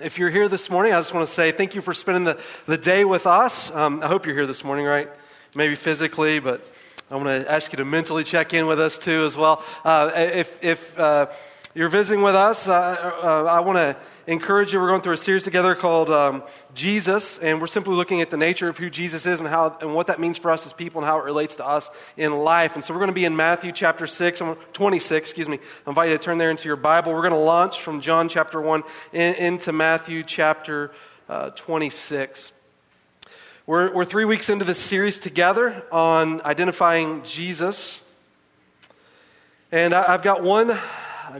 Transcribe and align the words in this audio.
If 0.00 0.16
you're 0.16 0.30
here 0.30 0.48
this 0.48 0.70
morning, 0.70 0.92
I 0.92 1.00
just 1.00 1.12
want 1.12 1.26
to 1.26 1.34
say 1.34 1.50
thank 1.50 1.74
you 1.74 1.80
for 1.80 1.92
spending 1.92 2.22
the, 2.22 2.38
the 2.66 2.78
day 2.78 3.04
with 3.04 3.26
us. 3.26 3.68
Um, 3.72 4.00
I 4.00 4.06
hope 4.06 4.26
you're 4.26 4.34
here 4.36 4.46
this 4.46 4.62
morning, 4.62 4.86
right? 4.86 5.10
Maybe 5.56 5.74
physically, 5.74 6.38
but 6.38 6.64
I 7.10 7.16
want 7.16 7.26
to 7.26 7.50
ask 7.50 7.72
you 7.72 7.78
to 7.78 7.84
mentally 7.84 8.22
check 8.22 8.54
in 8.54 8.68
with 8.68 8.78
us 8.78 8.96
too 8.96 9.24
as 9.24 9.36
well. 9.36 9.64
Uh, 9.84 10.12
if 10.14 10.62
if 10.62 10.96
uh, 10.96 11.26
you're 11.74 11.88
visiting 11.88 12.22
with 12.22 12.36
us, 12.36 12.68
uh, 12.68 12.72
uh 13.24 13.50
I 13.50 13.58
want 13.58 13.78
to 13.78 13.96
encourage 14.28 14.74
you. 14.74 14.78
We're 14.78 14.88
going 14.88 15.00
through 15.00 15.14
a 15.14 15.16
series 15.16 15.42
together 15.42 15.74
called 15.74 16.10
um, 16.10 16.42
Jesus, 16.74 17.38
and 17.38 17.62
we're 17.62 17.66
simply 17.66 17.94
looking 17.94 18.20
at 18.20 18.28
the 18.28 18.36
nature 18.36 18.68
of 18.68 18.76
who 18.76 18.90
Jesus 18.90 19.24
is 19.24 19.40
and 19.40 19.48
how 19.48 19.78
and 19.80 19.94
what 19.94 20.08
that 20.08 20.20
means 20.20 20.36
for 20.36 20.50
us 20.50 20.66
as 20.66 20.74
people 20.74 21.00
and 21.00 21.08
how 21.08 21.18
it 21.18 21.24
relates 21.24 21.56
to 21.56 21.66
us 21.66 21.90
in 22.18 22.38
life. 22.38 22.74
And 22.74 22.84
so 22.84 22.92
we're 22.92 23.00
going 23.00 23.08
to 23.08 23.14
be 23.14 23.24
in 23.24 23.34
Matthew 23.34 23.72
chapter 23.72 24.06
6, 24.06 24.42
26, 24.74 25.30
excuse 25.30 25.48
me. 25.48 25.58
I 25.86 25.90
invite 25.90 26.10
you 26.10 26.18
to 26.18 26.22
turn 26.22 26.36
there 26.36 26.50
into 26.50 26.66
your 26.68 26.76
Bible. 26.76 27.14
We're 27.14 27.22
going 27.22 27.32
to 27.32 27.38
launch 27.38 27.80
from 27.80 28.02
John 28.02 28.28
chapter 28.28 28.60
1 28.60 28.82
in, 29.14 29.34
into 29.36 29.72
Matthew 29.72 30.22
chapter 30.22 30.92
uh, 31.30 31.50
26. 31.50 32.52
We're, 33.66 33.94
we're 33.94 34.04
three 34.04 34.26
weeks 34.26 34.50
into 34.50 34.66
this 34.66 34.78
series 34.78 35.20
together 35.20 35.82
on 35.90 36.42
identifying 36.42 37.22
Jesus. 37.24 38.02
And 39.72 39.94
I, 39.94 40.12
I've 40.12 40.22
got 40.22 40.42
one 40.42 40.78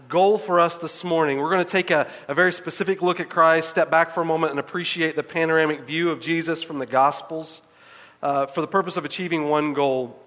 goal 0.08 0.36
for 0.36 0.60
us 0.60 0.76
this 0.76 1.02
morning. 1.02 1.38
We're 1.38 1.50
going 1.50 1.64
to 1.64 1.70
take 1.70 1.90
a, 1.90 2.06
a 2.28 2.34
very 2.34 2.52
specific 2.52 3.00
look 3.00 3.20
at 3.20 3.30
Christ, 3.30 3.70
step 3.70 3.90
back 3.90 4.10
for 4.10 4.20
a 4.20 4.24
moment, 4.24 4.50
and 4.50 4.60
appreciate 4.60 5.16
the 5.16 5.22
panoramic 5.22 5.80
view 5.82 6.10
of 6.10 6.20
Jesus 6.20 6.62
from 6.62 6.78
the 6.78 6.86
Gospels 6.86 7.62
uh, 8.22 8.46
for 8.46 8.60
the 8.60 8.66
purpose 8.66 8.96
of 8.96 9.04
achieving 9.04 9.48
one 9.48 9.72
goal. 9.72 10.18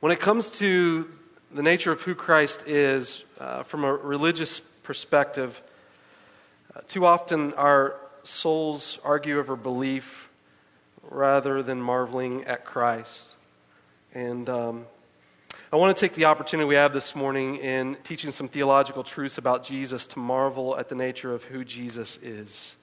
When 0.00 0.12
it 0.12 0.20
comes 0.20 0.48
to 0.58 1.10
the 1.52 1.62
nature 1.62 1.90
of 1.90 2.02
who 2.02 2.14
Christ 2.14 2.62
is, 2.66 3.24
uh, 3.40 3.64
from 3.64 3.82
a 3.82 3.92
religious 3.92 4.60
perspective, 4.84 5.60
uh, 6.74 6.80
too 6.86 7.04
often 7.04 7.54
our 7.54 7.96
souls 8.22 8.98
argue 9.02 9.38
over 9.38 9.56
belief 9.56 10.28
rather 11.02 11.62
than 11.62 11.80
marveling 11.80 12.44
at 12.44 12.64
Christ. 12.64 13.28
And 14.14 14.48
um, 14.48 14.86
I 15.70 15.76
want 15.76 15.94
to 15.94 16.00
take 16.00 16.14
the 16.14 16.24
opportunity 16.24 16.66
we 16.66 16.76
have 16.76 16.94
this 16.94 17.14
morning 17.14 17.56
in 17.56 17.98
teaching 18.02 18.32
some 18.32 18.48
theological 18.48 19.04
truths 19.04 19.36
about 19.36 19.64
Jesus 19.64 20.06
to 20.06 20.18
marvel 20.18 20.78
at 20.78 20.88
the 20.88 20.94
nature 20.94 21.34
of 21.34 21.44
who 21.44 21.62
Jesus 21.62 22.18
is. 22.22 22.74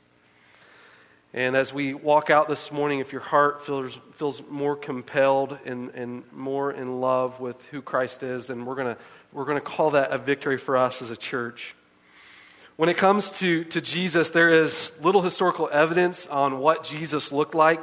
And 1.34 1.56
as 1.56 1.74
we 1.74 1.96
walk 1.96 2.30
out 2.30 2.48
this 2.48 2.72
morning, 2.72 3.00
if 3.00 3.12
your 3.12 3.24
heart 3.24 3.66
feels, 3.66 3.98
feels 4.14 4.44
more 4.52 4.76
compelled 4.76 5.58
and, 5.66 5.90
and 5.96 6.32
more 6.32 6.72
in 6.72 7.02
love 7.02 7.40
with 7.40 7.60
who 7.72 7.82
Christ 7.82 8.22
is, 8.22 8.46
then 8.46 8.66
we're 8.66 8.76
going 8.76 8.96
we're 9.34 9.46
going 9.46 9.58
to 9.58 9.66
call 9.66 9.90
that 9.90 10.12
a 10.12 10.20
victory 10.20 10.60
for 10.60 10.78
us 10.78 11.02
as 11.02 11.10
a 11.10 11.18
church. 11.18 11.74
When 12.76 12.88
it 12.88 12.98
comes 12.98 13.32
to, 13.40 13.64
to 13.64 13.82
Jesus, 13.82 14.30
there 14.30 14.50
is 14.50 14.92
little 15.02 15.24
historical 15.24 15.70
evidence 15.72 16.28
on 16.28 16.60
what 16.60 16.84
Jesus 16.84 17.32
looked 17.32 17.56
like. 17.56 17.82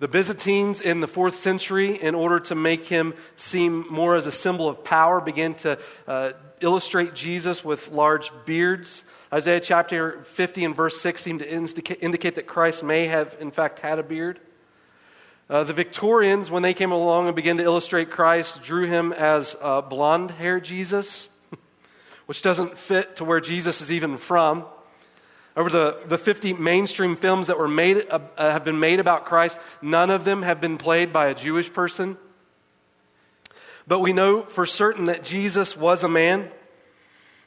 The 0.00 0.08
Byzantines 0.08 0.80
in 0.80 1.00
the 1.00 1.06
fourth 1.06 1.36
century, 1.36 1.94
in 1.94 2.14
order 2.14 2.40
to 2.40 2.54
make 2.54 2.86
him 2.86 3.12
seem 3.36 3.84
more 3.90 4.16
as 4.16 4.26
a 4.26 4.32
symbol 4.32 4.66
of 4.66 4.82
power, 4.82 5.20
began 5.20 5.52
to 5.56 5.78
uh, 6.08 6.32
illustrate 6.62 7.12
Jesus 7.12 7.62
with 7.62 7.90
large 7.90 8.32
beards. 8.46 9.04
Isaiah 9.30 9.60
chapter 9.60 10.22
50 10.22 10.64
and 10.64 10.74
verse 10.74 10.98
6 11.02 11.20
seem 11.20 11.38
to 11.40 11.50
indicate 11.50 12.36
that 12.36 12.46
Christ 12.46 12.82
may 12.82 13.08
have, 13.08 13.36
in 13.40 13.50
fact, 13.50 13.80
had 13.80 13.98
a 13.98 14.02
beard. 14.02 14.40
Uh, 15.50 15.64
the 15.64 15.74
Victorians, 15.74 16.50
when 16.50 16.62
they 16.62 16.72
came 16.72 16.92
along 16.92 17.26
and 17.26 17.36
began 17.36 17.58
to 17.58 17.62
illustrate 17.62 18.10
Christ, 18.10 18.62
drew 18.62 18.86
him 18.86 19.12
as 19.12 19.54
a 19.60 19.82
blonde 19.82 20.30
haired 20.30 20.64
Jesus, 20.64 21.28
which 22.24 22.40
doesn't 22.40 22.78
fit 22.78 23.16
to 23.16 23.24
where 23.26 23.40
Jesus 23.40 23.82
is 23.82 23.92
even 23.92 24.16
from. 24.16 24.64
Over 25.56 25.68
the, 25.68 25.98
the 26.06 26.18
50 26.18 26.54
mainstream 26.54 27.16
films 27.16 27.48
that 27.48 27.58
were 27.58 27.68
made, 27.68 28.06
uh, 28.08 28.20
have 28.36 28.64
been 28.64 28.78
made 28.78 29.00
about 29.00 29.24
Christ, 29.24 29.58
none 29.82 30.10
of 30.10 30.24
them 30.24 30.42
have 30.42 30.60
been 30.60 30.78
played 30.78 31.12
by 31.12 31.26
a 31.26 31.34
Jewish 31.34 31.72
person. 31.72 32.16
But 33.86 33.98
we 33.98 34.12
know 34.12 34.42
for 34.42 34.66
certain 34.66 35.06
that 35.06 35.24
Jesus 35.24 35.76
was 35.76 36.04
a 36.04 36.08
man. 36.08 36.50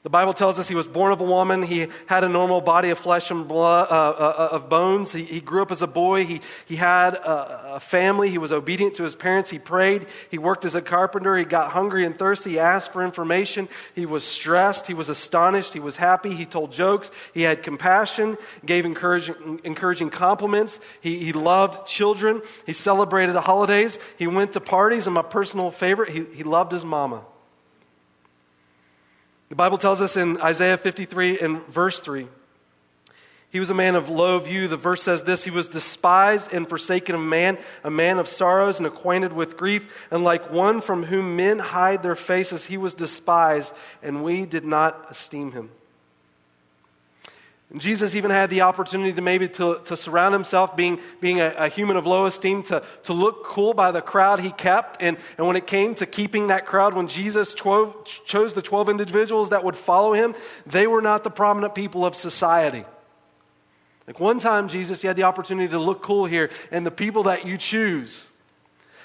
The 0.03 0.09
Bible 0.09 0.33
tells 0.33 0.59
us 0.59 0.67
he 0.67 0.75
was 0.75 0.87
born 0.87 1.13
of 1.13 1.21
a 1.21 1.23
woman. 1.23 1.63
He 1.63 1.87
had 2.07 2.25
a 2.25 2.29
normal 2.29 2.59
body 2.59 2.89
of 2.89 2.99
flesh 2.99 3.31
and 3.31 3.47
blood, 3.47 3.87
uh, 3.89 3.93
uh, 3.93 4.35
uh, 4.37 4.55
of 4.55 4.67
bones. 4.67 5.13
He, 5.13 5.23
he, 5.23 5.39
grew 5.39 5.61
up 5.61 5.71
as 5.71 5.81
a 5.81 5.87
boy. 5.87 6.25
He, 6.25 6.41
he 6.65 6.75
had 6.75 7.13
a, 7.13 7.75
a, 7.75 7.79
family. 7.79 8.29
He 8.29 8.37
was 8.37 8.51
obedient 8.51 8.95
to 8.95 9.03
his 9.03 9.15
parents. 9.15 9.49
He 9.49 9.59
prayed. 9.59 10.07
He 10.29 10.37
worked 10.37 10.65
as 10.65 10.75
a 10.75 10.81
carpenter. 10.81 11.37
He 11.37 11.45
got 11.45 11.71
hungry 11.71 12.05
and 12.05 12.19
thirsty. 12.19 12.51
He 12.51 12.59
asked 12.59 12.91
for 12.91 13.05
information. 13.05 13.69
He 13.95 14.05
was 14.05 14.25
stressed. 14.25 14.87
He 14.87 14.93
was 14.93 15.07
astonished. 15.07 15.71
He 15.71 15.79
was 15.79 15.95
happy. 15.95 16.35
He 16.35 16.45
told 16.45 16.73
jokes. 16.73 17.09
He 17.33 17.43
had 17.43 17.63
compassion, 17.63 18.37
gave 18.65 18.83
encouraging, 18.83 19.61
encouraging 19.63 20.09
compliments. 20.09 20.81
He, 20.99 21.17
he 21.19 21.31
loved 21.31 21.87
children. 21.87 22.41
He 22.65 22.73
celebrated 22.73 23.35
the 23.35 23.41
holidays. 23.41 23.99
He 24.17 24.27
went 24.27 24.51
to 24.51 24.59
parties. 24.59 25.07
And 25.07 25.13
my 25.13 25.21
personal 25.21 25.71
favorite, 25.71 26.09
he, 26.09 26.25
he 26.25 26.43
loved 26.43 26.73
his 26.73 26.83
mama. 26.83 27.23
The 29.49 29.55
Bible 29.55 29.77
tells 29.77 30.01
us 30.01 30.17
in 30.17 30.39
Isaiah 30.41 30.77
53 30.77 31.39
and 31.39 31.65
verse 31.67 31.99
3 31.99 32.27
he 33.53 33.59
was 33.59 33.69
a 33.69 33.75
man 33.75 33.93
of 33.93 34.09
low 34.09 34.39
view. 34.39 34.67
The 34.67 34.77
verse 34.77 35.03
says 35.03 35.23
this 35.23 35.43
He 35.43 35.51
was 35.51 35.67
despised 35.67 36.51
and 36.51 36.67
forsaken 36.67 37.13
of 37.13 37.21
man, 37.21 37.59
a 37.83 37.91
man 37.91 38.17
of 38.17 38.27
sorrows 38.27 38.79
and 38.79 38.87
acquainted 38.87 39.31
with 39.31 39.57
grief. 39.57 40.07
And 40.09 40.23
like 40.23 40.51
one 40.51 40.81
from 40.81 41.03
whom 41.03 41.35
men 41.35 41.59
hide 41.59 42.01
their 42.01 42.15
faces, 42.15 42.65
he 42.65 42.77
was 42.77 42.95
despised, 42.95 43.71
and 44.01 44.23
we 44.23 44.47
did 44.47 44.65
not 44.65 45.05
esteem 45.11 45.51
him. 45.51 45.69
And 47.73 47.81
Jesus 47.81 48.13
even 48.13 48.29
had 48.29 48.51
the 48.51 48.61
opportunity 48.61 49.13
to 49.13 49.21
maybe 49.21 49.49
to, 49.49 49.81
to 49.85 49.97
surround 49.97 50.33
himself, 50.33 50.75
being, 50.75 50.99
being 51.19 51.41
a, 51.41 51.55
a, 51.57 51.69
human 51.69 51.97
of 51.97 52.05
low 52.05 52.27
esteem, 52.27 52.61
to, 52.63 52.83
to 53.03 53.13
look 53.13 53.43
cool 53.45 53.73
by 53.73 53.89
the 53.89 53.99
crowd 53.99 54.39
he 54.39 54.51
kept. 54.51 55.01
And, 55.01 55.17
and 55.39 55.47
when 55.47 55.55
it 55.55 55.65
came 55.65 55.95
to 55.95 56.05
keeping 56.05 56.47
that 56.47 56.67
crowd, 56.67 56.93
when 56.93 57.07
Jesus 57.07 57.55
chose 57.55 58.53
the 58.53 58.61
12 58.61 58.89
individuals 58.89 59.49
that 59.49 59.63
would 59.63 59.75
follow 59.75 60.13
him, 60.13 60.35
they 60.67 60.85
were 60.85 61.01
not 61.01 61.23
the 61.23 61.31
prominent 61.31 61.73
people 61.73 62.05
of 62.05 62.15
society. 62.15 62.85
Like 64.05 64.19
one 64.19 64.37
time, 64.37 64.67
Jesus, 64.67 65.03
you 65.03 65.07
had 65.07 65.17
the 65.17 65.23
opportunity 65.23 65.69
to 65.69 65.79
look 65.79 66.03
cool 66.03 66.25
here, 66.25 66.51
and 66.69 66.85
the 66.85 66.91
people 66.91 67.23
that 67.23 67.47
you 67.47 67.57
choose 67.57 68.23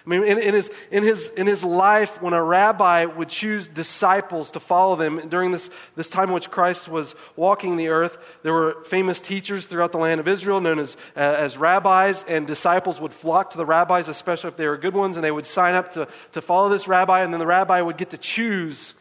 I 0.09 0.11
mean, 0.11 0.25
in, 0.25 0.39
in, 0.39 0.55
his, 0.55 0.71
in, 0.91 1.03
his, 1.03 1.29
in 1.37 1.47
his 1.47 1.63
life, 1.63 2.23
when 2.23 2.33
a 2.33 2.43
rabbi 2.43 3.05
would 3.05 3.29
choose 3.29 3.69
disciples 3.69 4.51
to 4.53 4.61
follow 4.61 4.97
them 4.97 5.29
during 5.29 5.51
this, 5.51 5.69
this 5.97 6.09
time 6.09 6.29
in 6.29 6.35
which 6.35 6.51
Christ 6.51 6.89
was 6.89 7.15
walking 7.37 7.77
the 7.77 7.89
earth, 7.89 8.17
there 8.43 8.55
were 8.55 8.83
famous 8.85 9.21
teachers 9.21 9.67
throughout 9.67 9.93
the 9.93 9.99
land 9.99 10.19
of 10.19 10.27
Israel 10.27 10.63
known 10.63 10.79
as, 10.79 10.97
uh, 11.15 11.19
as 11.21 11.59
rabbis, 11.59 12.25
and 12.25 12.47
disciples 12.47 13.03
would 13.03 13.13
flock 13.13 13.51
to 13.51 13.59
the 13.59 13.67
rabbis, 13.67 14.09
especially 14.09 14.49
if 14.49 14.57
they 14.57 14.67
were 14.67 14.79
good 14.79 14.95
ones, 14.95 15.19
and 15.19 15.23
they 15.23 15.31
would 15.31 15.45
sign 15.45 15.75
up 15.75 15.93
to, 15.93 16.09
to 16.33 16.41
follow 16.41 16.71
this 16.71 16.89
rabbi, 16.89 17.21
and 17.21 17.31
then 17.31 17.39
the 17.39 17.47
rabbi 17.47 17.83
would 17.83 17.99
get 17.99 18.09
to 18.09 18.19
choose 18.19 18.95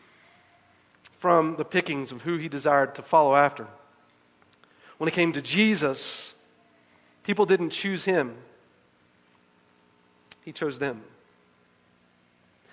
from 1.20 1.56
the 1.56 1.64
pickings 1.64 2.12
of 2.12 2.24
who 2.24 2.36
he 2.36 2.50
desired 2.50 2.96
to 2.96 3.02
follow 3.02 3.34
after. 3.34 3.66
When 4.98 5.08
it 5.08 5.14
came 5.14 5.32
to 5.32 5.42
Jesus, 5.42 6.34
people 7.24 7.46
didn't 7.46 7.70
choose 7.70 8.04
him. 8.04 8.36
He 10.48 10.54
chose 10.54 10.80
them. 10.80 11.02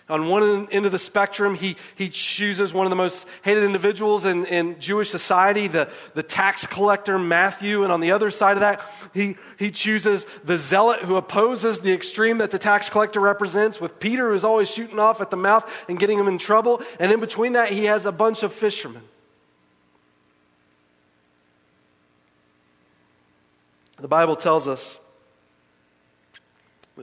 On 0.08 0.28
one 0.28 0.68
end 0.70 0.86
of 0.86 0.92
the 0.92 0.98
spectrum, 1.00 1.56
he, 1.56 1.74
he 1.96 2.08
chooses 2.08 2.72
one 2.72 2.86
of 2.86 2.90
the 2.90 2.94
most 2.94 3.26
hated 3.42 3.64
individuals 3.64 4.24
in, 4.24 4.46
in 4.46 4.78
Jewish 4.78 5.10
society, 5.10 5.66
the, 5.66 5.90
the 6.14 6.22
tax 6.22 6.68
collector 6.68 7.18
Matthew. 7.18 7.82
And 7.82 7.90
on 7.90 7.98
the 7.98 8.12
other 8.12 8.30
side 8.30 8.52
of 8.52 8.60
that, 8.60 8.80
he, 9.12 9.34
he 9.58 9.72
chooses 9.72 10.24
the 10.44 10.56
zealot 10.56 11.00
who 11.00 11.16
opposes 11.16 11.80
the 11.80 11.92
extreme 11.92 12.38
that 12.38 12.52
the 12.52 12.60
tax 12.60 12.88
collector 12.88 13.18
represents, 13.18 13.80
with 13.80 13.98
Peter 13.98 14.30
who's 14.30 14.44
always 14.44 14.70
shooting 14.70 15.00
off 15.00 15.20
at 15.20 15.30
the 15.30 15.36
mouth 15.36 15.68
and 15.88 15.98
getting 15.98 16.16
him 16.16 16.28
in 16.28 16.38
trouble. 16.38 16.80
And 17.00 17.10
in 17.10 17.18
between 17.18 17.54
that, 17.54 17.70
he 17.70 17.86
has 17.86 18.06
a 18.06 18.12
bunch 18.12 18.44
of 18.44 18.52
fishermen. 18.52 19.02
The 23.98 24.06
Bible 24.06 24.36
tells 24.36 24.68
us 24.68 25.00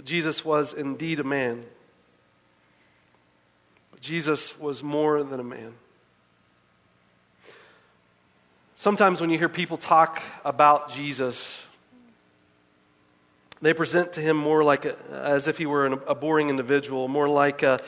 Jesus 0.03 0.45
was 0.45 0.73
indeed 0.73 1.19
a 1.19 1.23
man. 1.23 1.63
But 3.91 4.01
Jesus 4.01 4.57
was 4.57 4.81
more 4.81 5.23
than 5.23 5.39
a 5.39 5.43
man. 5.43 5.73
Sometimes 8.77 9.21
when 9.21 9.29
you 9.29 9.38
hear 9.38 9.49
people 9.49 9.77
talk 9.77 10.23
about 10.43 10.91
Jesus, 10.91 11.63
they 13.61 13.73
present 13.75 14.13
to 14.13 14.21
him 14.21 14.38
more 14.38 14.63
like 14.63 14.85
a, 14.85 14.95
as 15.11 15.47
if 15.47 15.57
he 15.57 15.67
were 15.67 15.85
an, 15.85 15.99
a 16.07 16.15
boring 16.15 16.49
individual, 16.49 17.07
more 17.07 17.29
like 17.29 17.61
a, 17.61 17.79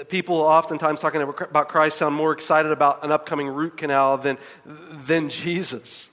uh, 0.00 0.04
people 0.04 0.36
oftentimes 0.36 1.00
talking 1.00 1.22
about 1.22 1.68
Christ 1.68 1.98
sound 1.98 2.14
more 2.14 2.32
excited 2.32 2.70
about 2.70 3.02
an 3.02 3.10
upcoming 3.10 3.48
root 3.48 3.76
canal 3.76 4.16
than, 4.16 4.38
than 4.64 5.28
Jesus. 5.28 6.08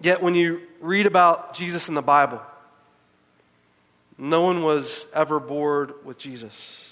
Yet 0.00 0.22
when 0.22 0.34
you 0.34 0.62
read 0.80 1.04
about 1.04 1.54
Jesus 1.54 1.88
in 1.88 1.94
the 1.94 2.02
Bible, 2.02 2.40
no 4.18 4.42
one 4.42 4.62
was 4.62 5.06
ever 5.14 5.38
bored 5.38 6.04
with 6.04 6.18
Jesus. 6.18 6.84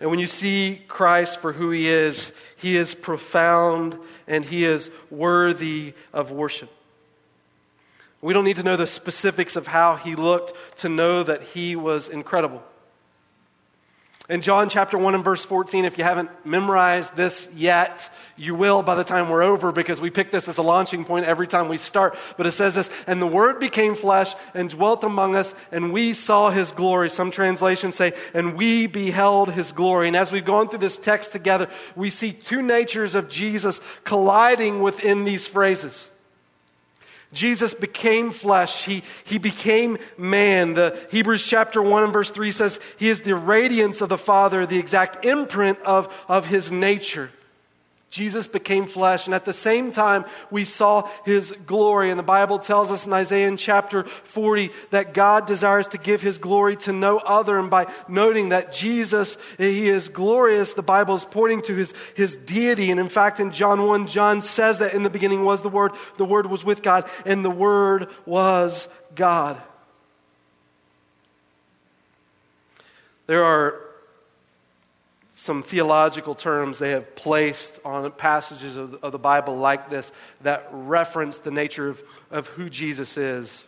And 0.00 0.10
when 0.10 0.18
you 0.18 0.26
see 0.26 0.82
Christ 0.88 1.40
for 1.40 1.52
who 1.52 1.70
he 1.70 1.88
is, 1.88 2.32
he 2.56 2.76
is 2.76 2.94
profound 2.94 3.96
and 4.26 4.44
he 4.44 4.64
is 4.64 4.90
worthy 5.10 5.94
of 6.12 6.30
worship. 6.30 6.70
We 8.20 8.34
don't 8.34 8.44
need 8.44 8.56
to 8.56 8.62
know 8.62 8.76
the 8.76 8.86
specifics 8.86 9.56
of 9.56 9.68
how 9.68 9.96
he 9.96 10.16
looked 10.16 10.78
to 10.78 10.88
know 10.88 11.22
that 11.22 11.42
he 11.42 11.76
was 11.76 12.08
incredible. 12.08 12.62
In 14.28 14.42
John 14.42 14.68
chapter 14.68 14.98
1 14.98 15.14
and 15.14 15.22
verse 15.22 15.44
14, 15.44 15.84
if 15.84 15.98
you 15.98 16.02
haven't 16.02 16.30
memorized 16.44 17.14
this 17.14 17.46
yet, 17.54 18.10
you 18.36 18.56
will 18.56 18.82
by 18.82 18.96
the 18.96 19.04
time 19.04 19.28
we're 19.28 19.44
over 19.44 19.70
because 19.70 20.00
we 20.00 20.10
pick 20.10 20.32
this 20.32 20.48
as 20.48 20.58
a 20.58 20.62
launching 20.62 21.04
point 21.04 21.26
every 21.26 21.46
time 21.46 21.68
we 21.68 21.78
start. 21.78 22.18
But 22.36 22.46
it 22.46 22.52
says 22.52 22.74
this, 22.74 22.90
and 23.06 23.22
the 23.22 23.26
Word 23.26 23.60
became 23.60 23.94
flesh 23.94 24.34
and 24.52 24.68
dwelt 24.68 25.04
among 25.04 25.36
us, 25.36 25.54
and 25.70 25.92
we 25.92 26.12
saw 26.12 26.50
His 26.50 26.72
glory. 26.72 27.08
Some 27.08 27.30
translations 27.30 27.94
say, 27.94 28.14
and 28.34 28.56
we 28.56 28.88
beheld 28.88 29.52
His 29.52 29.70
glory. 29.70 30.08
And 30.08 30.16
as 30.16 30.32
we've 30.32 30.44
gone 30.44 30.70
through 30.70 30.80
this 30.80 30.98
text 30.98 31.30
together, 31.30 31.70
we 31.94 32.10
see 32.10 32.32
two 32.32 32.62
natures 32.62 33.14
of 33.14 33.28
Jesus 33.28 33.80
colliding 34.02 34.82
within 34.82 35.24
these 35.24 35.46
phrases. 35.46 36.08
Jesus 37.36 37.74
became 37.74 38.32
flesh. 38.32 38.84
He, 38.84 39.04
he 39.24 39.38
became 39.38 39.98
man. 40.18 40.74
The 40.74 40.98
Hebrews 41.10 41.46
chapter 41.46 41.80
1 41.80 42.04
and 42.04 42.12
verse 42.12 42.30
3 42.30 42.50
says 42.50 42.80
he 42.96 43.08
is 43.08 43.22
the 43.22 43.36
radiance 43.36 44.00
of 44.00 44.08
the 44.08 44.18
Father, 44.18 44.66
the 44.66 44.78
exact 44.78 45.24
imprint 45.24 45.78
of, 45.82 46.12
of 46.26 46.46
his 46.46 46.72
nature. 46.72 47.30
Jesus 48.08 48.46
became 48.46 48.86
flesh, 48.86 49.26
and 49.26 49.34
at 49.34 49.44
the 49.44 49.52
same 49.52 49.90
time, 49.90 50.24
we 50.50 50.64
saw 50.64 51.10
his 51.24 51.52
glory. 51.66 52.10
And 52.10 52.18
the 52.18 52.22
Bible 52.22 52.58
tells 52.58 52.90
us 52.90 53.04
in 53.04 53.12
Isaiah 53.12 53.54
chapter 53.56 54.04
40 54.04 54.70
that 54.90 55.12
God 55.12 55.46
desires 55.46 55.88
to 55.88 55.98
give 55.98 56.22
his 56.22 56.38
glory 56.38 56.76
to 56.78 56.92
no 56.92 57.18
other. 57.18 57.58
And 57.58 57.68
by 57.68 57.92
noting 58.08 58.50
that 58.50 58.72
Jesus, 58.72 59.36
eh, 59.58 59.70
he 59.70 59.88
is 59.88 60.08
glorious, 60.08 60.72
the 60.72 60.82
Bible 60.82 61.16
is 61.16 61.24
pointing 61.24 61.62
to 61.62 61.74
his, 61.74 61.92
his 62.14 62.36
deity. 62.36 62.90
And 62.90 63.00
in 63.00 63.08
fact, 63.08 63.40
in 63.40 63.50
John 63.50 63.84
1, 63.84 64.06
John 64.06 64.40
says 64.40 64.78
that 64.78 64.94
in 64.94 65.02
the 65.02 65.10
beginning 65.10 65.44
was 65.44 65.62
the 65.62 65.68
Word, 65.68 65.92
the 66.16 66.24
Word 66.24 66.46
was 66.46 66.64
with 66.64 66.82
God, 66.82 67.10
and 67.24 67.44
the 67.44 67.50
Word 67.50 68.08
was 68.24 68.86
God. 69.16 69.60
There 73.26 73.44
are 73.44 73.85
some 75.46 75.62
theological 75.62 76.34
terms 76.34 76.78
they 76.80 76.90
have 76.90 77.14
placed 77.14 77.78
on 77.84 78.10
passages 78.12 78.76
of, 78.76 78.94
of 79.02 79.12
the 79.12 79.18
Bible 79.18 79.56
like 79.56 79.88
this 79.88 80.10
that 80.42 80.68
reference 80.72 81.38
the 81.38 81.52
nature 81.52 81.88
of, 81.88 82.02
of 82.30 82.48
who 82.48 82.68
Jesus 82.68 83.16
is. 83.16 83.64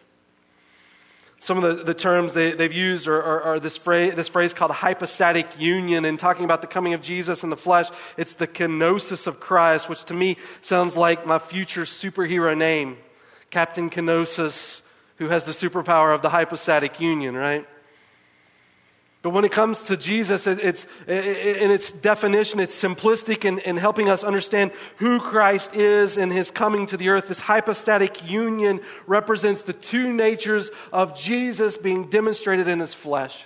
Some 1.38 1.62
of 1.62 1.78
the, 1.78 1.84
the 1.84 1.94
terms 1.94 2.34
they, 2.34 2.50
have 2.50 2.72
used 2.72 3.06
are, 3.06 3.22
are, 3.22 3.42
are, 3.42 3.60
this, 3.60 3.76
phrase, 3.76 4.16
this 4.16 4.26
phrase 4.26 4.52
called 4.52 4.72
hypostatic 4.72 5.60
union, 5.60 6.04
and 6.04 6.18
talking 6.18 6.44
about 6.44 6.62
the 6.62 6.66
coming 6.66 6.94
of 6.94 7.00
Jesus 7.00 7.44
in 7.44 7.50
the 7.50 7.56
flesh. 7.56 7.88
It's 8.16 8.34
the 8.34 8.48
kenosis 8.48 9.28
of 9.28 9.38
Christ, 9.38 9.88
which 9.88 10.02
to 10.06 10.14
me 10.14 10.36
sounds 10.62 10.96
like 10.96 11.26
my 11.26 11.38
future 11.38 11.82
superhero 11.82 12.58
name, 12.58 12.96
Captain 13.50 13.88
Kenosis, 13.88 14.82
who 15.18 15.28
has 15.28 15.44
the 15.44 15.52
superpower 15.52 16.12
of 16.12 16.22
the 16.22 16.30
hypostatic 16.30 16.98
union, 16.98 17.36
right? 17.36 17.68
But 19.28 19.34
when 19.34 19.44
it 19.44 19.52
comes 19.52 19.82
to 19.88 19.96
Jesus, 19.98 20.46
it's, 20.46 20.86
in 21.06 21.70
its 21.70 21.92
definition, 21.92 22.60
it's 22.60 22.74
simplistic 22.74 23.44
in, 23.44 23.58
in 23.58 23.76
helping 23.76 24.08
us 24.08 24.24
understand 24.24 24.70
who 24.96 25.20
Christ 25.20 25.76
is 25.76 26.16
and 26.16 26.32
his 26.32 26.50
coming 26.50 26.86
to 26.86 26.96
the 26.96 27.10
earth. 27.10 27.28
This 27.28 27.40
hypostatic 27.40 28.26
union 28.26 28.80
represents 29.06 29.60
the 29.60 29.74
two 29.74 30.14
natures 30.14 30.70
of 30.94 31.14
Jesus 31.14 31.76
being 31.76 32.08
demonstrated 32.08 32.68
in 32.68 32.80
his 32.80 32.94
flesh. 32.94 33.44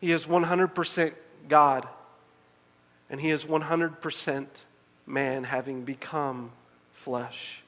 He 0.00 0.12
is 0.12 0.26
100% 0.26 1.14
God, 1.48 1.88
and 3.10 3.20
he 3.20 3.30
is 3.30 3.44
100% 3.44 4.46
man, 5.04 5.42
having 5.42 5.82
become 5.82 6.52
flesh. 6.92 7.60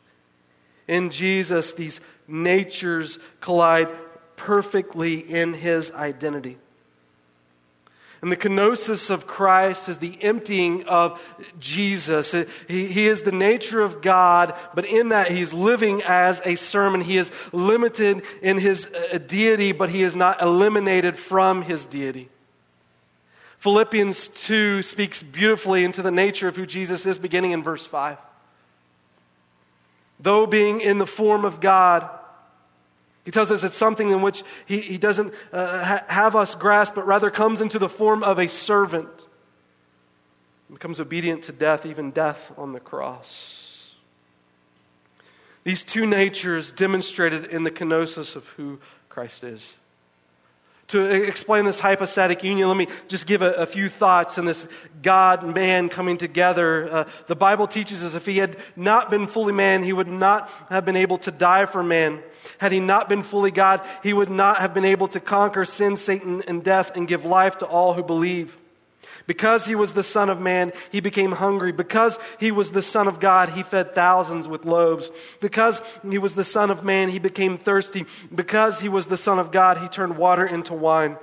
In 0.87 1.10
Jesus, 1.10 1.72
these 1.72 2.00
natures 2.28 3.19
collide 3.40 3.88
perfectly 4.37 5.19
in 5.19 5.52
his 5.52 5.90
identity. 5.90 6.58
And 8.22 8.30
the 8.30 8.36
kenosis 8.36 9.10
of 9.10 9.26
Christ 9.26 9.88
is 9.88 9.98
the 9.98 10.16
emptying 10.22 10.84
of 10.84 11.20
Jesus. 11.58 12.30
He, 12.69 12.86
he 12.86 13.06
is 13.08 13.22
the 13.22 13.32
nature 13.32 13.82
of 13.82 14.00
God, 14.00 14.54
but 14.76 14.86
in 14.86 15.08
that 15.08 15.32
he's 15.32 15.52
living 15.52 16.04
as 16.04 16.40
a 16.44 16.54
sermon. 16.54 17.00
He 17.00 17.19
is 17.19 17.32
limited 17.52 18.22
in 18.40 18.58
his 18.58 18.86
uh, 18.86 19.19
deity, 19.19 19.72
but 19.72 19.90
he 19.90 20.02
is 20.02 20.14
not 20.14 20.40
eliminated 20.40 21.19
from 21.19 21.62
his 21.62 21.84
deity. 21.84 22.28
Philippians 23.58 24.28
2 24.28 24.82
speaks 24.82 25.20
beautifully 25.20 25.82
into 25.82 26.00
the 26.00 26.12
nature 26.12 26.46
of 26.46 26.54
who 26.54 26.64
Jesus 26.64 27.04
is, 27.04 27.19
beginning 27.19 27.50
in 27.50 27.64
verse 27.64 27.86
5. 27.86 28.19
Though 30.20 30.46
being 30.46 30.80
in 30.80 30.98
the 30.98 31.06
form 31.06 31.44
of 31.44 31.60
God, 31.60 32.08
he 33.24 33.30
tells 33.30 33.50
us 33.50 33.62
it's 33.62 33.76
something 33.76 34.10
in 34.10 34.20
which 34.22 34.42
he, 34.66 34.80
he 34.80 34.98
doesn't 34.98 35.32
uh, 35.52 35.84
ha- 35.84 36.04
have 36.08 36.34
us 36.34 36.54
grasp, 36.54 36.94
but 36.94 37.06
rather 37.06 37.30
comes 37.30 37.60
into 37.60 37.78
the 37.78 37.88
form 37.88 38.22
of 38.22 38.38
a 38.38 38.48
servant. 38.48 39.08
He 40.69 40.74
becomes 40.74 40.98
obedient 40.98 41.44
to 41.44 41.52
death, 41.52 41.86
even 41.86 42.10
death 42.10 42.50
on 42.56 42.72
the 42.72 42.80
cross. 42.80 43.92
These 45.64 45.84
two 45.84 46.06
natures 46.06 46.72
demonstrated 46.72 47.46
in 47.46 47.62
the 47.62 47.70
kenosis 47.70 48.34
of 48.34 48.46
who 48.48 48.80
Christ 49.08 49.44
is. 49.44 49.74
To 50.93 51.06
explain 51.06 51.65
this 51.65 51.81
hypostatic 51.81 52.44
union, 52.44 52.69
let 52.69 52.77
me 52.77 52.87
just 53.09 53.27
give 53.27 53.41
a, 53.41 53.53
a 53.53 53.65
few 53.65 53.89
thoughts 53.89 54.37
on 54.37 54.44
this 54.44 54.69
God 55.00 55.43
man 55.43 55.89
coming 55.89 56.19
together. 56.19 56.87
Uh, 56.93 57.05
the 57.29 57.35
Bible 57.35 57.67
teaches 57.67 58.05
us 58.05 58.15
if 58.15 58.27
he 58.27 58.37
had 58.37 58.59
not 58.77 59.11
been 59.11 59.27
fully 59.27 59.55
man, 59.55 59.83
he 59.83 59.94
would 59.94 60.06
not 60.06 60.50
have 60.69 60.85
been 60.85 60.97
able 60.97 61.17
to 61.17 61.31
die 61.31 61.65
for 61.65 61.83
man. 61.83 62.23
Had 62.59 62.73
he 62.73 62.81
not 62.81 63.09
been 63.09 63.23
fully 63.23 63.50
God, 63.50 63.81
he 64.03 64.12
would 64.12 64.29
not 64.29 64.59
have 64.59 64.75
been 64.75 64.85
able 64.85 65.09
to 65.09 65.19
conquer 65.19 65.65
sin, 65.65 65.97
Satan, 65.97 66.43
and 66.47 66.62
death 66.62 66.94
and 66.94 67.09
give 67.09 67.25
life 67.25 67.56
to 67.59 67.67
all 67.67 67.94
who 67.94 68.03
believe. 68.03 68.59
Because 69.26 69.64
he 69.64 69.74
was 69.74 69.92
the 69.92 70.02
Son 70.02 70.30
of 70.30 70.40
Man, 70.40 70.72
he 70.90 71.00
became 71.00 71.32
hungry. 71.32 71.72
Because 71.72 72.19
he 72.38 72.50
was 72.50 72.72
the 72.72 72.82
Son 72.82 73.08
of 73.08 73.20
God, 73.20 73.50
he 73.50 73.62
fed 73.62 73.94
thousands 73.94 74.48
with 74.48 74.64
loaves. 74.64 75.10
Because 75.40 75.80
he 76.08 76.19
was 76.19 76.34
the 76.34 76.44
Son 76.44 76.70
of 76.70 76.84
Man, 76.84 77.08
he 77.08 77.19
became 77.19 77.58
thirsty. 77.58 78.06
Because 78.34 78.80
he 78.80 78.88
was 78.88 79.06
the 79.06 79.16
Son 79.16 79.38
of 79.38 79.52
God, 79.52 79.78
he 79.78 79.88
turned 79.88 80.16
water 80.16 80.46
into 80.46 80.74
wine. 80.74 81.16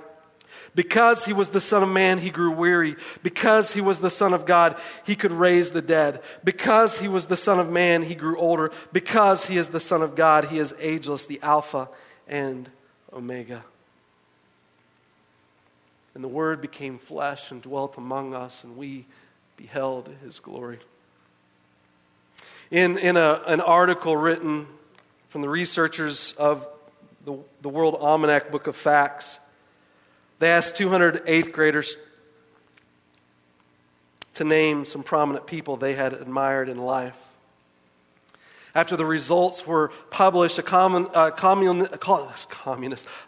Because 0.74 1.24
he 1.24 1.32
was 1.32 1.50
the 1.50 1.60
Son 1.60 1.82
of 1.82 1.88
Man, 1.88 2.18
he 2.18 2.30
grew 2.30 2.52
weary. 2.52 2.96
Because 3.22 3.72
he 3.72 3.80
was 3.80 4.00
the 4.00 4.10
Son 4.10 4.32
of 4.32 4.46
God, 4.46 4.76
he 5.04 5.16
could 5.16 5.32
raise 5.32 5.72
the 5.72 5.82
dead. 5.82 6.22
Because 6.44 6.98
he 6.98 7.08
was 7.08 7.26
the 7.26 7.36
Son 7.36 7.58
of 7.58 7.68
Man, 7.68 8.02
he 8.02 8.14
grew 8.14 8.38
older. 8.38 8.70
Because 8.92 9.46
he 9.46 9.56
is 9.56 9.70
the 9.70 9.80
Son 9.80 10.02
of 10.02 10.14
God, 10.14 10.46
he 10.46 10.58
is 10.58 10.74
ageless, 10.78 11.26
the 11.26 11.40
Alpha 11.42 11.88
and 12.28 12.70
Omega. 13.12 13.64
And 16.14 16.24
the 16.24 16.28
Word 16.28 16.60
became 16.60 16.98
flesh 16.98 17.50
and 17.50 17.62
dwelt 17.62 17.96
among 17.96 18.34
us, 18.34 18.64
and 18.64 18.76
we 18.76 19.06
beheld 19.56 20.08
his 20.22 20.40
glory. 20.40 20.78
In, 22.70 22.98
in 22.98 23.16
a, 23.16 23.42
an 23.46 23.60
article 23.60 24.16
written 24.16 24.66
from 25.28 25.42
the 25.42 25.48
researchers 25.48 26.32
of 26.38 26.66
the, 27.24 27.36
the 27.62 27.68
World 27.68 27.96
Almanac 28.00 28.50
Book 28.50 28.66
of 28.66 28.76
Facts, 28.76 29.38
they 30.38 30.50
asked 30.50 30.76
200 30.76 31.22
eighth 31.26 31.52
graders 31.52 31.96
to 34.34 34.44
name 34.44 34.84
some 34.84 35.02
prominent 35.02 35.46
people 35.46 35.76
they 35.76 35.94
had 35.94 36.12
admired 36.14 36.68
in 36.68 36.78
life. 36.78 37.16
After 38.74 38.96
the 38.96 39.04
results 39.04 39.66
were 39.66 39.90
published, 40.10 40.58
a, 40.58 40.62
common, 40.62 41.06
a, 41.14 41.26
a 41.26 41.32
communist, 41.32 41.94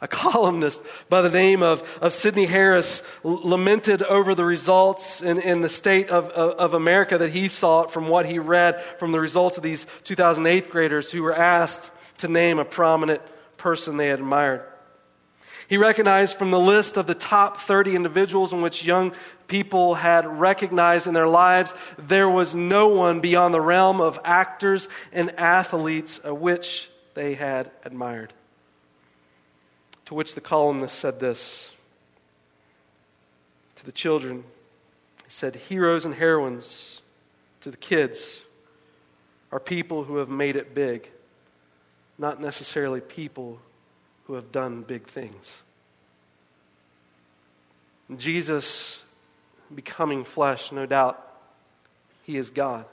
a 0.01 0.09
columnist 0.09 0.83
by 1.09 1.23
the 1.23 1.31
name 1.31 1.63
of, 1.63 1.83
of 2.01 2.13
Sydney 2.13 2.47
Harris 2.47 3.03
lamented 3.25 4.03
over 4.03 4.35
the 4.35 4.45
results 4.45 5.21
in, 5.21 5.41
in 5.41 5.61
the 5.63 5.69
state 5.69 6.11
of, 6.11 6.29
of, 6.31 6.53
of 6.59 6.75
America 6.75 7.19
that 7.19 7.31
he 7.31 7.49
saw 7.49 7.87
from 7.87 8.09
what 8.09 8.27
he 8.27 8.39
read 8.39 8.83
from 8.99 9.13
the 9.13 9.21
results 9.21 9.57
of 9.57 9.63
these 9.63 9.87
2008 10.05 10.71
graders 10.71 11.11
who 11.11 11.23
were 11.23 11.35
asked 11.35 11.91
to 12.19 12.29
name 12.29 12.59
a 12.59 12.65
prominent 12.65 13.23
person 13.57 13.97
they 13.97 14.11
admired. 14.11 14.65
He 15.73 15.79
recognized 15.79 16.37
from 16.37 16.51
the 16.51 16.61
list 16.61 16.99
of 16.99 17.07
the 17.07 17.15
top 17.15 17.57
30 17.57 17.97
individuals 17.97 18.53
in 18.53 18.61
which 18.61 18.85
young 18.85 19.15
people 19.49 19.95
had 19.95 20.27
recognized 20.27 21.07
in 21.07 21.15
their 21.15 21.27
lives, 21.27 21.73
there 21.97 22.29
was 22.29 22.55
no 22.55 22.89
one 22.89 23.21
beyond 23.21 23.55
the 23.55 23.61
realm 23.63 23.99
of 23.99 24.19
actors 24.23 24.87
and 25.15 25.31
athletes 25.39 26.19
of 26.19 26.43
which 26.43 26.91
they 27.15 27.33
had 27.33 27.71
admired. 27.87 28.35
To 30.05 30.15
which 30.15 30.35
the 30.35 30.43
columnist 30.43 30.99
said 30.99 31.21
this 31.21 31.71
to 33.77 33.87
the 33.87 33.93
children. 33.93 34.45
He 35.25 35.31
said, 35.31 35.57
Heroes 35.57 36.05
and 36.05 36.17
heroines 36.17 37.01
to 37.63 37.71
the 37.71 37.79
kids 37.79 38.41
are 39.51 39.59
people 39.59 40.05
who 40.05 40.19
have 40.19 40.29
made 40.29 40.55
it 40.55 40.75
big, 40.75 41.09
not 42.19 42.43
necessarily 42.43 43.01
people 43.01 43.59
who 44.33 44.37
have 44.37 44.51
done 44.51 44.81
big 44.81 45.07
things. 45.07 45.51
Jesus 48.17 49.05
becoming 49.75 50.25
flesh, 50.25 50.73
no 50.73 50.87
doubt, 50.87 51.23
he 52.23 52.39
is 52.39 52.49
God. 52.49 52.87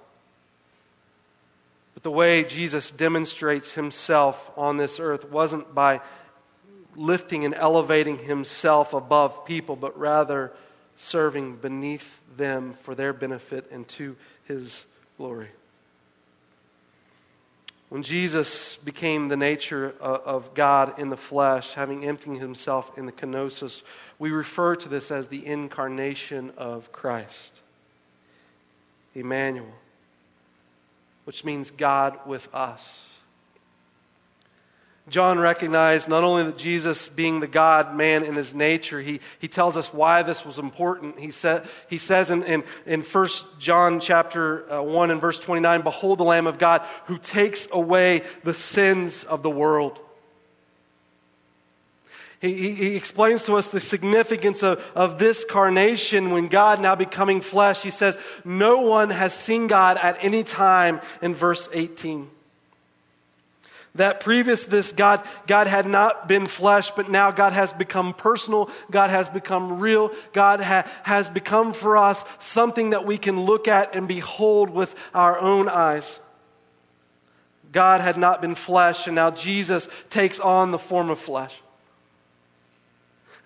But 1.93 2.03
the 2.03 2.11
way 2.11 2.43
Jesus 2.43 2.91
demonstrates 2.91 3.71
himself 3.71 4.51
on 4.57 4.75
this 4.75 4.99
earth 4.99 5.31
wasn't 5.31 5.73
by 5.73 6.01
lifting 6.97 7.45
and 7.45 7.55
elevating 7.55 8.17
himself 8.17 8.93
above 8.93 9.45
people, 9.45 9.77
but 9.77 9.97
rather 9.97 10.51
serving 10.97 11.55
beneath 11.55 12.19
them 12.35 12.73
for 12.81 12.95
their 12.95 13.13
benefit 13.13 13.71
and 13.71 13.87
to 13.87 14.17
his 14.43 14.83
glory. 15.15 15.47
When 17.89 18.03
Jesus 18.03 18.77
became 18.77 19.27
the 19.27 19.37
nature 19.37 19.95
of 19.99 20.53
God 20.53 20.99
in 20.99 21.09
the 21.09 21.17
flesh, 21.17 21.73
having 21.73 22.05
emptied 22.05 22.39
himself 22.39 22.95
in 22.95 23.07
the 23.07 23.11
kenosis, 23.11 23.81
we 24.19 24.29
refer 24.29 24.75
to 24.75 24.87
this 24.87 25.09
as 25.09 25.27
the 25.27 25.45
incarnation 25.45 26.51
of 26.55 26.91
Christ. 26.91 27.61
Emmanuel, 29.15 29.73
which 31.23 31.43
means 31.43 31.71
God 31.71 32.19
with 32.27 32.53
us. 32.53 33.08
John 35.09 35.39
recognized 35.39 36.07
not 36.07 36.23
only 36.23 36.43
that 36.43 36.57
Jesus, 36.57 37.09
being 37.09 37.39
the 37.39 37.47
God 37.47 37.95
man 37.95 38.23
in 38.23 38.35
his 38.35 38.53
nature, 38.53 39.01
he, 39.01 39.19
he 39.39 39.47
tells 39.47 39.75
us 39.75 39.93
why 39.93 40.21
this 40.21 40.45
was 40.45 40.59
important. 40.59 41.19
He, 41.19 41.31
said, 41.31 41.67
he 41.89 41.97
says 41.97 42.29
in, 42.29 42.43
in, 42.43 42.63
in 42.85 43.01
1 43.01 43.29
John 43.59 43.99
chapter 43.99 44.71
uh, 44.71 44.81
1 44.83 45.11
and 45.11 45.19
verse 45.19 45.39
29, 45.39 45.81
Behold 45.81 46.19
the 46.19 46.23
Lamb 46.23 46.47
of 46.47 46.59
God 46.59 46.83
who 47.05 47.17
takes 47.17 47.67
away 47.71 48.21
the 48.43 48.53
sins 48.53 49.23
of 49.23 49.43
the 49.43 49.49
world. 49.49 49.99
He, 52.41 52.53
he, 52.53 52.73
he 52.73 52.95
explains 52.95 53.45
to 53.45 53.55
us 53.55 53.69
the 53.69 53.81
significance 53.81 54.63
of, 54.63 54.79
of 54.95 55.19
this 55.19 55.43
carnation 55.43 56.31
when 56.31 56.47
God 56.47 56.81
now 56.81 56.95
becoming 56.95 57.41
flesh. 57.41 57.81
He 57.81 57.91
says, 57.91 58.17
No 58.45 58.79
one 58.79 59.09
has 59.09 59.33
seen 59.33 59.67
God 59.67 59.97
at 59.97 60.23
any 60.23 60.43
time 60.43 61.01
in 61.21 61.35
verse 61.35 61.67
18 61.73 62.29
that 63.95 64.19
previous 64.19 64.63
this 64.65 64.91
God, 64.91 65.23
God 65.47 65.67
had 65.67 65.87
not 65.87 66.27
been 66.27 66.47
flesh, 66.47 66.91
but 66.91 67.09
now 67.09 67.31
God 67.31 67.53
has 67.53 67.73
become 67.73 68.13
personal. 68.13 68.69
God 68.91 69.09
has 69.09 69.29
become 69.29 69.79
real. 69.79 70.11
God 70.31 70.61
ha- 70.61 70.89
has 71.03 71.29
become 71.29 71.73
for 71.73 71.97
us 71.97 72.23
something 72.39 72.91
that 72.91 73.05
we 73.05 73.17
can 73.17 73.41
look 73.41 73.67
at 73.67 73.95
and 73.95 74.07
behold 74.07 74.69
with 74.69 74.95
our 75.13 75.39
own 75.39 75.67
eyes. 75.67 76.19
God 77.71 78.01
had 78.01 78.17
not 78.17 78.41
been 78.41 78.55
flesh, 78.55 79.07
and 79.07 79.15
now 79.15 79.31
Jesus 79.31 79.87
takes 80.09 80.39
on 80.39 80.71
the 80.71 80.79
form 80.79 81.09
of 81.09 81.19
flesh. 81.19 81.53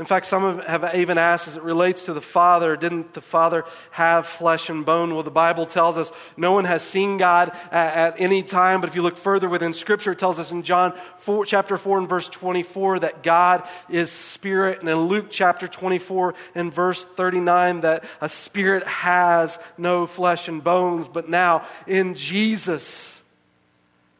In 0.04 0.08
fact, 0.08 0.26
some 0.26 0.60
have 0.60 0.96
even 0.96 1.18
asked 1.18 1.48
as 1.48 1.56
it 1.56 1.64
relates 1.64 2.08
to 2.08 2.14
the 2.14 2.20
Father, 2.20 2.76
didn't 2.76 3.14
the 3.14 3.22
Father 3.22 3.64
have 3.92 4.28
flesh 4.28 4.70
and 4.70 4.86
bone? 4.86 5.14
Well, 5.14 5.24
the 5.24 5.32
Bible 5.32 5.66
tells 5.66 5.98
us 5.98 6.12
no 6.36 6.52
one 6.52 6.66
has 6.66 6.84
seen 6.84 7.18
God 7.18 7.54
at, 7.72 7.94
at 7.96 8.20
any 8.20 8.44
time, 8.44 8.82
but 8.82 8.90
if 8.90 8.98
you 8.98 9.02
look 9.02 9.16
further 9.16 9.48
within 9.48 9.72
Scripture, 9.72 10.12
it 10.12 10.20
tells 10.20 10.40
us 10.40 10.52
in 10.52 10.64
John 10.64 10.94
4, 11.20 11.46
chapter 11.46 11.78
4 11.78 12.00
and 12.00 12.10
verse 12.10 12.28
24 12.28 13.00
that 13.00 13.24
God 13.24 13.66
is 13.88 14.12
spirit, 14.12 14.82
and 14.82 14.90
in 14.90 15.08
Luke 15.08 15.28
chapter 15.30 15.70
24 15.70 16.36
and 16.54 16.74
verse 16.74 17.06
39 17.06 17.80
that 17.80 18.04
a 18.20 18.28
spirit 18.28 18.86
has 18.86 19.58
no 19.78 20.06
flesh 20.06 20.50
and 20.50 20.62
bones, 20.62 21.08
but 21.08 21.30
now 21.30 21.66
in 21.88 22.16
Jesus, 22.16 23.16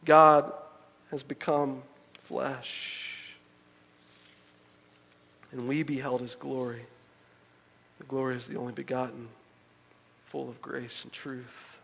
God 0.06 0.50
has 1.12 1.24
become 1.24 1.84
flesh 2.22 3.03
and 5.54 5.68
we 5.68 5.84
beheld 5.84 6.22
his 6.22 6.36
glory. 6.36 6.82
The 8.00 8.06
glory 8.06 8.36
is 8.36 8.48
the 8.48 8.58
only 8.58 8.74
begotten, 8.74 9.30
full 10.26 10.50
of 10.50 10.62
grace 10.62 11.04
and 11.04 11.14
truth. 11.14 11.80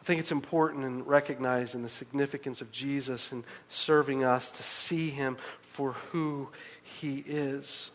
I 0.00 0.04
think 0.04 0.18
it's 0.18 0.32
important 0.32 0.84
in 0.84 1.04
recognizing 1.04 1.84
the 1.84 1.88
significance 1.88 2.60
of 2.60 2.72
Jesus 2.72 3.30
and 3.30 3.44
serving 3.68 4.24
us 4.24 4.50
to 4.50 4.62
see 4.64 5.10
him 5.10 5.36
for 5.60 5.92
who 6.10 6.48
he 6.82 7.18
is. 7.18 7.90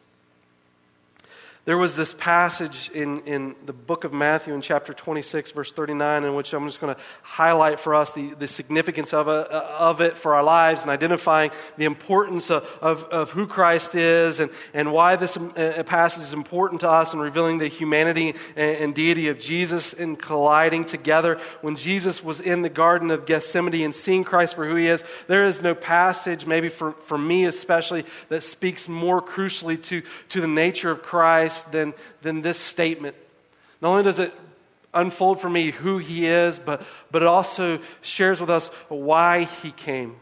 There 1.67 1.77
was 1.77 1.97
this 1.97 2.13
passage 2.13 2.89
in, 2.93 3.19
in 3.24 3.53
the 3.65 3.74
book 3.74 4.05
of 4.05 4.13
Matthew 4.13 4.53
in 4.53 4.62
chapter 4.62 4.93
26, 4.93 5.51
verse 5.51 5.74
39, 5.74 6.24
in 6.24 6.33
which 6.33 6.53
I'm 6.53 6.65
just 6.65 6.79
going 6.79 6.95
to 6.95 7.01
highlight 7.24 7.81
for 7.81 7.93
us 7.93 8.13
the, 8.13 8.33
the 8.36 8.47
significance 8.47 9.13
of, 9.13 9.27
a, 9.27 9.51
of 9.51 10.00
it 10.00 10.17
for 10.17 10.33
our 10.36 10.43
lives 10.43 10.83
and 10.83 10.89
identifying 10.89 11.51
the 11.75 11.83
importance 11.83 12.50
of, 12.50 12.63
of, 12.79 13.03
of 13.12 13.31
who 13.31 13.47
Christ 13.47 13.95
is 13.95 14.39
and, 14.39 14.50
and 14.74 14.93
why 14.93 15.17
this 15.17 15.36
uh, 15.36 15.83
passage 15.86 16.24
is 16.24 16.31
important 16.31 16.79
to 16.81 16.89
us 16.89 17.12
and 17.12 17.21
revealing 17.21 17.57
the 17.57 17.67
humanity 17.67 18.36
and, 18.55 18.77
and 18.77 18.95
deity 18.95 19.27
of 19.27 19.38
Jesus 19.38 19.91
and 19.91 20.17
colliding 20.17 20.86
together. 20.86 21.38
When 21.59 21.75
Jesus 21.75 22.24
was 22.24 22.39
in 22.39 22.62
the 22.62 22.69
Garden 22.69 23.12
of 23.12 23.25
Gethsemane 23.25 23.83
and 23.83 23.93
seeing 23.93 24.24
Christ 24.24 24.55
for 24.55 24.65
who 24.65 24.75
he 24.75 24.88
is, 24.88 25.03
there 25.27 25.45
is 25.45 25.62
no 25.62 25.75
passage, 25.75 26.45
maybe 26.45 26.69
for, 26.69 26.93
for 27.03 27.17
me 27.17 27.43
especially, 27.43 28.05
that 28.29 28.43
speaks 28.43 28.88
more 28.88 29.21
crucially 29.21 29.83
to, 29.83 30.01
to 30.29 30.39
the 30.39 30.47
nature 30.47 30.89
of 30.89 31.01
Christ 31.01 31.57
than, 31.64 31.94
than 32.22 32.42
this 32.42 32.58
statement. 32.58 33.16
Not 33.82 33.90
only 33.92 34.04
does 34.04 34.20
it 34.20 34.34
unfold 34.94 35.40
for 35.40 35.50
me 35.50 35.72
who 35.72 35.98
he 35.98 36.26
is, 36.26 36.60
but, 36.60 36.82
but 37.12 37.22
it 37.22 37.28
also 37.28 37.80
shares 38.02 38.40
with 38.40 38.50
us 38.50 38.70
why 38.90 39.44
he 39.44 39.72
came. 39.72 40.16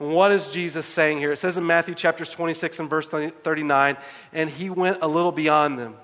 And 0.00 0.12
what 0.12 0.30
is 0.32 0.50
Jesus 0.50 0.86
saying 0.86 1.18
here? 1.18 1.32
It 1.32 1.38
says 1.38 1.56
in 1.56 1.66
Matthew 1.66 1.94
chapters 1.94 2.30
26 2.30 2.78
and 2.78 2.90
verse 2.90 3.08
39, 3.08 3.96
and 4.32 4.48
he 4.48 4.70
went 4.70 4.98
a 5.02 5.08
little 5.08 5.32
beyond 5.32 5.78
them. 5.78 5.96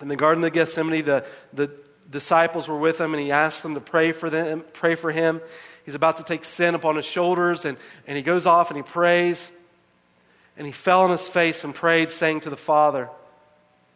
In 0.00 0.08
the 0.08 0.16
Garden 0.16 0.44
of 0.44 0.52
Gethsemane, 0.52 1.04
the, 1.04 1.24
the 1.52 1.70
disciples 2.10 2.68
were 2.68 2.78
with 2.78 3.00
him, 3.00 3.12
and 3.12 3.22
he 3.22 3.32
asked 3.32 3.62
them 3.62 3.74
to 3.74 3.80
pray 3.80 4.12
for 4.12 4.30
them, 4.30 4.64
pray 4.72 4.94
for 4.94 5.10
him. 5.10 5.40
He's 5.84 5.94
about 5.94 6.16
to 6.18 6.22
take 6.22 6.44
sin 6.44 6.74
upon 6.74 6.96
his 6.96 7.04
shoulders, 7.04 7.64
and, 7.64 7.76
and 8.06 8.16
he 8.16 8.22
goes 8.22 8.46
off 8.46 8.70
and 8.70 8.76
he 8.76 8.82
prays. 8.82 9.50
And 10.56 10.66
he 10.66 10.72
fell 10.72 11.02
on 11.02 11.10
his 11.10 11.28
face 11.28 11.64
and 11.64 11.74
prayed, 11.74 12.10
saying 12.10 12.40
to 12.40 12.50
the 12.50 12.56
Father, 12.56 13.10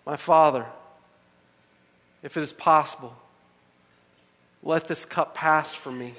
my 0.08 0.16
Father, 0.16 0.64
if 2.22 2.38
it 2.38 2.42
is 2.42 2.54
possible, 2.54 3.14
let 4.62 4.88
this 4.88 5.04
cup 5.04 5.34
pass 5.34 5.74
from 5.74 5.98
me, 5.98 6.14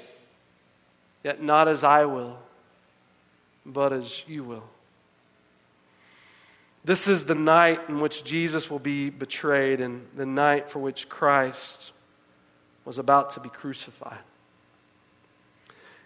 yet 1.23 1.41
not 1.41 1.67
as 1.67 1.83
I 1.83 2.05
will, 2.05 2.37
but 3.65 3.91
as 3.91 4.21
you 4.27 4.43
will. 4.43 4.63
This 6.85 7.07
is 7.07 7.25
the 7.25 7.33
night 7.33 7.89
in 7.89 7.99
which 7.99 8.23
Jesus 8.23 8.69
will 8.69 8.77
be 8.77 9.09
betrayed 9.09 9.81
and 9.81 10.05
the 10.15 10.25
night 10.25 10.69
for 10.69 10.77
which 10.77 11.09
Christ 11.09 11.91
was 12.85 12.99
about 12.99 13.31
to 13.31 13.39
be 13.39 13.49
crucified. 13.49 14.19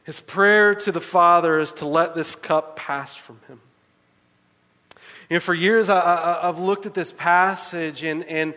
His 0.05 0.21
prayer 0.21 0.73
to 0.73 0.91
the 0.93 1.01
Father 1.01 1.59
is 1.59 1.73
to 1.73 1.85
let 1.85 2.15
this 2.15 2.33
cup 2.33 2.77
pass 2.77 3.13
from 3.13 3.41
him. 3.49 3.59
You 5.29 5.37
know, 5.37 5.39
for 5.39 5.53
years 5.53 5.89
I, 5.89 6.39
have 6.41 6.59
looked 6.59 6.85
at 6.85 6.93
this 6.93 7.11
passage 7.11 8.03
and, 8.03 8.23
and, 8.25 8.53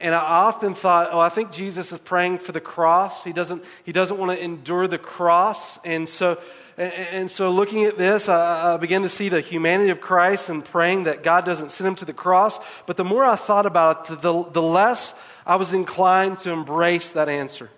and 0.00 0.14
I 0.14 0.18
often 0.18 0.74
thought, 0.74 1.10
oh, 1.12 1.18
I 1.18 1.28
think 1.28 1.52
Jesus 1.52 1.92
is 1.92 1.98
praying 1.98 2.38
for 2.38 2.52
the 2.52 2.60
cross. 2.60 3.22
He 3.24 3.32
doesn't, 3.32 3.64
he 3.84 3.92
doesn't 3.92 4.18
want 4.18 4.32
to 4.32 4.42
endure 4.42 4.88
the 4.88 4.98
cross. 4.98 5.78
And 5.84 6.08
so, 6.08 6.38
and 6.76 7.30
so 7.30 7.50
looking 7.50 7.84
at 7.84 7.96
this, 7.96 8.28
I, 8.28 8.74
I 8.74 8.76
began 8.76 9.02
to 9.02 9.08
see 9.08 9.28
the 9.28 9.40
humanity 9.40 9.90
of 9.90 10.00
Christ 10.00 10.50
and 10.50 10.64
praying 10.64 11.04
that 11.04 11.22
God 11.22 11.44
doesn't 11.44 11.70
send 11.70 11.88
him 11.88 11.94
to 11.96 12.04
the 12.04 12.12
cross. 12.12 12.58
But 12.86 12.96
the 12.96 13.04
more 13.04 13.24
I 13.24 13.36
thought 13.36 13.66
about 13.66 14.10
it, 14.10 14.20
the, 14.20 14.44
the 14.44 14.62
less 14.62 15.14
I 15.46 15.56
was 15.56 15.72
inclined 15.72 16.38
to 16.38 16.50
embrace 16.50 17.12
that 17.12 17.28
answer. 17.28 17.70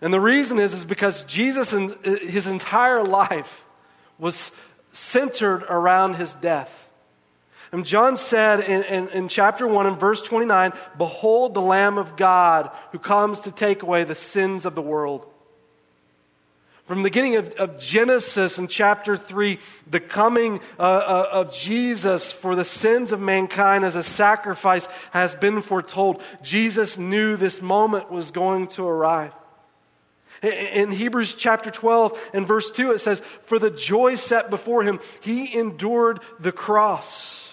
And 0.00 0.12
the 0.12 0.20
reason 0.20 0.58
is, 0.58 0.74
is 0.74 0.84
because 0.84 1.22
Jesus, 1.24 1.72
in 1.72 1.94
his 2.04 2.46
entire 2.46 3.02
life, 3.02 3.64
was 4.18 4.50
centered 4.96 5.62
around 5.64 6.14
his 6.14 6.34
death. 6.36 6.88
And 7.72 7.84
John 7.84 8.16
said 8.16 8.60
in, 8.60 8.82
in, 8.84 9.08
in, 9.08 9.28
chapter 9.28 9.66
1 9.66 9.86
and 9.86 10.00
verse 10.00 10.22
29 10.22 10.72
Behold 10.96 11.54
the 11.54 11.60
Lamb 11.60 11.98
of 11.98 12.16
God 12.16 12.70
who 12.92 12.98
comes 12.98 13.42
to 13.42 13.50
take 13.50 13.82
away 13.82 14.04
the 14.04 14.14
sins 14.14 14.64
of 14.64 14.74
the 14.74 14.82
world. 14.82 15.26
From 16.86 16.98
the 16.98 17.08
beginning 17.08 17.34
of, 17.34 17.52
of 17.54 17.80
Genesis 17.80 18.58
in 18.58 18.68
chapter 18.68 19.16
3, 19.16 19.58
the 19.90 19.98
coming 19.98 20.60
uh, 20.78 20.82
uh, 20.82 21.28
of 21.32 21.52
Jesus 21.52 22.30
for 22.30 22.54
the 22.54 22.64
sins 22.64 23.10
of 23.10 23.20
mankind 23.20 23.84
as 23.84 23.96
a 23.96 24.04
sacrifice 24.04 24.86
has 25.10 25.34
been 25.34 25.62
foretold. 25.62 26.22
Jesus 26.42 26.96
knew 26.96 27.36
this 27.36 27.60
moment 27.60 28.12
was 28.12 28.30
going 28.30 28.68
to 28.68 28.84
arrive. 28.84 29.32
In 30.42 30.92
Hebrews 30.92 31.34
chapter 31.34 31.70
12 31.70 32.30
and 32.34 32.46
verse 32.46 32.70
2, 32.70 32.92
it 32.92 32.98
says, 32.98 33.22
For 33.44 33.58
the 33.58 33.70
joy 33.70 34.16
set 34.16 34.50
before 34.50 34.82
him, 34.82 35.00
he 35.20 35.56
endured 35.56 36.20
the 36.38 36.52
cross. 36.52 37.52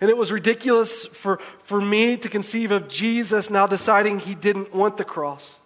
And 0.00 0.10
it 0.10 0.16
was 0.16 0.30
ridiculous 0.30 1.06
for, 1.06 1.38
for 1.62 1.80
me 1.80 2.16
to 2.18 2.28
conceive 2.28 2.72
of 2.72 2.88
Jesus 2.88 3.50
now 3.50 3.66
deciding 3.66 4.18
he 4.18 4.34
didn't 4.34 4.74
want 4.74 4.96
the 4.96 5.04
cross. 5.04 5.56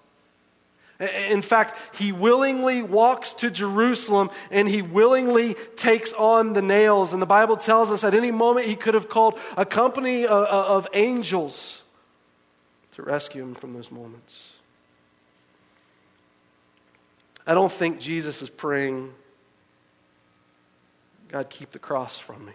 In 1.00 1.40
fact, 1.40 1.78
he 1.98 2.12
willingly 2.12 2.82
walks 2.82 3.32
to 3.34 3.50
Jerusalem 3.50 4.30
and 4.50 4.68
he 4.68 4.82
willingly 4.82 5.54
takes 5.74 6.12
on 6.12 6.52
the 6.52 6.60
nails. 6.60 7.14
And 7.14 7.22
the 7.22 7.26
Bible 7.26 7.56
tells 7.56 7.90
us 7.90 8.04
at 8.04 8.12
any 8.12 8.30
moment 8.30 8.66
he 8.66 8.76
could 8.76 8.92
have 8.92 9.08
called 9.08 9.38
a 9.56 9.64
company 9.64 10.26
of, 10.26 10.44
of 10.46 10.86
angels 10.92 11.80
to 12.92 13.02
rescue 13.02 13.42
him 13.42 13.54
from 13.54 13.72
those 13.72 13.90
moments. 13.90 14.50
I 17.46 17.54
don't 17.54 17.72
think 17.72 18.00
Jesus 18.00 18.42
is 18.42 18.50
praying, 18.50 19.12
God, 21.28 21.48
keep 21.50 21.70
the 21.72 21.78
cross 21.78 22.18
from 22.18 22.44
me. 22.44 22.52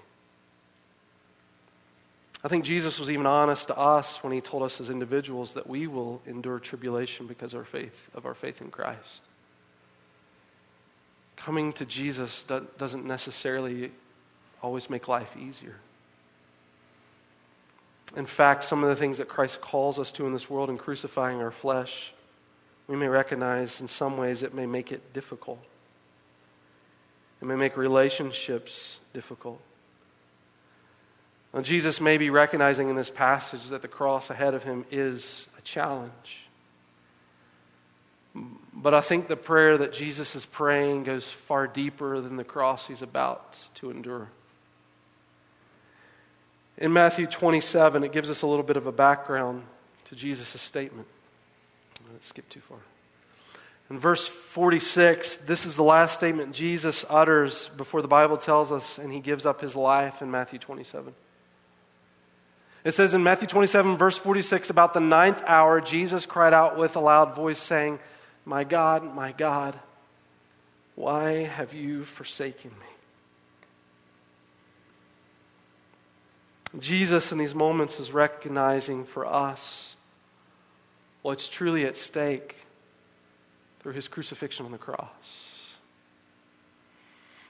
I 2.43 2.47
think 2.47 2.63
Jesus 2.63 2.99
was 2.99 3.09
even 3.09 3.25
honest 3.25 3.67
to 3.67 3.77
us 3.77 4.17
when 4.23 4.31
he 4.31 4.39
told 4.39 4.61
us 4.61 4.79
as 4.79 4.89
individuals 4.89 5.53
that 5.53 5.67
we 5.67 5.87
will 5.87 6.21
endure 6.27 6.59
tribulation 6.59 7.25
because 7.25 7.53
of 7.53 7.59
our 7.59 7.65
faith, 7.65 8.09
of 8.13 8.27
our 8.27 8.35
faith 8.35 8.61
in 8.61 8.69
Christ. 8.69 9.21
Coming 11.35 11.73
to 11.73 11.85
Jesus 11.85 12.45
doesn't 12.77 13.05
necessarily 13.05 13.91
always 14.61 14.89
make 14.89 15.07
life 15.07 15.35
easier. 15.35 15.77
In 18.15 18.25
fact, 18.27 18.63
some 18.63 18.83
of 18.83 18.89
the 18.89 18.95
things 18.95 19.17
that 19.17 19.27
Christ 19.27 19.59
calls 19.59 19.97
us 19.97 20.11
to 20.13 20.27
in 20.27 20.33
this 20.33 20.49
world 20.49 20.69
in 20.69 20.77
crucifying 20.77 21.41
our 21.41 21.51
flesh, 21.51 22.13
we 22.87 22.95
may 22.95 23.07
recognize 23.07 23.81
in 23.81 23.87
some 23.87 24.17
ways 24.17 24.43
it 24.43 24.53
may 24.53 24.65
make 24.65 24.91
it 24.91 25.13
difficult. 25.13 25.63
It 27.41 27.45
may 27.45 27.55
make 27.55 27.77
relationships 27.77 28.97
difficult. 29.13 29.61
Now, 31.53 31.61
Jesus 31.61 32.01
may 32.01 32.17
be 32.17 32.29
recognizing 32.29 32.89
in 32.89 32.95
this 32.95 33.09
passage 33.09 33.69
that 33.69 33.81
the 33.81 33.87
cross 33.87 34.29
ahead 34.29 34.53
of 34.53 34.63
him 34.63 34.85
is 34.91 35.47
a 35.57 35.61
challenge. 35.61 36.41
But 38.73 38.93
I 38.93 38.99
think 38.99 39.29
the 39.29 39.37
prayer 39.37 39.77
that 39.77 39.93
Jesus 39.93 40.35
is 40.35 40.45
praying 40.45 41.05
goes 41.05 41.25
far 41.25 41.67
deeper 41.67 42.19
than 42.19 42.35
the 42.35 42.43
cross 42.43 42.87
he's 42.87 43.01
about 43.01 43.63
to 43.75 43.89
endure. 43.89 44.29
In 46.77 46.91
Matthew 46.91 47.25
27, 47.25 48.03
it 48.03 48.11
gives 48.11 48.29
us 48.29 48.41
a 48.41 48.47
little 48.47 48.63
bit 48.63 48.75
of 48.75 48.85
a 48.85 48.91
background 48.91 49.63
to 50.05 50.15
Jesus' 50.15 50.61
statement. 50.61 51.07
Skip 52.21 52.49
too 52.49 52.61
far. 52.61 52.79
In 53.89 53.99
verse 53.99 54.27
46, 54.27 55.37
this 55.37 55.65
is 55.65 55.75
the 55.75 55.83
last 55.83 56.15
statement 56.15 56.55
Jesus 56.55 57.05
utters 57.07 57.69
before 57.77 58.01
the 58.01 58.07
Bible 58.07 58.37
tells 58.37 58.71
us, 58.71 58.97
and 58.97 59.13
he 59.13 59.19
gives 59.19 59.45
up 59.45 59.61
his 59.61 59.75
life 59.75 60.21
in 60.23 60.31
Matthew 60.31 60.57
27. 60.57 61.13
It 62.83 62.93
says 62.93 63.13
in 63.13 63.23
Matthew 63.23 63.47
27, 63.47 63.97
verse 63.97 64.17
46, 64.17 64.69
about 64.69 64.93
the 64.93 64.99
ninth 64.99 65.43
hour, 65.45 65.81
Jesus 65.81 66.25
cried 66.25 66.53
out 66.53 66.77
with 66.77 66.95
a 66.95 66.99
loud 66.99 67.35
voice, 67.35 67.59
saying, 67.59 67.99
My 68.43 68.63
God, 68.63 69.15
my 69.15 69.31
God, 69.31 69.79
why 70.95 71.43
have 71.43 71.73
you 71.73 72.05
forsaken 72.05 72.71
me? 72.71 72.85
Jesus, 76.79 77.31
in 77.31 77.37
these 77.37 77.55
moments, 77.55 77.99
is 77.99 78.11
recognizing 78.11 79.05
for 79.05 79.25
us 79.25 79.94
what's 81.25 81.47
truly 81.47 81.85
at 81.85 81.97
stake 81.97 82.55
through 83.79 83.93
his 83.93 84.07
crucifixion 84.07 84.63
on 84.63 84.71
the 84.71 84.77
cross. 84.77 85.09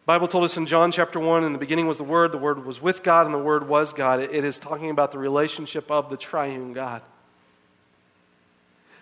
Bible 0.05 0.29
told 0.29 0.45
us 0.45 0.55
in 0.55 0.65
John 0.65 0.93
chapter 0.93 1.19
1 1.19 1.43
in 1.43 1.51
the 1.51 1.59
beginning 1.59 1.85
was 1.85 1.97
the 1.97 2.05
Word, 2.05 2.31
the 2.31 2.37
Word 2.37 2.65
was 2.65 2.81
with 2.81 3.03
God, 3.03 3.25
and 3.25 3.35
the 3.35 3.39
Word 3.39 3.67
was 3.67 3.91
God. 3.91 4.21
it 4.21 4.45
is 4.45 4.59
talking 4.59 4.91
about 4.91 5.11
the 5.11 5.17
relationship 5.17 5.91
of 5.91 6.09
the 6.09 6.15
triune 6.15 6.71
God. 6.71 7.01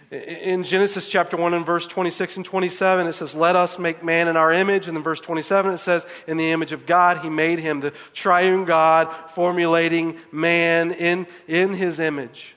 In 0.09 0.63
Genesis 0.63 1.07
chapter 1.07 1.37
1 1.37 1.53
and 1.53 1.63
verse 1.63 1.85
26 1.85 2.37
and 2.37 2.45
27, 2.45 3.05
it 3.05 3.13
says, 3.13 3.35
Let 3.35 3.55
us 3.55 3.77
make 3.77 4.03
man 4.03 4.27
in 4.27 4.35
our 4.35 4.51
image. 4.51 4.87
And 4.87 4.97
in 4.97 5.03
verse 5.03 5.19
27, 5.19 5.71
it 5.71 5.77
says, 5.77 6.07
In 6.25 6.37
the 6.37 6.49
image 6.49 6.71
of 6.71 6.87
God, 6.87 7.19
he 7.19 7.29
made 7.29 7.59
him, 7.59 7.79
the 7.79 7.91
triune 8.13 8.65
God, 8.65 9.13
formulating 9.35 10.17
man 10.31 10.91
in, 10.93 11.27
in 11.47 11.73
his 11.75 11.99
image. 11.99 12.52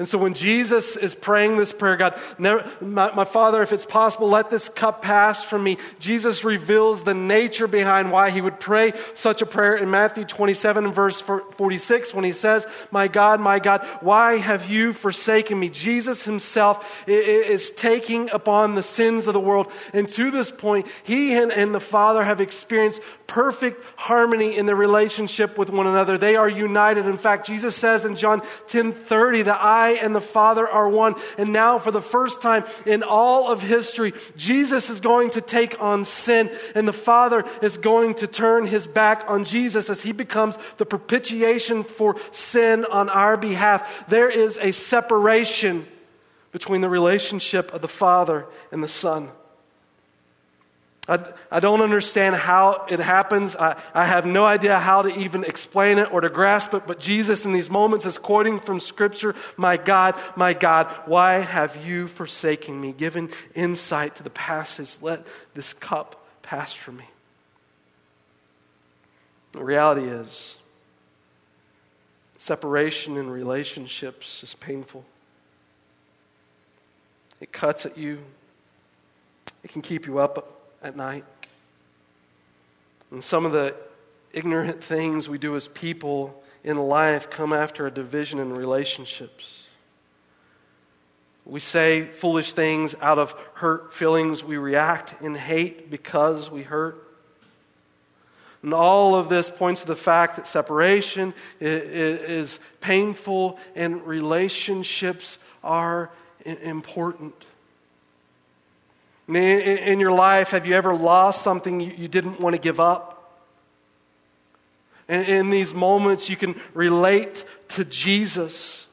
And 0.00 0.08
so 0.08 0.16
when 0.16 0.32
Jesus 0.32 0.96
is 0.96 1.14
praying 1.14 1.58
this 1.58 1.74
prayer, 1.74 1.98
God, 1.98 2.18
never, 2.38 2.66
my, 2.80 3.12
my, 3.12 3.24
Father, 3.24 3.60
if 3.60 3.70
it's 3.70 3.84
possible, 3.84 4.30
let 4.30 4.48
this 4.48 4.66
cup 4.70 5.02
pass 5.02 5.44
from 5.44 5.62
me. 5.62 5.76
Jesus 5.98 6.42
reveals 6.42 7.02
the 7.02 7.12
nature 7.12 7.66
behind 7.66 8.10
why 8.10 8.30
he 8.30 8.40
would 8.40 8.58
pray 8.58 8.94
such 9.14 9.42
a 9.42 9.46
prayer 9.46 9.76
in 9.76 9.90
Matthew 9.90 10.24
27 10.24 10.86
and 10.86 10.94
verse 10.94 11.20
46 11.20 12.14
when 12.14 12.24
he 12.24 12.32
says, 12.32 12.66
My 12.90 13.08
God, 13.08 13.40
my 13.40 13.58
God, 13.58 13.86
why 14.00 14.38
have 14.38 14.70
you 14.70 14.94
forsaken 14.94 15.60
me? 15.60 15.68
Jesus 15.68 16.24
himself 16.24 17.06
is 17.06 17.70
taking 17.70 18.30
upon 18.30 18.76
the 18.76 18.82
sins 18.82 19.26
of 19.26 19.34
the 19.34 19.38
world. 19.38 19.70
And 19.92 20.08
to 20.08 20.30
this 20.30 20.50
point, 20.50 20.86
he 21.02 21.34
and, 21.34 21.52
and 21.52 21.74
the 21.74 21.78
Father 21.78 22.24
have 22.24 22.40
experienced 22.40 23.02
perfect 23.26 23.84
harmony 23.96 24.56
in 24.56 24.64
their 24.64 24.74
relationship 24.74 25.58
with 25.58 25.68
one 25.68 25.86
another. 25.86 26.16
They 26.16 26.36
are 26.36 26.48
united. 26.48 27.04
In 27.04 27.18
fact, 27.18 27.46
Jesus 27.46 27.76
says 27.76 28.06
in 28.06 28.16
John 28.16 28.40
10 28.68 28.92
30 28.92 29.42
that 29.42 29.60
I 29.60 29.89
and 29.98 30.14
the 30.14 30.20
Father 30.20 30.68
are 30.68 30.88
one. 30.88 31.14
And 31.38 31.52
now, 31.52 31.78
for 31.78 31.90
the 31.90 32.02
first 32.02 32.40
time 32.40 32.64
in 32.86 33.02
all 33.02 33.50
of 33.50 33.62
history, 33.62 34.12
Jesus 34.36 34.90
is 34.90 35.00
going 35.00 35.30
to 35.30 35.40
take 35.40 35.80
on 35.80 36.04
sin, 36.04 36.50
and 36.74 36.86
the 36.86 36.92
Father 36.92 37.44
is 37.62 37.76
going 37.76 38.14
to 38.16 38.26
turn 38.26 38.66
his 38.66 38.86
back 38.86 39.24
on 39.26 39.44
Jesus 39.44 39.90
as 39.90 40.02
he 40.02 40.12
becomes 40.12 40.58
the 40.76 40.86
propitiation 40.86 41.84
for 41.84 42.16
sin 42.32 42.84
on 42.84 43.08
our 43.08 43.36
behalf. 43.36 44.08
There 44.08 44.30
is 44.30 44.58
a 44.58 44.72
separation 44.72 45.86
between 46.52 46.80
the 46.80 46.88
relationship 46.88 47.72
of 47.72 47.80
the 47.80 47.88
Father 47.88 48.46
and 48.72 48.82
the 48.82 48.88
Son. 48.88 49.30
I, 51.10 51.18
I 51.50 51.58
don't 51.58 51.80
understand 51.80 52.36
how 52.36 52.86
it 52.88 53.00
happens. 53.00 53.56
I, 53.56 53.76
I 53.92 54.04
have 54.04 54.24
no 54.24 54.44
idea 54.44 54.78
how 54.78 55.02
to 55.02 55.18
even 55.18 55.42
explain 55.42 55.98
it 55.98 56.12
or 56.12 56.20
to 56.20 56.28
grasp 56.28 56.72
it, 56.72 56.86
but 56.86 57.00
Jesus 57.00 57.44
in 57.44 57.52
these 57.52 57.68
moments 57.68 58.06
is 58.06 58.16
quoting 58.16 58.60
from 58.60 58.78
Scripture 58.78 59.34
My 59.56 59.76
God, 59.76 60.14
my 60.36 60.54
God, 60.54 60.86
why 61.06 61.38
have 61.38 61.84
you 61.84 62.06
forsaken 62.06 62.80
me? 62.80 62.92
Given 62.92 63.30
insight 63.56 64.14
to 64.16 64.22
the 64.22 64.30
passage, 64.30 64.98
let 65.02 65.26
this 65.54 65.72
cup 65.72 66.24
pass 66.42 66.72
from 66.72 66.98
me. 66.98 67.08
The 69.50 69.64
reality 69.64 70.06
is, 70.06 70.54
separation 72.38 73.16
in 73.16 73.28
relationships 73.28 74.44
is 74.44 74.54
painful. 74.54 75.04
It 77.40 77.50
cuts 77.50 77.84
at 77.84 77.98
you, 77.98 78.20
it 79.64 79.72
can 79.72 79.82
keep 79.82 80.06
you 80.06 80.20
up 80.20 80.59
at 80.82 80.96
night. 80.96 81.24
And 83.10 83.24
some 83.24 83.44
of 83.44 83.52
the 83.52 83.74
ignorant 84.32 84.82
things 84.82 85.28
we 85.28 85.38
do 85.38 85.56
as 85.56 85.68
people 85.68 86.42
in 86.62 86.76
life 86.76 87.30
come 87.30 87.52
after 87.52 87.86
a 87.86 87.90
division 87.90 88.38
in 88.38 88.54
relationships. 88.54 89.64
We 91.44 91.60
say 91.60 92.04
foolish 92.04 92.52
things 92.52 92.94
out 93.00 93.18
of 93.18 93.34
hurt 93.54 93.92
feelings. 93.92 94.44
We 94.44 94.56
react 94.56 95.20
in 95.22 95.34
hate 95.34 95.90
because 95.90 96.50
we 96.50 96.62
hurt. 96.62 97.06
And 98.62 98.74
all 98.74 99.14
of 99.14 99.28
this 99.28 99.50
points 99.50 99.80
to 99.80 99.86
the 99.86 99.96
fact 99.96 100.36
that 100.36 100.46
separation 100.46 101.32
is 101.60 102.60
painful 102.80 103.58
and 103.74 104.06
relationships 104.06 105.38
are 105.64 106.10
important. 106.44 107.34
In 109.36 110.00
your 110.00 110.12
life, 110.12 110.50
have 110.50 110.66
you 110.66 110.74
ever 110.74 110.94
lost 110.94 111.42
something 111.42 111.80
you 111.80 112.08
didn't 112.08 112.40
want 112.40 112.56
to 112.56 112.60
give 112.60 112.80
up? 112.80 113.16
And 115.08 115.26
in 115.26 115.50
these 115.50 115.74
moments, 115.74 116.28
you 116.28 116.36
can 116.36 116.60
relate 116.74 117.44
to 117.70 117.84
Jesus. 117.84 118.86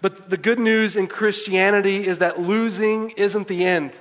But 0.00 0.30
the 0.30 0.36
good 0.36 0.58
news 0.58 0.96
in 0.96 1.06
Christianity 1.06 2.06
is 2.06 2.18
that 2.18 2.40
losing 2.40 3.10
isn't 3.10 3.48
the 3.48 3.64
end. 3.64 3.92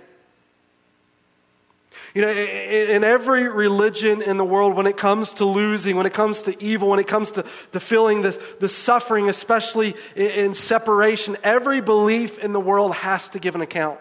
You 2.13 2.23
know, 2.23 2.30
in 2.30 3.03
every 3.03 3.47
religion 3.47 4.21
in 4.21 4.38
the 4.38 4.45
world, 4.45 4.75
when 4.75 4.88
it 4.88 4.97
comes 4.97 5.34
to 5.34 5.45
losing, 5.45 5.97
when 5.97 6.06
it 6.06 6.13
comes 6.13 6.43
to 6.43 6.63
evil, 6.63 6.89
when 6.89 6.99
it 6.99 7.08
comes 7.08 7.32
to, 7.34 7.45
to 7.73 7.80
feeling 7.80 8.21
the, 8.21 8.39
the 8.60 8.69
suffering, 8.69 9.30
especially 9.30 9.95
in 10.15 10.53
separation, 10.56 11.38
every 11.43 11.82
belief 11.82 12.39
in 12.39 12.53
the 12.53 12.60
world 12.60 12.95
has 12.95 13.30
to 13.30 13.39
give 13.39 13.53
an 13.53 13.62
account. 13.62 13.99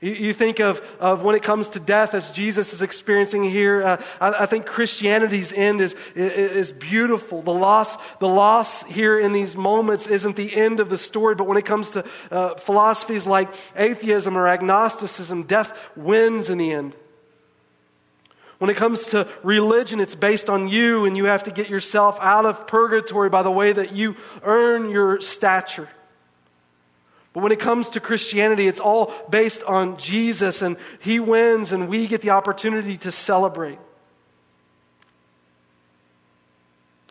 You, 0.00 0.34
think 0.34 0.60
of, 0.60 0.82
of 1.00 1.22
when 1.22 1.36
it 1.36 1.42
comes 1.42 1.70
to 1.70 1.80
death 1.80 2.12
as 2.12 2.30
Jesus 2.30 2.74
is 2.74 2.82
experiencing 2.82 3.44
here. 3.44 3.82
Uh, 3.82 4.02
I, 4.20 4.42
I, 4.42 4.46
think 4.46 4.66
Christianity's 4.66 5.54
end 5.54 5.80
is, 5.80 5.94
is, 6.14 6.70
beautiful. 6.70 7.40
The 7.40 7.54
loss, 7.54 7.96
the 8.18 8.28
loss 8.28 8.82
here 8.82 9.18
in 9.18 9.32
these 9.32 9.56
moments 9.56 10.06
isn't 10.06 10.36
the 10.36 10.54
end 10.54 10.80
of 10.80 10.90
the 10.90 10.98
story, 10.98 11.34
but 11.34 11.46
when 11.46 11.56
it 11.56 11.64
comes 11.64 11.90
to 11.90 12.04
uh, 12.30 12.56
philosophies 12.56 13.26
like 13.26 13.54
atheism 13.74 14.36
or 14.36 14.46
agnosticism, 14.48 15.44
death 15.44 15.88
wins 15.96 16.50
in 16.50 16.58
the 16.58 16.72
end. 16.72 16.94
When 18.58 18.68
it 18.68 18.76
comes 18.76 19.06
to 19.06 19.26
religion, 19.42 19.98
it's 19.98 20.14
based 20.14 20.50
on 20.50 20.68
you, 20.68 21.06
and 21.06 21.16
you 21.16 21.24
have 21.24 21.44
to 21.44 21.50
get 21.50 21.70
yourself 21.70 22.18
out 22.20 22.44
of 22.44 22.66
purgatory 22.66 23.30
by 23.30 23.42
the 23.42 23.50
way 23.50 23.72
that 23.72 23.92
you 23.92 24.16
earn 24.42 24.90
your 24.90 25.22
stature. 25.22 25.88
But 27.36 27.42
when 27.42 27.52
it 27.52 27.60
comes 27.60 27.90
to 27.90 28.00
Christianity, 28.00 28.66
it's 28.66 28.80
all 28.80 29.12
based 29.28 29.62
on 29.64 29.98
Jesus, 29.98 30.62
and 30.62 30.78
He 31.00 31.20
wins, 31.20 31.70
and 31.70 31.86
we 31.86 32.06
get 32.06 32.22
the 32.22 32.30
opportunity 32.30 32.96
to 32.96 33.12
celebrate. 33.12 33.78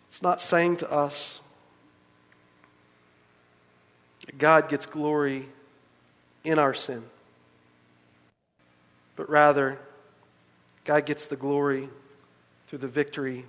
It's 0.07 0.23
not 0.23 0.41
saying 0.41 0.77
to 0.77 0.91
us 0.91 1.39
that 4.25 4.39
God 4.39 4.67
gets 4.67 4.87
glory 4.87 5.47
in 6.43 6.57
our 6.57 6.73
sin, 6.73 7.03
but 9.15 9.29
rather, 9.29 9.77
God 10.85 11.05
gets 11.05 11.27
the 11.27 11.35
glory 11.35 11.87
through 12.65 12.79
the 12.79 12.87
victory 12.87 13.45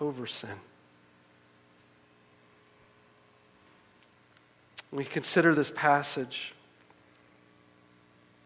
over 0.00 0.26
sin. 0.26 0.56
We 4.94 5.04
consider 5.04 5.54
this 5.56 5.72
passage 5.74 6.54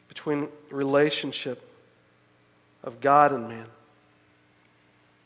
between 0.09 0.49
relationship 0.71 1.63
of 2.83 3.03
God 3.03 3.33
and 3.33 3.49
man. 3.49 3.67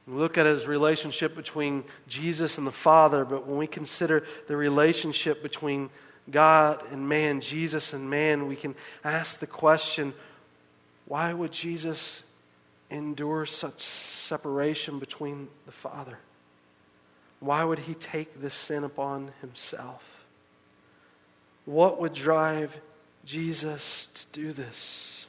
We 0.08 0.14
look 0.14 0.36
at 0.36 0.46
his 0.46 0.66
relationship 0.66 1.36
between 1.36 1.84
Jesus 2.08 2.58
and 2.58 2.66
the 2.66 2.72
Father, 2.72 3.24
but 3.24 3.46
when 3.46 3.56
we 3.56 3.68
consider 3.68 4.24
the 4.48 4.56
relationship 4.56 5.44
between 5.44 5.90
God 6.28 6.82
and 6.90 7.08
man, 7.08 7.40
Jesus 7.40 7.92
and 7.92 8.10
man, 8.10 8.48
we 8.48 8.56
can 8.56 8.74
ask 9.04 9.38
the 9.38 9.46
question 9.46 10.14
why 11.06 11.32
would 11.32 11.52
Jesus 11.52 12.22
endure 12.90 13.46
such 13.46 13.80
separation 13.82 14.98
between 14.98 15.48
the 15.66 15.72
Father? 15.72 16.18
Why 17.38 17.62
would 17.62 17.80
he 17.80 17.94
take 17.94 18.40
this 18.40 18.54
sin 18.54 18.82
upon 18.82 19.32
himself? 19.40 20.11
What 21.64 22.00
would 22.00 22.12
drive 22.12 22.76
Jesus 23.24 24.08
to 24.14 24.24
do 24.32 24.52
this? 24.52 25.26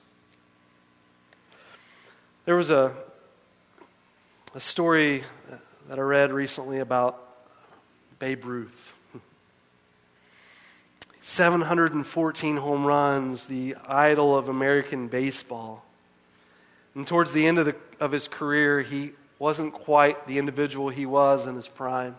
There 2.45 2.55
was 2.55 2.71
a, 2.71 2.91
a 4.55 4.59
story 4.59 5.23
that 5.87 5.99
I 5.99 6.01
read 6.01 6.31
recently 6.31 6.79
about 6.79 7.21
Babe 8.19 8.45
Ruth. 8.45 8.93
714 11.21 12.57
home 12.57 12.85
runs, 12.85 13.45
the 13.45 13.75
idol 13.87 14.35
of 14.35 14.49
American 14.49 15.07
baseball. 15.07 15.85
And 16.95 17.07
towards 17.07 17.31
the 17.31 17.47
end 17.47 17.59
of, 17.59 17.65
the, 17.65 17.75
of 17.99 18.11
his 18.11 18.27
career, 18.27 18.81
he 18.81 19.11
wasn't 19.39 19.73
quite 19.73 20.27
the 20.27 20.37
individual 20.37 20.89
he 20.89 21.05
was 21.05 21.45
in 21.45 21.55
his 21.55 21.67
prime. 21.67 22.15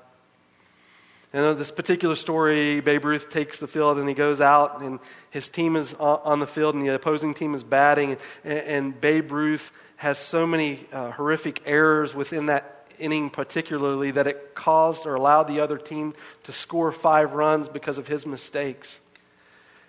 And 1.34 1.58
this 1.58 1.72
particular 1.72 2.14
story, 2.14 2.78
Babe 2.78 3.04
Ruth 3.04 3.28
takes 3.28 3.58
the 3.58 3.66
field 3.66 3.98
and 3.98 4.08
he 4.08 4.14
goes 4.14 4.40
out, 4.40 4.82
and 4.82 5.00
his 5.30 5.48
team 5.48 5.74
is 5.74 5.92
on 5.94 6.38
the 6.38 6.46
field, 6.46 6.76
and 6.76 6.86
the 6.86 6.94
opposing 6.94 7.34
team 7.34 7.56
is 7.56 7.64
batting. 7.64 8.18
And, 8.44 8.58
and 8.58 9.00
Babe 9.00 9.32
Ruth 9.32 9.72
has 9.96 10.16
so 10.20 10.46
many 10.46 10.86
uh, 10.92 11.10
horrific 11.10 11.60
errors 11.66 12.14
within 12.14 12.46
that 12.46 12.86
inning, 13.00 13.30
particularly, 13.30 14.12
that 14.12 14.28
it 14.28 14.54
caused 14.54 15.06
or 15.06 15.16
allowed 15.16 15.48
the 15.48 15.58
other 15.58 15.76
team 15.76 16.14
to 16.44 16.52
score 16.52 16.92
five 16.92 17.32
runs 17.32 17.68
because 17.68 17.98
of 17.98 18.06
his 18.06 18.24
mistakes. 18.24 19.00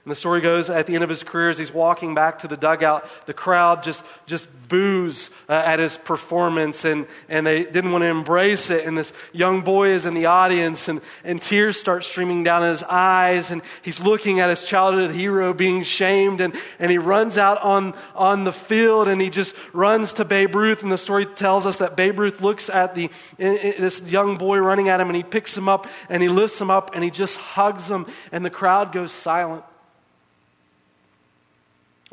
And 0.05 0.11
the 0.11 0.15
story 0.15 0.39
goes 0.39 0.69
at 0.69 0.85
the 0.85 0.93
end 0.93 1.03
of 1.03 1.09
his 1.09 1.23
career, 1.23 1.49
as 1.49 1.57
he's 1.57 1.73
walking 1.73 2.13
back 2.13 2.37
to 2.39 2.47
the 2.47 2.55
dugout, 2.55 3.09
the 3.25 3.33
crowd 3.33 3.81
just, 3.81 4.05
just 4.27 4.47
boos 4.67 5.31
uh, 5.49 5.53
at 5.53 5.79
his 5.79 5.97
performance 5.97 6.85
and, 6.85 7.07
and 7.27 7.47
they 7.47 7.63
didn't 7.63 7.91
want 7.91 8.03
to 8.03 8.07
embrace 8.07 8.69
it. 8.69 8.85
And 8.85 8.95
this 8.95 9.11
young 9.33 9.61
boy 9.61 9.89
is 9.89 10.05
in 10.05 10.13
the 10.13 10.27
audience 10.27 10.87
and, 10.87 11.01
and 11.23 11.41
tears 11.41 11.79
start 11.79 12.03
streaming 12.03 12.43
down 12.43 12.61
his 12.61 12.83
eyes. 12.83 13.49
And 13.49 13.63
he's 13.81 13.99
looking 13.99 14.39
at 14.39 14.51
his 14.51 14.63
childhood 14.63 15.09
hero 15.09 15.55
being 15.55 15.81
shamed. 15.81 16.39
And, 16.39 16.55
and 16.77 16.91
he 16.91 16.99
runs 16.99 17.35
out 17.35 17.59
on, 17.63 17.95
on 18.13 18.43
the 18.43 18.53
field 18.53 19.07
and 19.07 19.19
he 19.19 19.31
just 19.31 19.55
runs 19.73 20.13
to 20.15 20.25
Babe 20.25 20.53
Ruth. 20.53 20.83
And 20.83 20.91
the 20.91 20.99
story 20.99 21.25
tells 21.25 21.65
us 21.65 21.79
that 21.79 21.97
Babe 21.97 22.19
Ruth 22.19 22.41
looks 22.41 22.69
at 22.69 22.93
the, 22.93 23.09
this 23.39 24.03
young 24.03 24.37
boy 24.37 24.59
running 24.59 24.87
at 24.87 24.99
him 24.99 25.07
and 25.07 25.15
he 25.15 25.23
picks 25.23 25.57
him 25.57 25.67
up 25.67 25.87
and 26.09 26.21
he 26.21 26.29
lifts 26.29 26.61
him 26.61 26.69
up 26.69 26.91
and 26.93 27.03
he 27.03 27.09
just 27.09 27.37
hugs 27.37 27.89
him. 27.89 28.05
And 28.31 28.45
the 28.45 28.51
crowd 28.51 28.91
goes 28.91 29.11
silent 29.11 29.63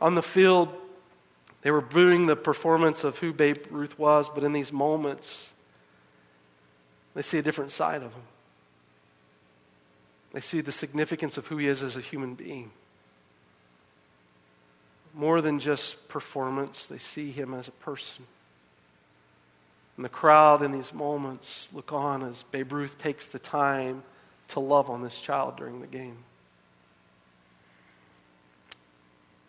on 0.03 0.17
the 0.17 0.23
field, 0.23 0.69
they 1.63 1.71
were 1.71 1.81
booing 1.81 2.27
the 2.27 2.35
performance 2.35 3.05
of 3.05 3.19
who 3.19 3.33
Babe 3.33 3.59
Ruth 3.71 3.97
was, 3.97 4.29
but 4.29 4.43
in 4.43 4.53
these 4.53 4.73
moments, 4.73 5.47
they 7.15 7.23
see 7.23 7.39
a 7.39 7.43
different 7.43 7.71
side 7.71 8.03
of 8.03 8.13
him. 8.13 8.23
They 10.33 10.41
see 10.41 10.61
the 10.61 10.73
significance 10.73 11.39
of 11.39 11.47
who 11.47 11.59
he 11.59 11.69
is 11.69 11.85
as 11.85 11.95
a 11.95 12.01
human 12.01 12.35
being. 12.35 12.73
More 15.15 15.41
than 15.41 15.61
just 15.61 16.09
performance, 16.09 16.87
they 16.87 16.99
see 16.99 17.31
him 17.31 17.55
as 17.55 17.69
a 17.69 17.73
person. 17.73 18.25
And 19.97 20.05
the 20.05 20.09
crowd 20.09 20.63
in 20.63 20.73
these 20.73 20.93
moments 20.93 21.69
look 21.73 21.93
on 21.93 22.25
as 22.25 22.43
Babe 22.51 22.73
Ruth 22.73 22.99
takes 22.99 23.27
the 23.27 23.39
time 23.39 24.03
to 24.49 24.59
love 24.59 24.91
on 24.91 25.03
this 25.03 25.21
child 25.21 25.57
during 25.57 25.81
the 25.81 25.87
game. 25.87 26.25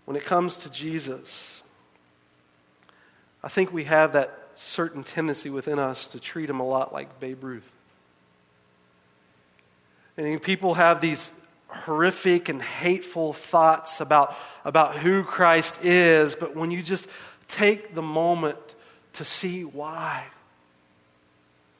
When 0.05 0.17
it 0.17 0.25
comes 0.25 0.57
to 0.59 0.69
Jesus, 0.69 1.61
I 3.43 3.47
think 3.47 3.71
we 3.71 3.85
have 3.85 4.13
that 4.13 4.37
certain 4.55 5.03
tendency 5.03 5.49
within 5.49 5.79
us 5.79 6.07
to 6.07 6.19
treat 6.19 6.49
him 6.49 6.59
a 6.59 6.67
lot 6.67 6.93
like 6.93 7.19
Babe 7.19 7.43
Ruth. 7.43 7.69
And 10.17 10.41
people 10.41 10.75
have 10.75 11.01
these 11.01 11.31
horrific 11.67 12.49
and 12.49 12.61
hateful 12.61 13.33
thoughts 13.33 13.99
about, 13.99 14.35
about 14.63 14.95
who 14.95 15.23
Christ 15.23 15.83
is, 15.83 16.35
but 16.35 16.55
when 16.55 16.69
you 16.69 16.83
just 16.83 17.07
take 17.47 17.95
the 17.95 18.01
moment 18.01 18.57
to 19.13 19.25
see 19.25 19.63
why 19.63 20.25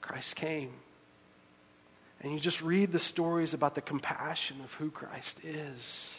Christ 0.01 0.35
came, 0.35 0.71
and 2.21 2.31
you 2.31 2.39
just 2.39 2.61
read 2.61 2.91
the 2.91 2.99
stories 2.99 3.53
about 3.53 3.75
the 3.75 3.81
compassion 3.81 4.57
of 4.63 4.73
who 4.73 4.89
Christ 4.89 5.39
is 5.43 6.09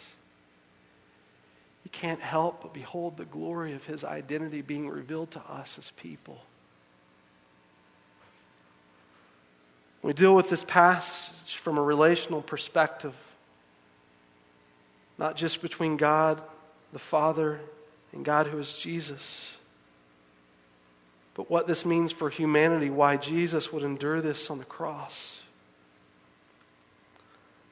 you 1.84 1.90
can't 1.90 2.20
help 2.20 2.62
but 2.62 2.72
behold 2.72 3.16
the 3.16 3.24
glory 3.24 3.74
of 3.74 3.84
his 3.84 4.04
identity 4.04 4.62
being 4.62 4.88
revealed 4.88 5.30
to 5.32 5.40
us 5.40 5.76
as 5.78 5.92
people. 5.92 6.40
We 10.02 10.12
deal 10.12 10.34
with 10.34 10.50
this 10.50 10.64
passage 10.64 11.56
from 11.56 11.78
a 11.78 11.82
relational 11.82 12.42
perspective, 12.42 13.14
not 15.18 15.36
just 15.36 15.62
between 15.62 15.96
God, 15.96 16.42
the 16.92 16.98
Father, 16.98 17.60
and 18.12 18.24
God 18.24 18.46
who 18.46 18.58
is 18.58 18.74
Jesus, 18.74 19.52
but 21.34 21.50
what 21.50 21.66
this 21.66 21.84
means 21.84 22.12
for 22.12 22.30
humanity, 22.30 22.90
why 22.90 23.16
Jesus 23.16 23.72
would 23.72 23.82
endure 23.82 24.20
this 24.20 24.50
on 24.50 24.58
the 24.58 24.64
cross. 24.64 25.38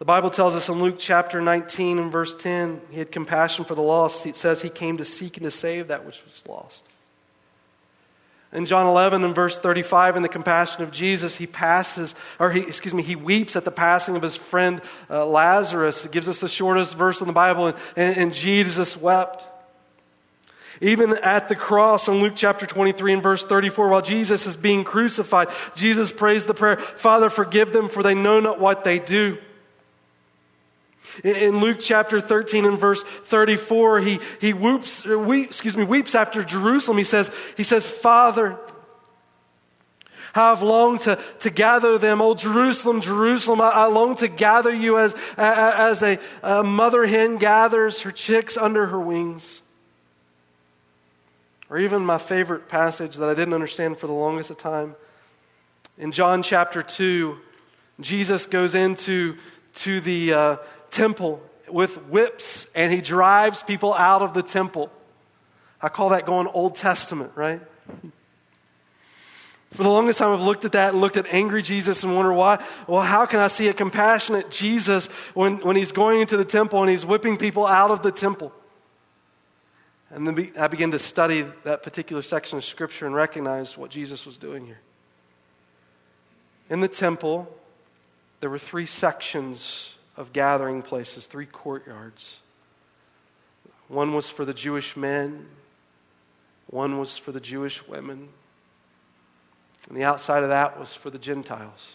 The 0.03 0.07
Bible 0.07 0.31
tells 0.31 0.57
us 0.57 0.69
in 0.69 0.83
Luke 0.83 0.97
chapter 0.99 1.41
19 1.41 2.01
and 2.01 2.11
verse 2.11 2.35
10, 2.35 2.81
he 2.91 2.99
had 2.99 3.13
compassion 3.13 3.65
for 3.65 3.77
the 3.77 3.83
lost. 3.83 4.27
It 4.27 4.37
says 4.37 4.61
he 4.61 4.69
came 4.69 4.97
to 4.97 5.05
seek 5.05 5.37
and 5.37 5.45
to 5.45 5.51
save 5.53 5.87
that 5.87 6.05
which 6.05 6.21
was 6.25 6.43
lost. 6.45 6.83
In 8.53 8.67
John 8.67 8.89
11 8.89 9.23
and 9.23 9.33
verse 9.33 9.57
35, 9.61 10.17
in 10.17 10.23
the 10.23 10.29
compassion 10.29 10.83
of 10.83 10.91
Jesus, 10.91 11.37
he 11.37 11.47
passes, 11.47 12.17
or 12.41 12.51
he, 12.51 12.63
excuse 12.63 12.93
me, 12.93 13.05
he 13.05 13.15
weeps 13.15 13.55
at 13.55 13.65
the 13.65 13.71
passing 13.71 14.17
of 14.17 14.23
his 14.23 14.35
friend 14.35 14.83
uh, 15.09 15.25
Lazarus. 15.25 16.05
It 16.05 16.11
gives 16.11 16.27
us 16.27 16.41
the 16.41 16.49
shortest 16.49 16.97
verse 16.97 17.21
in 17.21 17.29
the 17.29 17.33
Bible, 17.33 17.69
and, 17.69 17.77
and, 17.95 18.17
and 18.17 18.35
Jesus 18.35 18.97
wept. 18.97 19.47
Even 20.81 21.17
at 21.19 21.49
the 21.49 21.55
cross 21.55 22.09
in 22.09 22.15
Luke 22.15 22.33
chapter 22.35 22.67
23 22.67 23.13
and 23.13 23.23
verse 23.23 23.45
34, 23.45 23.89
while 23.89 24.03
Jesus 24.03 24.49
is 24.49 24.57
being 24.57 24.83
crucified, 24.83 25.47
Jesus 25.77 26.11
prays 26.11 26.45
the 26.45 26.55
prayer, 26.55 26.79
Father, 26.79 27.31
forgive 27.31 27.73
them, 27.73 27.89
for 27.89 28.03
they 28.03 28.17
know 28.17 28.41
not 28.41 28.59
what 28.59 28.83
they 28.83 28.99
do. 28.99 29.39
In 31.23 31.61
Luke 31.61 31.79
chapter 31.81 32.21
13 32.21 32.65
and 32.65 32.79
verse 32.79 33.03
34, 33.03 34.01
he, 34.01 34.21
he 34.41 34.53
whoops, 34.53 35.05
weep, 35.05 35.49
excuse 35.49 35.77
me, 35.77 35.85
weeps 35.85 36.15
after 36.15 36.43
Jerusalem. 36.43 36.99
He 36.99 37.05
says, 37.05 37.31
he 37.57 37.65
says, 37.65 37.89
Father, 37.89 38.59
how 40.33 40.53
I've 40.53 40.63
longed 40.63 41.01
to, 41.01 41.19
to 41.41 41.51
gather 41.51 41.99
them. 41.99 42.23
Oh, 42.23 42.35
Jerusalem, 42.35 43.01
Jerusalem, 43.01 43.61
I, 43.61 43.69
I 43.69 43.87
long 43.87 44.17
to 44.17 44.29
gather 44.29 44.73
you 44.73 44.99
as, 44.99 45.15
as 45.37 46.03
a, 46.03 46.19
a 46.43 46.63
mother 46.63 47.07
hen 47.07 47.37
gathers 47.37 48.01
her 48.01 48.11
chicks 48.11 48.57
under 48.57 48.87
her 48.87 49.01
wings. 49.01 49.61
Or 51.69 51.79
even 51.79 52.05
my 52.05 52.19
favorite 52.19 52.69
passage 52.69 53.17
that 53.17 53.29
I 53.29 53.35
didn't 53.35 53.55
understand 53.55 53.99
for 53.99 54.07
the 54.07 54.13
longest 54.13 54.51
of 54.51 54.59
time. 54.59 54.95
In 55.99 56.13
John 56.13 56.43
chapter 56.43 56.83
2, 56.83 57.37
Jesus 58.01 58.47
goes 58.47 58.75
into 58.75 59.37
to 59.75 60.01
the, 60.01 60.33
uh, 60.33 60.57
temple 60.93 61.43
with 61.69 61.97
whips 62.09 62.69
and 62.75 62.93
he 62.93 63.01
drives 63.01 63.63
people 63.63 63.93
out 63.95 64.23
of 64.23 64.35
the 64.35 64.43
temple. 64.43 64.91
I 65.81 65.89
call 65.89 66.11
that 66.11 66.27
going 66.27 66.47
Old 66.47 66.77
Testament, 66.77 67.33
right? 67.35 67.61
For 69.73 69.83
the 69.83 69.89
longest 69.89 70.19
time, 70.19 70.33
I've 70.39 70.45
looked 70.45 70.67
at 70.67 70.73
that 70.73 70.93
and 70.93 71.01
looked 71.01 71.17
at 71.17 71.27
angry 71.29 71.63
Jesus 71.63 72.03
and 72.03 72.15
wonder 72.15 72.33
why. 72.33 72.63
Well, 72.87 73.01
how 73.01 73.25
can 73.25 73.41
I 73.41 73.49
see 73.49 73.69
a 73.69 73.73
compassionate 73.73 74.51
Jesus 74.51 75.07
when, 75.33 75.59
when 75.59 75.77
he's 75.77 75.93
going 75.93 76.21
into 76.21 76.37
the 76.37 76.45
temple 76.45 76.83
and 76.83 76.91
he's 76.91 77.07
whipping 77.07 77.39
people 77.39 77.67
out 77.67 77.91
of 77.91 78.03
the 78.03 78.13
temple? 78.13 78.53
And 80.11 80.27
then 80.27 80.35
be, 80.35 80.53
I 80.59 80.67
began 80.67 80.91
to 80.91 80.99
study 80.99 81.47
that 81.65 81.83
particular 81.83 82.21
section 82.21 82.59
of 82.59 82.67
Scripture 82.67 83.07
and 83.07 83.15
recognize 83.15 83.79
what 83.79 83.91
Jesus 83.91 84.27
was 84.27 84.37
doing 84.37 84.67
here. 84.67 84.81
In 86.69 86.81
the 86.81 86.89
temple, 86.89 87.49
there 88.41 88.51
were 88.51 88.59
three 88.59 88.87
sections 88.87 89.95
of 90.17 90.33
gathering 90.33 90.83
places, 90.83 91.27
three 91.27 91.47
courtyards. 91.47 92.39
One 93.89 94.15
was 94.15 94.29
for 94.29 94.45
the 94.45 94.55
Jewish 94.55 94.97
men, 94.97 95.47
one 96.67 96.99
was 96.99 97.19
for 97.19 97.33
the 97.33 97.41
Jewish 97.41 97.87
women, 97.87 98.29
and 99.89 99.97
the 99.97 100.05
outside 100.05 100.43
of 100.43 100.49
that 100.49 100.79
was 100.79 100.95
for 100.95 101.11
the 101.11 101.19
Gentiles. 101.19 101.93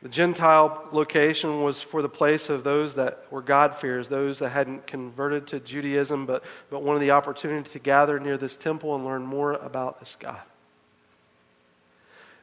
The 0.00 0.08
Gentile 0.08 0.88
location 0.92 1.62
was 1.62 1.82
for 1.82 2.02
the 2.02 2.08
place 2.08 2.50
of 2.50 2.62
those 2.62 2.94
that 2.94 3.26
were 3.32 3.42
God-fearers, 3.42 4.06
those 4.06 4.38
that 4.38 4.50
hadn't 4.50 4.86
converted 4.86 5.48
to 5.48 5.58
Judaism, 5.58 6.24
but, 6.24 6.44
but 6.70 6.84
wanted 6.84 7.00
the 7.00 7.10
opportunity 7.10 7.68
to 7.70 7.78
gather 7.80 8.20
near 8.20 8.38
this 8.38 8.56
temple 8.56 8.94
and 8.94 9.04
learn 9.04 9.22
more 9.22 9.54
about 9.54 9.98
this 9.98 10.16
God. 10.20 10.40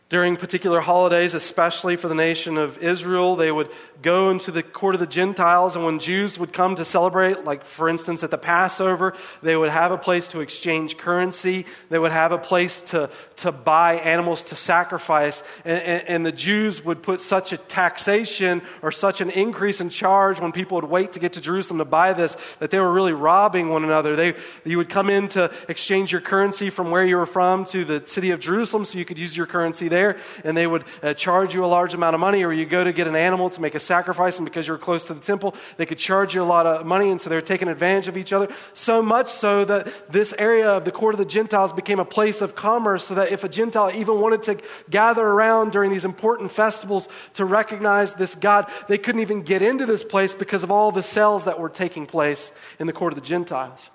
During 0.08 0.38
particular 0.38 0.82
holidays, 0.82 1.34
especially 1.34 1.96
for 1.96 2.08
the 2.08 2.14
nation 2.14 2.60
of 2.60 2.78
Israel, 2.78 3.36
they 3.36 3.52
would 3.52 3.72
go 4.04 4.30
into 4.30 4.52
the 4.52 4.62
court 4.62 4.94
of 4.94 5.02
the 5.02 5.08
Gentiles, 5.08 5.76
and 5.76 5.84
when 5.84 5.98
Jews 5.98 6.38
would 6.38 6.54
come 6.54 6.76
to 6.76 6.86
celebrate, 6.86 7.44
like 7.44 7.66
for 7.66 7.90
instance 7.90 8.24
at 8.24 8.30
the 8.30 8.38
Passover, 8.38 9.16
they 9.42 9.58
would 9.58 9.72
have 9.72 9.92
a 9.92 9.98
place 9.98 10.28
to 10.28 10.42
exchange 10.42 10.98
currency. 10.98 11.66
They 11.90 11.98
would 11.98 12.12
have 12.12 12.32
a 12.32 12.38
place 12.38 12.84
to, 12.84 13.10
to 13.38 13.52
buy 13.52 13.96
animals 13.96 14.44
to 14.46 14.56
sacrifice. 14.56 15.42
And, 15.66 15.82
and, 15.82 16.08
and 16.08 16.26
the 16.26 16.32
Jews 16.32 16.86
would 16.86 17.02
put 17.02 17.20
such 17.20 17.52
a 17.52 17.58
taxation 17.58 18.62
or 18.84 18.92
such 18.92 19.22
an 19.22 19.32
increase 19.32 19.82
in 19.82 19.90
charge 19.90 20.40
when 20.40 20.52
people 20.52 20.76
would 20.76 20.90
wait 20.90 21.14
to 21.14 21.20
get 21.20 21.34
to 21.34 21.42
Jerusalem 21.42 21.80
to 21.80 21.86
buy 21.86 22.14
this 22.14 22.38
that 22.60 22.70
they 22.70 22.80
were 22.80 22.94
really 22.94 23.14
robbing 23.14 23.70
one 23.70 23.84
another. 23.84 24.16
They, 24.16 24.36
you 24.66 24.78
would 24.78 24.90
come 24.90 25.10
in 25.10 25.30
to 25.30 25.52
exchange 25.68 26.12
your 26.12 26.22
currency 26.22 26.70
from 26.70 26.92
where 26.92 27.04
you 27.04 27.18
were 27.18 27.26
from 27.26 27.66
to 27.66 27.84
the 27.84 28.06
city 28.06 28.30
of 28.30 28.40
Jerusalem 28.40 28.86
so 28.86 29.00
you 29.00 29.06
could 29.06 29.18
use 29.18 29.36
your 29.36 29.48
currency 29.48 29.95
there, 29.96 30.18
and 30.44 30.56
they 30.56 30.68
would 30.68 30.84
uh, 31.02 31.14
charge 31.14 31.56
you 31.56 31.64
a 31.64 31.72
large 31.78 31.94
amount 31.94 32.14
of 32.14 32.20
money, 32.20 32.44
or 32.44 32.52
you 32.52 32.66
go 32.66 32.84
to 32.84 32.92
get 32.92 33.08
an 33.08 33.16
animal 33.16 33.50
to 33.50 33.62
make 33.62 33.76
a 33.76 33.80
sacrifice, 33.80 34.38
and 34.38 34.46
because 34.46 34.68
you're 34.68 34.78
close 34.78 35.08
to 35.08 35.14
the 35.14 35.22
temple, 35.22 35.56
they 35.78 35.86
could 35.86 35.98
charge 35.98 36.36
you 36.36 36.44
a 36.44 36.52
lot 36.56 36.66
of 36.66 36.86
money, 36.86 37.10
and 37.12 37.20
so 37.20 37.30
they 37.30 37.36
were 37.36 37.42
taking 37.54 37.70
advantage 37.70 38.08
of 38.08 38.18
each 38.18 38.34
other. 38.34 38.48
So 38.74 39.02
much 39.02 39.30
so 39.32 39.66
that 39.66 40.12
this 40.12 40.34
area 40.38 40.70
of 40.70 40.84
the 40.84 40.92
court 40.92 41.16
of 41.16 41.20
the 41.20 41.26
Gentiles 41.38 41.72
became 41.74 42.00
a 42.00 42.06
place 42.06 42.42
of 42.42 42.56
commerce, 42.56 43.06
so 43.06 43.16
that 43.16 43.32
if 43.32 43.44
a 43.44 43.50
Gentile 43.50 43.92
even 43.96 44.20
wanted 44.20 44.44
to 44.44 44.58
gather 44.90 45.26
around 45.26 45.72
during 45.72 45.92
these 45.92 46.06
important 46.06 46.52
festivals 46.52 47.08
to 47.34 47.46
recognize 47.46 48.14
this 48.14 48.36
God, 48.36 48.70
they 48.88 48.98
couldn't 48.98 49.22
even 49.22 49.44
get 49.44 49.62
into 49.62 49.86
this 49.86 50.04
place 50.04 50.36
because 50.36 50.64
of 50.64 50.72
all 50.72 50.92
the 50.92 51.04
sales 51.04 51.46
that 51.46 51.60
were 51.60 51.70
taking 51.70 52.06
place 52.06 52.52
in 52.80 52.88
the 52.88 52.94
court 52.94 53.14
of 53.14 53.20
the 53.20 53.26
Gentiles. 53.26 53.90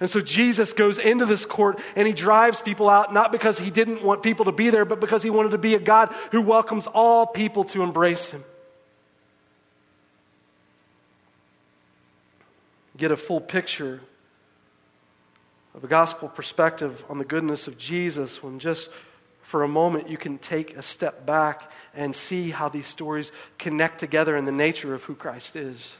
And 0.00 0.08
so 0.08 0.20
Jesus 0.20 0.72
goes 0.72 0.98
into 0.98 1.26
this 1.26 1.46
court 1.46 1.80
and 1.96 2.06
he 2.06 2.12
drives 2.12 2.60
people 2.60 2.88
out, 2.88 3.12
not 3.12 3.32
because 3.32 3.58
he 3.58 3.70
didn't 3.70 4.02
want 4.02 4.22
people 4.22 4.44
to 4.46 4.52
be 4.52 4.70
there, 4.70 4.84
but 4.84 5.00
because 5.00 5.22
he 5.22 5.30
wanted 5.30 5.50
to 5.50 5.58
be 5.58 5.74
a 5.74 5.78
God 5.78 6.14
who 6.30 6.40
welcomes 6.40 6.86
all 6.86 7.26
people 7.26 7.64
to 7.64 7.82
embrace 7.82 8.28
him. 8.28 8.44
Get 12.96 13.10
a 13.10 13.16
full 13.16 13.40
picture 13.40 14.00
of 15.74 15.82
a 15.82 15.88
gospel 15.88 16.28
perspective 16.28 17.04
on 17.08 17.18
the 17.18 17.24
goodness 17.24 17.66
of 17.66 17.76
Jesus 17.76 18.42
when 18.42 18.60
just 18.60 18.88
for 19.42 19.64
a 19.64 19.68
moment 19.68 20.08
you 20.08 20.16
can 20.16 20.38
take 20.38 20.76
a 20.76 20.82
step 20.82 21.26
back 21.26 21.70
and 21.94 22.14
see 22.14 22.50
how 22.50 22.68
these 22.68 22.86
stories 22.86 23.32
connect 23.58 23.98
together 23.98 24.36
in 24.36 24.44
the 24.44 24.52
nature 24.52 24.94
of 24.94 25.02
who 25.04 25.14
Christ 25.14 25.56
is. 25.56 25.94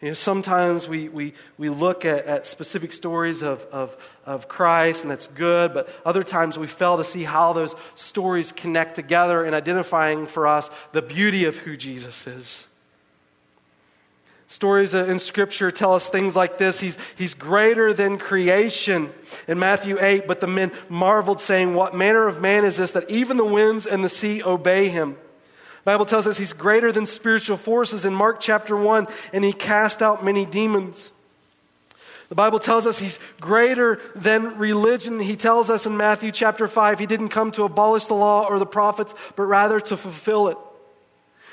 You 0.00 0.08
know, 0.08 0.14
sometimes 0.14 0.86
we, 0.86 1.08
we, 1.08 1.34
we 1.56 1.70
look 1.70 2.04
at, 2.04 2.24
at 2.24 2.46
specific 2.46 2.92
stories 2.92 3.42
of, 3.42 3.64
of, 3.72 3.96
of 4.24 4.46
Christ, 4.46 5.02
and 5.02 5.10
that's 5.10 5.26
good, 5.26 5.74
but 5.74 5.88
other 6.04 6.22
times 6.22 6.56
we 6.56 6.68
fail 6.68 6.98
to 6.98 7.04
see 7.04 7.24
how 7.24 7.52
those 7.52 7.74
stories 7.96 8.52
connect 8.52 8.94
together 8.94 9.44
in 9.44 9.54
identifying 9.54 10.28
for 10.28 10.46
us 10.46 10.70
the 10.92 11.02
beauty 11.02 11.46
of 11.46 11.56
who 11.56 11.76
Jesus 11.76 12.28
is. 12.28 12.64
Stories 14.46 14.94
in 14.94 15.18
Scripture 15.18 15.70
tell 15.70 15.94
us 15.94 16.08
things 16.08 16.34
like 16.34 16.56
this 16.56 16.80
He's, 16.80 16.96
he's 17.16 17.34
greater 17.34 17.92
than 17.92 18.18
creation. 18.18 19.12
In 19.46 19.58
Matthew 19.58 19.98
8, 20.00 20.26
but 20.26 20.40
the 20.40 20.46
men 20.46 20.72
marveled, 20.88 21.40
saying, 21.40 21.74
What 21.74 21.94
manner 21.94 22.26
of 22.28 22.40
man 22.40 22.64
is 22.64 22.76
this 22.76 22.92
that 22.92 23.10
even 23.10 23.36
the 23.36 23.44
winds 23.44 23.84
and 23.86 24.02
the 24.02 24.08
sea 24.08 24.42
obey 24.42 24.88
him? 24.88 25.16
Bible 25.84 26.04
tells 26.04 26.26
us 26.26 26.38
he's 26.38 26.52
greater 26.52 26.92
than 26.92 27.06
spiritual 27.06 27.56
forces 27.56 28.04
in 28.04 28.14
Mark 28.14 28.40
chapter 28.40 28.76
1, 28.76 29.06
and 29.32 29.44
he 29.44 29.52
cast 29.52 30.02
out 30.02 30.24
many 30.24 30.44
demons. 30.44 31.10
The 32.28 32.34
Bible 32.34 32.58
tells 32.58 32.86
us 32.86 32.98
he's 32.98 33.18
greater 33.40 34.00
than 34.14 34.58
religion. 34.58 35.18
He 35.18 35.36
tells 35.36 35.70
us 35.70 35.86
in 35.86 35.96
Matthew 35.96 36.30
chapter 36.30 36.68
5, 36.68 36.98
he 36.98 37.06
didn't 37.06 37.30
come 37.30 37.50
to 37.52 37.62
abolish 37.62 38.04
the 38.04 38.14
law 38.14 38.46
or 38.46 38.58
the 38.58 38.66
prophets, 38.66 39.14
but 39.34 39.44
rather 39.44 39.80
to 39.80 39.96
fulfill 39.96 40.48
it. 40.48 40.58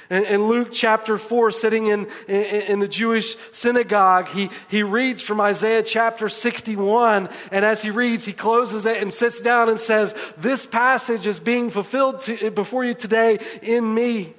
In, 0.10 0.48
Luke 0.48 0.70
chapter 0.72 1.18
4, 1.18 1.52
sitting 1.52 1.88
in, 1.88 2.08
in, 2.28 2.80
the 2.80 2.88
Jewish 2.88 3.36
synagogue, 3.54 4.28
he, 4.28 4.52
he 4.70 4.84
reads 4.84 5.22
from 5.22 5.42
Isaiah 5.42 5.82
chapter 5.82 6.30
61. 6.30 7.30
And 7.52 7.66
as 7.66 7.82
he 7.82 7.90
reads, 7.90 8.24
he 8.26 8.34
closes 8.34 8.86
it 8.86 9.02
and 9.02 9.12
sits 9.12 9.42
down 9.42 9.68
and 9.68 9.80
says, 9.80 10.14
This 10.38 10.66
passage 10.66 11.26
is 11.26 11.40
being 11.40 11.72
fulfilled 11.72 12.20
to, 12.22 12.52
before 12.52 12.86
you 12.86 12.94
today 12.94 13.40
in 13.64 13.92
me. 13.94 14.36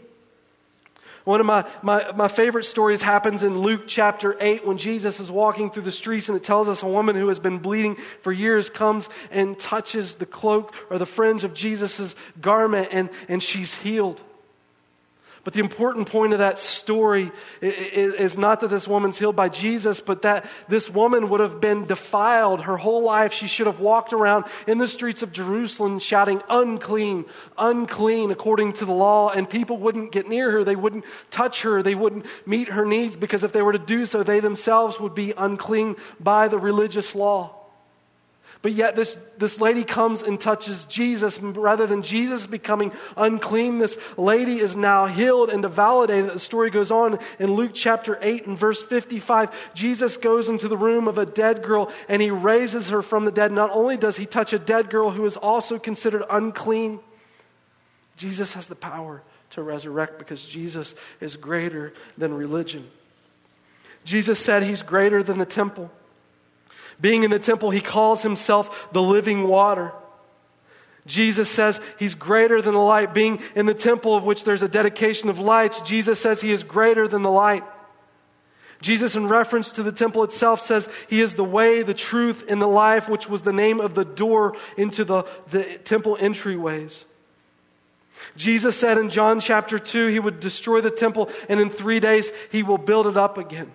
One 1.27 1.41
of 1.41 1.47
my, 1.47 1.65
my, 1.83 2.13
my 2.13 2.29
favorite 2.29 2.67
stories 2.67 3.03
happens 3.03 3.43
in 3.43 3.59
Luke 3.59 3.89
chapter 3.89 4.37
8 4.39 4.65
when 4.65 4.79
Jesus 4.79 5.19
is 5.19 5.29
walking 5.29 5.73
through 5.73 5.83
the 5.83 5.91
streets 5.91 6.29
and 6.29 6.37
it 6.37 6.45
tells 6.45 6.69
us 6.69 6.85
a 6.85 6.87
woman 6.87 7.17
who 7.17 7.27
has 7.27 7.41
been 7.41 7.59
bleeding 7.59 7.97
for 8.21 8.31
years 8.31 8.71
comes 8.71 9.09
and 9.33 9.59
touches 9.59 10.15
the 10.15 10.27
cloak 10.27 10.73
or 10.89 10.99
the 10.99 11.07
fringe 11.07 11.43
of 11.43 11.53
Jesus' 11.53 12.15
garment 12.41 12.91
and, 12.93 13.11
and 13.27 13.43
she's 13.43 13.75
healed. 13.75 14.21
But 15.47 15.53
the 15.55 15.61
important 15.61 16.11
point 16.11 16.33
of 16.33 16.41
that 16.41 16.59
story 16.59 17.31
is 17.61 18.37
not 18.37 18.59
that 18.59 18.69
this 18.69 18.89
woman's 18.89 19.17
healed 19.17 19.37
by 19.37 19.49
Jesus, 19.49 20.01
but 20.01 20.23
that 20.23 20.45
this 20.69 20.91
woman 20.91 21.29
would 21.29 21.39
have 21.39 21.61
been 21.61 21.85
defiled 21.85 22.63
her 22.63 22.77
whole 22.77 23.05
life. 23.05 23.33
She 23.33 23.47
should 23.47 23.69
have 23.69 23.79
walked 23.79 24.13
around 24.13 24.47
in 24.67 24.79
the 24.79 24.89
streets 24.89 25.23
of 25.23 25.31
Jerusalem 25.31 26.01
shouting, 26.01 26.43
unclean, 26.49 27.27
unclean, 27.57 28.33
according 28.33 28.73
to 28.73 28.85
the 28.85 28.93
law. 28.93 29.31
And 29.31 29.49
people 29.49 29.77
wouldn't 29.77 30.11
get 30.11 30.29
near 30.29 30.51
her. 30.51 30.65
They 30.65 30.75
wouldn't 30.75 31.05
touch 31.31 31.63
her. 31.63 31.81
They 31.81 31.95
wouldn't 31.95 32.27
meet 32.45 32.71
her 32.71 32.85
needs 32.85 33.15
because 33.15 33.45
if 33.45 33.53
they 33.53 33.63
were 33.63 33.73
to 33.73 33.79
do 33.79 34.05
so, 34.05 34.25
they 34.25 34.41
themselves 34.41 34.99
would 34.99 35.15
be 35.15 35.33
unclean 35.37 35.95
by 36.19 36.49
the 36.49 36.59
religious 36.59 37.15
law. 37.15 37.56
But 38.63 38.73
yet, 38.73 38.97
this, 38.97 39.17
this 39.39 39.61
lady 39.61 39.85
comes 39.85 40.23
and 40.23 40.41
touches 40.41 40.87
Jesus. 40.87 41.39
Rather 41.39 41.87
than 41.87 42.03
Jesus 42.03 42.47
becoming 42.47 42.93
unclean, 43.17 43.79
this 43.79 43.99
lady 44.17 44.59
is 44.59 44.77
now 44.77 45.07
healed. 45.07 45.51
And 45.51 45.63
to 45.63 45.69
validate 45.69 46.25
it, 46.25 46.33
the 46.33 46.39
story 46.39 46.71
goes 46.71 46.91
on 46.91 47.19
in 47.39 47.55
Luke 47.55 47.73
chapter 47.75 48.19
8 48.21 48.47
and 48.47 48.59
verse 48.59 48.83
55. 48.83 49.75
Jesus 49.75 50.17
goes 50.17 50.49
into 50.49 50.69
the 50.69 50.77
room 50.77 51.07
of 51.07 51.19
a 51.19 51.27
dead 51.27 51.63
girl 51.63 51.93
and 52.09 52.23
he 52.23 52.31
raises 52.31 52.89
her 52.89 53.03
from 53.03 53.25
the 53.25 53.31
dead. 53.31 53.53
Not 53.53 53.71
only 53.71 53.97
does 53.97 54.17
he 54.17 54.27
touch 54.27 54.53
a 54.53 54.59
dead 54.59 54.91
girl 54.91 55.11
who 55.11 55.27
is 55.27 55.37
also 55.37 55.79
considered 55.79 56.25
unclean, 56.31 57.01
Jesus 58.17 58.55
has 58.55 58.69
the 58.69 58.75
power 58.75 59.23
to 59.51 59.63
resurrect 59.63 60.19
because 60.19 60.45
Jesus 60.45 60.95
is 61.21 61.37
greater 61.37 61.93
than 62.17 62.35
religion. 62.35 62.89
Jesus 64.05 64.39
said 64.39 64.63
he's 64.63 64.83
greater 64.83 65.23
than 65.23 65.39
the 65.39 65.47
temple. 65.47 65.91
Being 67.01 67.23
in 67.23 67.31
the 67.31 67.39
temple, 67.39 67.71
he 67.71 67.81
calls 67.81 68.23
himself 68.23 68.93
the 68.93 69.03
living 69.03 69.47
water. 69.49 69.93
Jesus 71.07 71.49
says 71.49 71.81
he's 71.99 72.15
greater 72.15 72.61
than 72.61 72.75
the 72.75 72.81
light. 72.81 73.15
Being 73.15 73.41
in 73.55 73.67
the 73.67 73.75
temple 73.75 74.17
of 74.17 74.25
which 74.25 74.45
there's 74.45 74.63
a 74.63 74.69
dedication 74.69 75.29
of 75.29 75.39
lights, 75.39 75.81
Jesus 75.83 76.21
says 76.21 76.41
he 76.41 76.53
is 76.53 76.65
greater 76.65 77.07
than 77.07 77.23
the 77.23 77.31
light. 77.31 77.65
Jesus, 78.83 79.17
in 79.17 79.29
reference 79.29 79.73
to 79.73 79.83
the 79.83 79.93
temple 79.93 80.23
itself, 80.23 80.61
says 80.61 80.89
he 81.09 81.21
is 81.21 81.35
the 81.35 81.45
way, 81.45 81.83
the 81.83 81.95
truth, 81.95 82.45
and 82.49 82.61
the 82.61 82.67
life, 82.67 83.09
which 83.09 83.29
was 83.29 83.43
the 83.43 83.53
name 83.53 83.81
of 83.81 83.95
the 83.95 84.05
door 84.05 84.57
into 84.77 85.05
the, 85.05 85.25
the 85.49 85.79
temple 85.79 86.17
entryways. 86.21 87.05
Jesus 88.37 88.77
said 88.77 88.99
in 88.99 89.09
John 89.09 89.41
chapter 89.41 89.79
2, 89.79 90.09
he 90.09 90.19
would 90.19 90.41
destroy 90.41 90.81
the 90.81 90.91
temple, 90.91 91.31
and 91.49 91.61
in 91.61 91.71
three 91.71 92.01
days 92.01 92.31
he 92.51 92.63
will 92.63 92.79
build 92.79 93.07
it 93.07 93.17
up 93.17 93.39
again. 93.39 93.73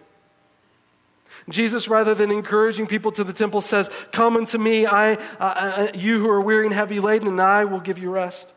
Jesus, 1.51 1.87
rather 1.87 2.15
than 2.15 2.31
encouraging 2.31 2.87
people 2.87 3.11
to 3.13 3.23
the 3.23 3.33
temple, 3.33 3.61
says, 3.61 3.89
Come 4.11 4.37
unto 4.37 4.57
me, 4.57 4.85
I, 4.85 5.13
uh, 5.39 5.89
you 5.93 6.19
who 6.19 6.29
are 6.29 6.41
weary 6.41 6.65
and 6.65 6.73
heavy 6.73 6.99
laden, 6.99 7.27
and 7.27 7.41
I 7.41 7.65
will 7.65 7.79
give 7.79 7.97
you 7.97 8.09
rest. 8.09 8.47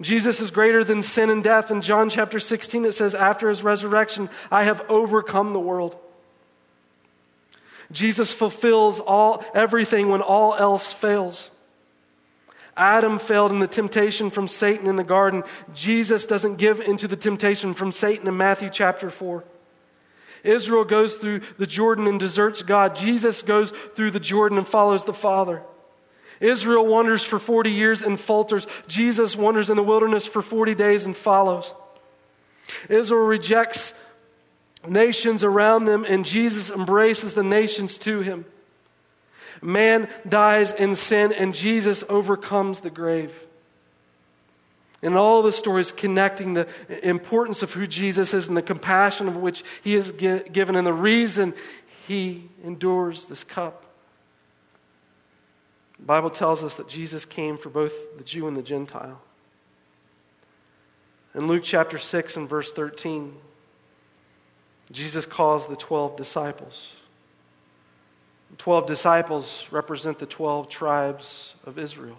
Jesus 0.00 0.40
is 0.40 0.50
greater 0.50 0.84
than 0.84 1.02
sin 1.02 1.30
and 1.30 1.42
death. 1.42 1.70
In 1.70 1.80
John 1.80 2.10
chapter 2.10 2.38
16, 2.38 2.84
it 2.84 2.92
says, 2.92 3.14
After 3.14 3.48
his 3.48 3.62
resurrection, 3.62 4.28
I 4.50 4.64
have 4.64 4.82
overcome 4.88 5.52
the 5.52 5.60
world. 5.60 5.96
Jesus 7.92 8.32
fulfills 8.32 9.00
all 9.00 9.44
everything 9.54 10.08
when 10.08 10.20
all 10.20 10.54
else 10.54 10.92
fails. 10.92 11.50
Adam 12.76 13.18
failed 13.18 13.52
in 13.52 13.58
the 13.58 13.66
temptation 13.66 14.28
from 14.28 14.48
Satan 14.48 14.86
in 14.86 14.96
the 14.96 15.04
garden. 15.04 15.44
Jesus 15.72 16.26
doesn't 16.26 16.56
give 16.56 16.80
into 16.80 17.08
the 17.08 17.16
temptation 17.16 17.72
from 17.72 17.90
Satan 17.90 18.28
in 18.28 18.36
Matthew 18.36 18.68
chapter 18.70 19.08
4. 19.08 19.44
Israel 20.46 20.84
goes 20.84 21.16
through 21.16 21.40
the 21.58 21.66
Jordan 21.66 22.06
and 22.06 22.20
deserts 22.20 22.62
God. 22.62 22.94
Jesus 22.94 23.42
goes 23.42 23.72
through 23.94 24.12
the 24.12 24.20
Jordan 24.20 24.58
and 24.58 24.66
follows 24.66 25.04
the 25.04 25.14
Father. 25.14 25.62
Israel 26.40 26.86
wanders 26.86 27.24
for 27.24 27.38
40 27.38 27.70
years 27.70 28.02
and 28.02 28.20
falters. 28.20 28.66
Jesus 28.86 29.36
wanders 29.36 29.70
in 29.70 29.76
the 29.76 29.82
wilderness 29.82 30.26
for 30.26 30.42
40 30.42 30.74
days 30.74 31.04
and 31.04 31.16
follows. 31.16 31.72
Israel 32.88 33.26
rejects 33.26 33.94
nations 34.86 35.42
around 35.42 35.84
them, 35.84 36.04
and 36.06 36.24
Jesus 36.24 36.70
embraces 36.70 37.34
the 37.34 37.42
nations 37.42 37.98
to 37.98 38.20
him. 38.20 38.44
Man 39.62 40.08
dies 40.28 40.72
in 40.72 40.94
sin, 40.94 41.32
and 41.32 41.54
Jesus 41.54 42.04
overcomes 42.08 42.80
the 42.80 42.90
grave. 42.90 43.45
And 45.02 45.16
all 45.16 45.42
the 45.42 45.52
stories 45.52 45.92
connecting 45.92 46.54
the 46.54 46.66
importance 47.02 47.62
of 47.62 47.72
who 47.72 47.86
Jesus 47.86 48.32
is 48.32 48.48
and 48.48 48.56
the 48.56 48.62
compassion 48.62 49.28
of 49.28 49.36
which 49.36 49.62
he 49.82 49.94
is 49.94 50.10
given 50.10 50.74
and 50.74 50.86
the 50.86 50.92
reason 50.92 51.54
he 52.08 52.48
endures 52.64 53.26
this 53.26 53.44
cup. 53.44 53.84
The 55.98 56.06
Bible 56.06 56.30
tells 56.30 56.62
us 56.62 56.74
that 56.76 56.88
Jesus 56.88 57.24
came 57.24 57.58
for 57.58 57.68
both 57.68 58.16
the 58.16 58.24
Jew 58.24 58.48
and 58.48 58.56
the 58.56 58.62
Gentile. 58.62 59.20
In 61.34 61.46
Luke 61.46 61.62
chapter 61.64 61.98
6 61.98 62.36
and 62.36 62.48
verse 62.48 62.72
13, 62.72 63.36
Jesus 64.90 65.26
calls 65.26 65.66
the 65.66 65.76
12 65.76 66.16
disciples. 66.16 66.92
The 68.50 68.56
12 68.56 68.86
disciples 68.86 69.66
represent 69.70 70.18
the 70.18 70.26
12 70.26 70.68
tribes 70.68 71.54
of 71.64 71.78
Israel. 71.78 72.16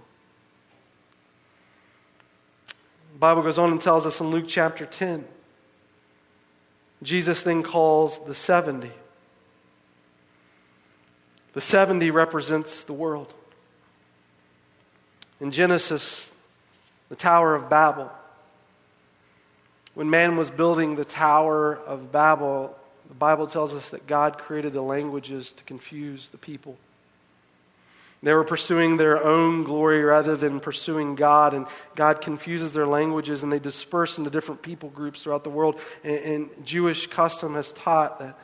The 3.17 3.21
Bible 3.21 3.41
goes 3.41 3.57
on 3.57 3.71
and 3.71 3.81
tells 3.81 4.05
us 4.05 4.19
in 4.19 4.27
Luke 4.27 4.45
chapter 4.47 4.85
10, 4.85 5.25
Jesus 7.01 7.41
then 7.41 7.63
calls 7.63 8.23
the 8.27 8.35
70. 8.35 8.91
The 11.53 11.61
70 11.61 12.11
represents 12.11 12.83
the 12.83 12.93
world. 12.93 13.33
In 15.41 15.49
Genesis, 15.49 16.29
the 17.09 17.15
Tower 17.15 17.55
of 17.55 17.71
Babel. 17.71 18.11
When 19.95 20.11
man 20.11 20.37
was 20.37 20.51
building 20.51 20.95
the 20.95 21.03
Tower 21.03 21.75
of 21.75 22.11
Babel, 22.11 22.77
the 23.07 23.15
Bible 23.15 23.47
tells 23.47 23.73
us 23.73 23.89
that 23.89 24.05
God 24.05 24.37
created 24.37 24.73
the 24.73 24.83
languages 24.83 25.53
to 25.53 25.63
confuse 25.63 26.27
the 26.27 26.37
people. 26.37 26.77
They 28.23 28.33
were 28.33 28.43
pursuing 28.43 28.97
their 28.97 29.23
own 29.23 29.63
glory 29.63 30.03
rather 30.03 30.35
than 30.35 30.59
pursuing 30.59 31.15
God, 31.15 31.53
and 31.53 31.67
God 31.95 32.19
confuses 32.19 32.73
their 32.73 32.87
languages 32.87 33.43
and 33.43 33.51
they 33.51 33.59
disperse 33.59 34.17
into 34.17 34.29
different 34.29 34.63
people 34.63 34.89
groups 34.89 35.23
throughout 35.23 35.43
the 35.43 35.51
world. 35.51 35.79
And, 36.03 36.19
and 36.19 36.65
Jewish 36.65 37.07
custom 37.07 37.53
has 37.53 37.71
taught 37.73 38.19
that 38.19 38.37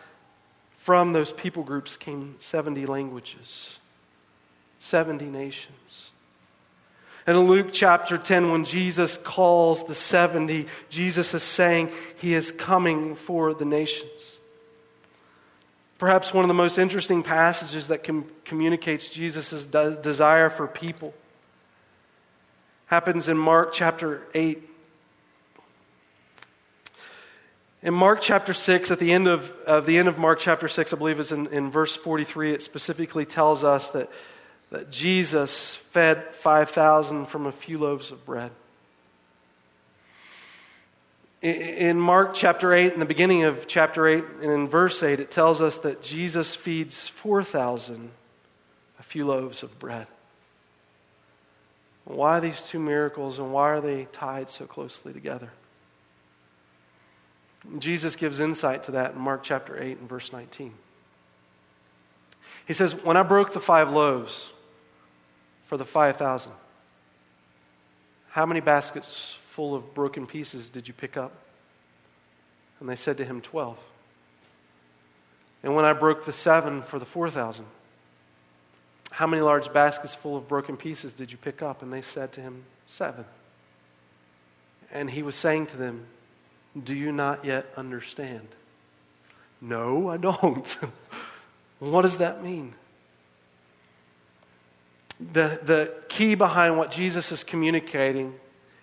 from 0.78 1.14
those 1.14 1.34
people 1.34 1.64
groups 1.64 1.96
came 1.96 2.36
70 2.40 2.86
languages, 2.86 3.80
70 4.80 5.26
nations. 5.26 6.12
And 7.26 7.38
in 7.38 7.48
Luke 7.48 7.70
chapter 7.72 8.18
10, 8.18 8.52
when 8.52 8.66
Jesus 8.66 9.18
calls 9.24 9.86
the 9.86 9.96
70, 9.96 10.68
Jesus 10.90 11.34
is 11.34 11.42
saying 11.42 11.90
he 12.18 12.34
is 12.34 12.52
coming 12.52 13.16
for 13.16 13.54
the 13.54 13.66
nations. 13.66 14.12
Perhaps 16.04 16.34
one 16.34 16.44
of 16.44 16.50
the 16.50 16.54
most 16.54 16.78
interesting 16.78 17.24
passages 17.24 17.88
that 17.88 18.04
com- 18.04 18.30
communicates 18.44 19.10
Jesus' 19.10 19.66
de- 19.66 19.96
desire 19.96 20.50
for 20.50 20.68
people 20.68 21.14
happens 22.88 23.30
in 23.30 23.38
Mark 23.38 23.72
chapter 23.72 24.22
8. 24.34 24.70
In 27.84 27.94
Mark 27.94 28.20
chapter 28.20 28.54
6, 28.54 28.92
at 28.92 29.00
the 29.00 29.14
end 29.14 29.30
of, 29.30 29.54
of 29.66 29.86
the 29.86 29.98
end 29.98 30.10
of 30.10 30.18
Mark 30.18 30.40
chapter 30.40 30.68
6, 30.68 30.92
I 30.92 30.98
believe 30.98 31.22
it's 31.22 31.32
in, 31.32 31.48
in 31.48 31.72
verse 31.72 31.96
43, 31.96 32.52
it 32.52 32.62
specifically 32.62 33.26
tells 33.26 33.64
us 33.64 33.90
that, 33.92 34.10
that 34.72 34.92
Jesus 34.92 35.74
fed 35.92 36.36
5,000 36.36 37.28
from 37.28 37.46
a 37.46 37.52
few 37.54 37.78
loaves 37.78 38.12
of 38.12 38.26
bread. 38.26 38.52
In 41.44 42.00
Mark 42.00 42.36
chapter 42.36 42.74
8, 42.74 42.94
in 42.94 43.00
the 43.00 43.06
beginning 43.06 43.44
of 43.44 43.68
chapter 43.68 44.08
8, 44.08 44.24
and 44.42 44.50
in 44.50 44.70
verse 44.70 45.04
8, 45.04 45.20
it 45.20 45.30
tells 45.30 45.60
us 45.60 45.78
that 45.80 46.02
Jesus 46.02 46.56
feeds 46.56 47.10
4,000 47.10 48.12
a 48.98 49.04
few 49.04 49.28
loaves 49.28 49.62
of 49.62 49.78
bread. 49.78 50.08
Why 52.06 52.40
these 52.40 52.62
two 52.62 52.80
miracles 52.80 53.40
and 53.40 53.52
why 53.52 53.72
are 53.72 53.82
they 53.82 54.06
tied 54.14 54.50
so 54.50 54.66
closely 54.66 55.12
together? 55.12 55.50
Jesus 57.78 58.16
gives 58.16 58.40
insight 58.40 58.86
to 58.86 58.92
that 58.92 59.16
in 59.16 59.20
Mark 59.20 59.44
chapter 59.44 59.78
8 59.78 59.98
and 60.00 60.08
verse 60.08 60.32
19. 60.32 60.74
He 62.66 62.74
says, 62.74 62.96
When 62.96 63.18
I 63.18 63.24
broke 63.24 63.52
the 63.52 63.60
five 63.60 63.92
loaves 63.92 64.48
for 65.66 65.76
the 65.76 65.84
5,000, 65.84 66.54
how 68.30 68.46
many 68.46 68.62
baskets 68.62 69.38
full 69.54 69.76
of 69.76 69.94
broken 69.94 70.26
pieces 70.26 70.70
did 70.70 70.88
you 70.88 70.94
pick 70.96 71.16
up? 71.16 71.32
And 72.80 72.90
they 72.90 72.96
said 72.96 73.18
to 73.18 73.26
him, 73.26 73.40
Twelve. 73.40 73.78
And 75.62 75.76
when 75.76 75.86
I 75.86 75.94
broke 75.94 76.26
the 76.26 76.34
seven 76.34 76.82
for 76.82 77.00
the 77.00 77.06
4,000, 77.06 77.64
how 79.12 79.28
many 79.28 79.42
large 79.42 79.72
baskets 79.72 80.14
full 80.14 80.36
of 80.36 80.48
broken 80.48 80.76
pieces 80.76 81.14
did 81.14 81.32
you 81.32 81.38
pick 81.38 81.62
up? 81.62 81.82
And 81.82 81.94
they 81.94 82.02
said 82.02 82.34
to 82.34 82.42
him, 82.42 82.66
Seven. 82.88 83.26
And 84.92 85.10
he 85.10 85.24
was 85.24 85.36
saying 85.36 85.68
to 85.68 85.78
them, 85.78 86.08
Do 86.84 86.96
you 86.96 87.12
not 87.12 87.46
yet 87.46 87.68
understand? 87.78 88.48
No, 89.62 90.10
I 90.10 90.18
don't. 90.18 90.78
what 91.80 92.02
does 92.02 92.18
that 92.18 92.44
mean? 92.44 92.74
The, 95.20 95.60
the 95.64 96.04
key 96.10 96.36
behind 96.36 96.78
what 96.78 96.92
Jesus 96.92 97.32
is 97.32 97.44
communicating 97.44 98.34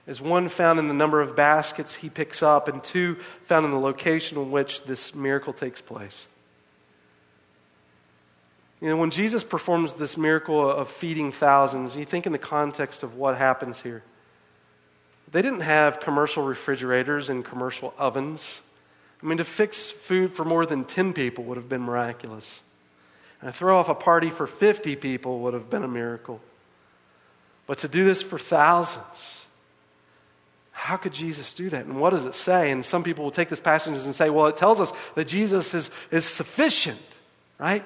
is 0.06 0.20
one 0.20 0.48
found 0.48 0.78
in 0.78 0.88
the 0.88 0.94
number 0.94 1.20
of 1.20 1.36
baskets 1.36 1.94
he 1.94 2.08
picks 2.08 2.42
up, 2.42 2.68
and 2.68 2.82
two 2.82 3.16
found 3.44 3.64
in 3.64 3.70
the 3.70 3.78
location 3.78 4.38
in 4.38 4.50
which 4.50 4.84
this 4.84 5.14
miracle 5.14 5.52
takes 5.52 5.80
place. 5.80 6.26
You 8.80 8.88
know, 8.88 8.96
when 8.96 9.10
Jesus 9.10 9.44
performs 9.44 9.92
this 9.92 10.16
miracle 10.16 10.70
of 10.70 10.88
feeding 10.88 11.32
thousands, 11.32 11.96
you 11.96 12.06
think 12.06 12.26
in 12.26 12.32
the 12.32 12.38
context 12.38 13.02
of 13.02 13.14
what 13.16 13.36
happens 13.36 13.80
here. 13.80 14.02
They 15.30 15.42
didn't 15.42 15.60
have 15.60 16.00
commercial 16.00 16.42
refrigerators 16.42 17.28
and 17.28 17.44
commercial 17.44 17.94
ovens. 17.98 18.62
I 19.22 19.26
mean, 19.26 19.38
to 19.38 19.44
fix 19.44 19.90
food 19.90 20.32
for 20.32 20.44
more 20.44 20.64
than 20.64 20.84
10 20.84 21.12
people 21.12 21.44
would 21.44 21.58
have 21.58 21.68
been 21.68 21.82
miraculous. 21.82 22.62
And 23.40 23.52
to 23.52 23.56
throw 23.56 23.78
off 23.78 23.88
a 23.88 23.94
party 23.94 24.30
for 24.30 24.46
50 24.46 24.96
people 24.96 25.40
would 25.40 25.54
have 25.54 25.68
been 25.68 25.84
a 25.84 25.88
miracle. 25.88 26.40
But 27.66 27.78
to 27.80 27.88
do 27.88 28.04
this 28.04 28.22
for 28.22 28.38
thousands, 28.38 29.39
how 30.80 30.96
could 30.96 31.12
Jesus 31.12 31.52
do 31.52 31.68
that? 31.68 31.84
And 31.84 32.00
what 32.00 32.10
does 32.10 32.24
it 32.24 32.34
say? 32.34 32.70
And 32.70 32.84
some 32.84 33.02
people 33.02 33.22
will 33.22 33.30
take 33.30 33.50
this 33.50 33.60
passage 33.60 33.98
and 33.98 34.14
say, 34.14 34.30
well, 34.30 34.46
it 34.46 34.56
tells 34.56 34.80
us 34.80 34.90
that 35.14 35.28
Jesus 35.28 35.74
is, 35.74 35.90
is 36.10 36.24
sufficient, 36.24 36.98
right? 37.58 37.84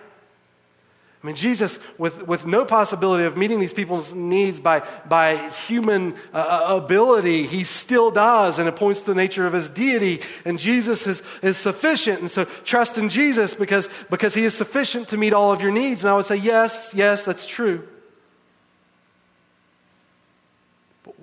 I 1.21 1.27
mean, 1.27 1.35
Jesus, 1.35 1.81
with, 1.99 2.23
with 2.29 2.47
no 2.47 2.65
possibility 2.65 3.25
of 3.25 3.37
meeting 3.37 3.59
these 3.59 3.73
people's 3.73 4.15
needs 4.15 4.61
by, 4.61 4.87
by 5.09 5.51
human 5.67 6.15
uh, 6.33 6.37
uh, 6.69 6.77
ability, 6.77 7.49
he 7.49 7.65
still 7.65 8.13
does, 8.13 8.61
and 8.61 8.69
it 8.69 8.77
points 8.77 9.01
to 9.03 9.07
the 9.07 9.17
nature 9.17 9.45
of 9.45 9.55
his 9.55 9.71
deity. 9.71 10.23
And 10.45 10.57
Jesus 10.57 11.05
is, 11.09 11.23
is 11.43 11.57
sufficient. 11.57 12.21
And 12.21 12.31
so 12.31 12.45
trust 12.65 12.97
in 12.97 13.09
Jesus 13.09 13.55
because, 13.55 13.89
because 14.09 14.35
he 14.35 14.45
is 14.45 14.55
sufficient 14.55 15.09
to 15.09 15.17
meet 15.17 15.33
all 15.33 15.51
of 15.51 15.61
your 15.61 15.73
needs. 15.73 16.05
And 16.05 16.13
I 16.13 16.15
would 16.15 16.27
say, 16.27 16.37
yes, 16.37 16.93
yes, 16.95 17.25
that's 17.25 17.47
true. 17.47 17.89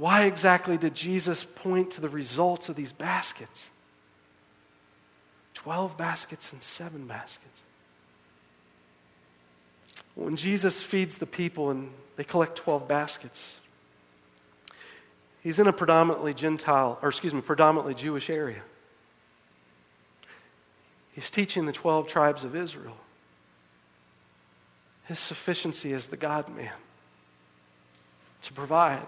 Why 0.02 0.24
exactly 0.24 0.80
did 0.80 0.96
Jesus 0.96 1.44
point 1.44 1.92
to 1.92 2.02
the 2.02 2.10
results 2.10 2.70
of 2.70 2.76
these 2.76 2.92
baskets? 2.92 3.68
12 5.54 5.96
baskets 5.96 6.52
and 6.52 6.64
seven 6.64 7.06
baskets. 7.06 7.62
When 10.16 10.38
Jesus 10.38 10.82
feeds 10.82 11.20
the 11.20 11.28
people 11.28 11.70
and 11.70 11.92
they 12.16 12.24
collect 12.24 12.56
12 12.56 12.88
baskets, 12.88 13.48
he's 15.44 15.60
in 15.60 15.68
a 15.68 15.74
predominantly 15.74 16.34
Gentile, 16.34 16.98
or 17.04 17.10
excuse 17.10 17.36
me, 17.36 17.42
predominantly 17.42 17.94
Jewish 17.94 18.32
area. 18.32 18.64
He's 21.14 21.30
teaching 21.30 21.68
the 21.68 21.74
12 21.74 22.08
tribes 22.08 22.44
of 22.44 22.56
Israel 22.56 22.98
his 25.06 25.20
sufficiency 25.20 25.94
as 25.94 26.08
the 26.08 26.18
God 26.18 26.50
man 26.50 26.74
to 28.42 28.54
provide 28.54 29.06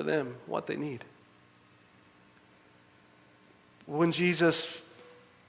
for 0.00 0.04
them 0.04 0.34
what 0.46 0.66
they 0.66 0.76
need. 0.76 1.04
When 3.84 4.12
Jesus 4.12 4.80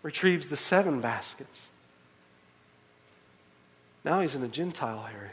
retrieves 0.04 0.50
the 0.50 0.58
seven 0.58 1.00
baskets, 1.00 1.62
Now 4.04 4.20
he's 4.20 4.36
in 4.36 4.44
a 4.44 4.48
Gentile 4.48 5.08
area. 5.16 5.32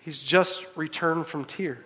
He's 0.00 0.20
just 0.20 0.66
returned 0.74 1.26
from 1.26 1.44
Tyre. 1.44 1.78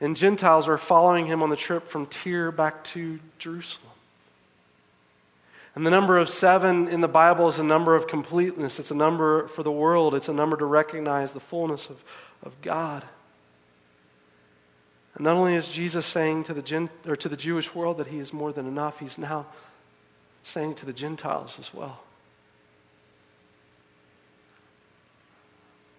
And 0.00 0.16
Gentiles 0.16 0.68
are 0.68 0.78
following 0.78 1.26
him 1.26 1.42
on 1.42 1.50
the 1.50 1.56
trip 1.56 1.88
from 1.88 2.06
Tyre 2.06 2.50
back 2.50 2.84
to 2.84 3.20
Jerusalem. 3.38 3.92
And 5.74 5.86
the 5.86 5.90
number 5.90 6.18
of 6.18 6.28
seven 6.28 6.88
in 6.88 7.00
the 7.00 7.08
Bible 7.08 7.48
is 7.48 7.58
a 7.58 7.64
number 7.64 7.96
of 7.96 8.06
completeness. 8.06 8.78
It's 8.78 8.90
a 8.90 8.94
number 8.94 9.48
for 9.48 9.62
the 9.62 9.72
world. 9.72 10.14
It's 10.14 10.28
a 10.28 10.32
number 10.32 10.56
to 10.58 10.66
recognize 10.66 11.32
the 11.32 11.40
fullness 11.40 11.88
of, 11.88 12.04
of 12.42 12.60
God. 12.60 13.04
And 15.14 15.24
not 15.24 15.36
only 15.36 15.54
is 15.54 15.68
Jesus 15.68 16.06
saying 16.06 16.44
to 16.44 16.54
the, 16.54 16.62
Gen, 16.62 16.90
or 17.06 17.16
to 17.16 17.28
the 17.28 17.36
Jewish 17.36 17.74
world 17.74 17.98
that 17.98 18.06
he 18.06 18.18
is 18.18 18.32
more 18.32 18.52
than 18.52 18.66
enough, 18.66 18.98
he's 18.98 19.18
now 19.18 19.46
saying 20.42 20.74
to 20.76 20.86
the 20.86 20.92
Gentiles 20.92 21.58
as 21.60 21.72
well 21.72 22.00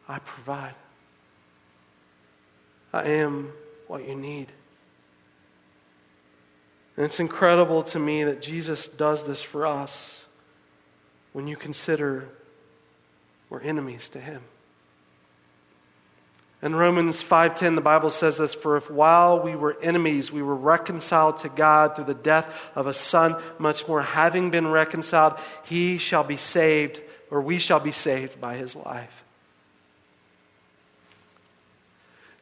I 0.07 0.20
provide. 0.20 0.76
I 2.91 3.03
am 3.03 3.53
what 3.88 4.07
you 4.07 4.16
need. 4.16 4.51
And 6.95 7.05
it's 7.05 7.20
incredible 7.20 7.82
to 7.84 7.99
me 7.99 8.24
that 8.24 8.41
Jesus 8.41 8.88
does 8.88 9.26
this 9.26 9.41
for 9.41 9.66
us 9.66 10.20
when 11.32 11.47
you 11.47 11.55
consider 11.55 12.30
we're 13.49 13.61
enemies 13.61 14.07
to 14.09 14.20
him. 14.20 14.41
In 16.64 16.74
Romans 16.78 17.22
5:10 17.22 17.76
the 17.76 17.82
Bible 17.82 18.09
says 18.09 18.38
this 18.38 18.55
for 18.55 18.78
if 18.78 18.89
while 18.89 19.38
we 19.38 19.53
were 19.53 19.78
enemies 19.82 20.32
we 20.32 20.41
were 20.41 20.55
reconciled 20.55 21.39
to 21.39 21.49
God 21.49 21.95
through 21.95 22.05
the 22.05 22.14
death 22.14 22.72
of 22.74 22.88
a 22.88 22.93
son 22.93 23.36
much 23.59 23.86
more 23.86 24.01
having 24.01 24.49
been 24.49 24.68
reconciled 24.68 25.38
he 25.64 25.97
shall 25.97 26.24
be 26.24 26.38
saved 26.38 27.01
or 27.30 27.41
we 27.41 27.59
shall 27.59 27.82
be 27.82 27.91
saved 27.91 28.39
by 28.39 28.55
his 28.55 28.78
life. 28.78 29.22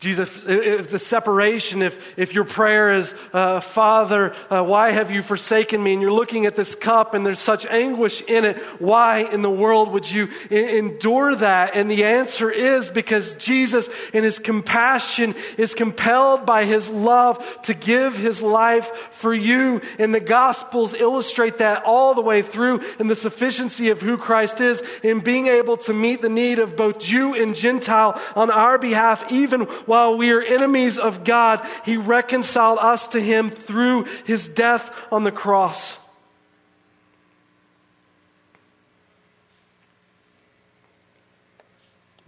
Jesus, 0.02 0.36
if 0.48 0.90
the 0.90 0.98
separation, 0.98 1.84
if, 1.84 2.18
if 2.18 2.34
your 2.34 2.44
prayer 2.44 2.96
is, 2.96 3.14
uh, 3.34 3.60
Father, 3.60 4.34
uh, 4.50 4.64
why 4.64 4.90
have 4.90 5.12
you 5.12 5.22
forsaken 5.22 5.82
me? 5.82 5.94
And 5.94 6.02
you're 6.02 6.12
looking 6.12 6.48
at 6.48 6.56
this 6.56 6.74
cup 6.74 7.14
and 7.14 7.24
there's 7.24 7.40
such 7.40 7.68
anguish 7.68 8.24
in 8.24 8.44
it, 8.44 8.58
why 8.80 9.20
in 9.20 9.44
the 9.44 9.50
world 9.52 9.92
would 9.92 10.10
you 10.10 10.30
I- 10.50 10.56
endure 10.56 11.36
that? 11.36 11.76
And 11.76 11.90
the 11.90 12.04
answer 12.04 12.50
is 12.50 12.90
because 12.90 13.36
Jesus, 13.36 13.90
in 14.12 14.24
his 14.24 14.40
compassion, 14.40 15.36
is 15.60 15.76
compelled 15.76 16.48
by 16.48 16.66
his 16.66 16.90
love 16.90 17.62
to 17.62 17.76
give 17.76 18.18
his 18.18 18.42
life 18.42 18.92
for 19.12 19.36
you. 19.36 19.82
And 20.00 20.16
the 20.16 20.20
Gospels 20.20 20.96
illustrate 20.96 21.60
that 21.60 21.84
all 21.84 22.16
the 22.16 22.22
way 22.22 22.42
through 22.42 22.82
in 22.98 23.06
the 23.06 23.16
sufficiency 23.16 23.90
of 23.90 24.02
who 24.02 24.18
Christ 24.18 24.62
is 24.62 24.82
in 25.04 25.20
being 25.20 25.46
able 25.46 25.78
to 25.78 25.94
meet 25.94 26.24
the 26.24 26.30
need 26.30 26.58
of 26.58 26.76
both 26.76 26.98
Jew 26.98 27.36
and 27.36 27.54
Gentile 27.54 28.20
on 28.36 28.50
our 28.50 28.80
behalf, 28.80 29.32
even 29.32 29.68
while 29.92 30.16
we 30.16 30.32
are 30.32 30.42
enemies 30.42 30.98
of 30.98 31.26
God, 31.26 31.68
He 31.84 31.98
reconciled 31.98 32.80
us 32.80 33.10
to 33.10 33.20
Him 33.20 33.50
through 33.50 34.06
His 34.26 34.48
death 34.48 35.06
on 35.12 35.26
the 35.26 35.34
cross. 35.34 35.98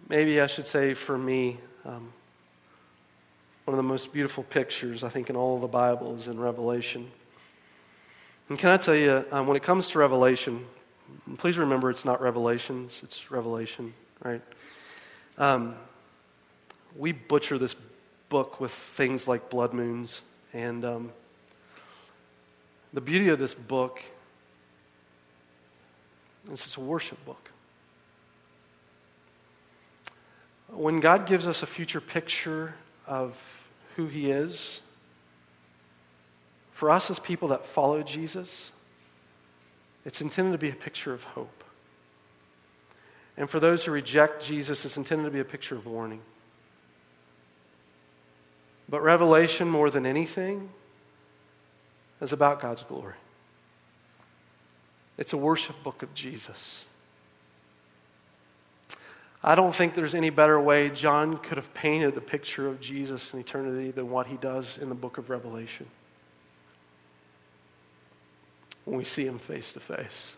Maybe 0.09 0.41
I 0.41 0.47
should 0.47 0.67
say 0.67 0.93
for 0.93 1.17
me, 1.17 1.57
um, 1.85 2.11
one 3.63 3.73
of 3.73 3.77
the 3.77 3.83
most 3.83 4.11
beautiful 4.11 4.43
pictures, 4.43 5.01
I 5.01 5.07
think, 5.07 5.29
in 5.29 5.37
all 5.37 5.55
of 5.55 5.61
the 5.61 5.67
Bible 5.69 6.17
is 6.17 6.27
in 6.27 6.37
Revelation. 6.37 7.09
And 8.49 8.59
can 8.59 8.71
I 8.71 8.75
tell 8.75 8.93
you, 8.93 9.23
um, 9.31 9.47
when 9.47 9.55
it 9.55 9.63
comes 9.63 9.87
to 9.91 9.99
Revelation, 9.99 10.65
please 11.37 11.57
remember 11.57 11.89
it's 11.89 12.03
not 12.03 12.19
Revelations, 12.19 12.99
it's 13.05 13.31
Revelation, 13.31 13.93
right? 14.21 14.41
Um, 15.37 15.77
we 16.97 17.11
butcher 17.11 17.57
this 17.57 17.75
book 18.29 18.59
with 18.59 18.71
things 18.71 19.27
like 19.27 19.49
blood 19.49 19.73
moons. 19.73 20.21
And 20.53 20.83
um, 20.85 21.11
the 22.93 23.01
beauty 23.01 23.29
of 23.29 23.39
this 23.39 23.53
book 23.53 24.01
is 26.51 26.61
it's 26.61 26.77
a 26.77 26.81
worship 26.81 27.23
book. 27.25 27.49
When 30.69 30.99
God 30.99 31.27
gives 31.27 31.45
us 31.45 31.61
a 31.61 31.67
future 31.67 32.01
picture 32.01 32.73
of 33.05 33.37
who 33.95 34.07
He 34.07 34.31
is, 34.31 34.81
for 36.71 36.89
us 36.89 37.09
as 37.11 37.19
people 37.19 37.49
that 37.49 37.65
follow 37.65 38.01
Jesus, 38.01 38.71
it's 40.05 40.21
intended 40.21 40.51
to 40.51 40.57
be 40.57 40.69
a 40.69 40.75
picture 40.75 41.13
of 41.13 41.23
hope. 41.23 41.63
And 43.37 43.49
for 43.49 43.59
those 43.59 43.85
who 43.85 43.91
reject 43.91 44.43
Jesus, 44.43 44.83
it's 44.85 44.97
intended 44.97 45.25
to 45.25 45.31
be 45.31 45.39
a 45.39 45.45
picture 45.45 45.75
of 45.75 45.85
warning. 45.85 46.21
But 48.93 49.01
Revelation, 49.01 49.71
more 49.71 49.89
than 49.89 50.05
anything, 50.05 50.69
is 52.21 52.31
about 52.31 52.61
God's 52.61 52.83
glory. 52.83 53.15
It's 55.17 55.33
a 55.33 55.37
worship 55.37 55.83
book 55.83 56.03
of 56.03 56.13
Jesus. 56.13 56.85
I 59.43 59.55
don't 59.55 59.73
think 59.73 59.95
there's 59.95 60.13
any 60.13 60.29
better 60.29 60.61
way 60.61 60.91
John 60.91 61.39
could 61.39 61.57
have 61.57 61.73
painted 61.73 62.13
the 62.13 62.21
picture 62.21 62.67
of 62.67 62.79
Jesus 62.79 63.33
in 63.33 63.39
eternity 63.39 63.89
than 63.89 64.11
what 64.11 64.27
he 64.27 64.37
does 64.37 64.77
in 64.77 64.89
the 64.89 64.95
book 64.95 65.17
of 65.17 65.31
Revelation 65.31 65.87
when 68.85 68.99
we 68.99 69.05
see 69.05 69.25
him 69.25 69.39
face 69.39 69.71
to 69.71 69.79
face. 69.79 70.33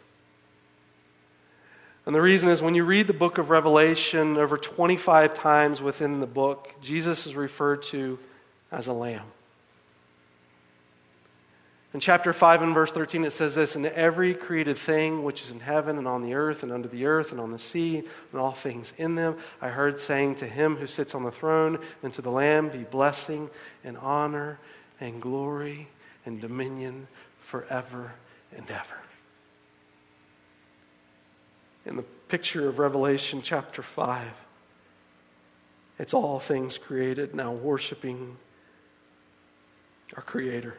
And 2.05 2.15
the 2.15 2.21
reason 2.21 2.47
is 2.47 2.61
when 2.61 2.73
you 2.73 2.85
read 2.85 3.07
the 3.07 3.13
book 3.13 3.37
of 3.37 3.49
Revelation 3.49 4.37
over 4.37 4.57
25 4.57 5.33
times 5.33 5.81
within 5.81 6.21
the 6.21 6.25
book, 6.25 6.73
Jesus 6.81 7.27
is 7.27 7.35
referred 7.35 7.83
to 7.83 8.17
as 8.71 8.87
a 8.87 8.93
lamb. 8.93 9.25
In 11.95 12.01
chapter 12.01 12.33
5 12.33 12.61
and 12.61 12.73
verse 12.73 12.91
13, 12.91 13.23
it 13.23 13.31
says 13.31 13.55
this 13.55 13.77
And 13.77 13.85
every 13.85 14.33
created 14.33 14.77
thing 14.77 15.23
which 15.23 15.41
is 15.41 15.49
in 15.49 15.61
heaven 15.61 15.97
and 15.97 16.05
on 16.05 16.23
the 16.23 16.33
earth 16.33 16.61
and 16.61 16.69
under 16.69 16.89
the 16.89 17.05
earth 17.05 17.31
and 17.31 17.39
on 17.39 17.53
the 17.53 17.57
sea 17.57 18.03
and 18.33 18.41
all 18.41 18.51
things 18.51 18.91
in 18.97 19.15
them, 19.15 19.37
I 19.61 19.69
heard 19.69 19.97
saying 19.97 20.35
to 20.35 20.45
him 20.45 20.75
who 20.75 20.87
sits 20.87 21.15
on 21.15 21.23
the 21.23 21.31
throne 21.31 21.79
and 22.03 22.11
to 22.11 22.21
the 22.21 22.29
Lamb 22.29 22.67
be 22.67 22.79
blessing 22.79 23.49
and 23.85 23.97
honor 23.99 24.59
and 24.99 25.21
glory 25.21 25.87
and 26.25 26.41
dominion 26.41 27.07
forever 27.39 28.11
and 28.53 28.69
ever. 28.69 28.99
In 31.85 31.95
the 31.95 32.03
picture 32.27 32.67
of 32.67 32.77
Revelation 32.77 33.41
chapter 33.41 33.81
5, 33.81 34.27
it's 35.97 36.13
all 36.13 36.41
things 36.41 36.77
created 36.77 37.33
now 37.33 37.53
worshiping 37.53 38.35
our 40.15 40.21
Creator. 40.21 40.75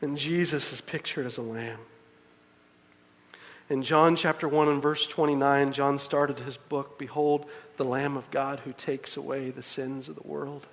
And 0.00 0.16
Jesus 0.16 0.72
is 0.72 0.80
pictured 0.80 1.26
as 1.26 1.38
a 1.38 1.42
lamb. 1.42 1.80
In 3.70 3.82
John 3.82 4.16
chapter 4.16 4.48
1 4.48 4.68
and 4.68 4.80
verse 4.80 5.06
29, 5.06 5.72
John 5.72 5.98
started 5.98 6.38
his 6.38 6.56
book 6.56 6.98
Behold, 6.98 7.46
the 7.76 7.84
Lamb 7.84 8.16
of 8.16 8.30
God 8.30 8.60
who 8.60 8.72
takes 8.72 9.16
away 9.16 9.50
the 9.50 9.62
sins 9.62 10.08
of 10.08 10.14
the 10.14 10.26
world. 10.26 10.66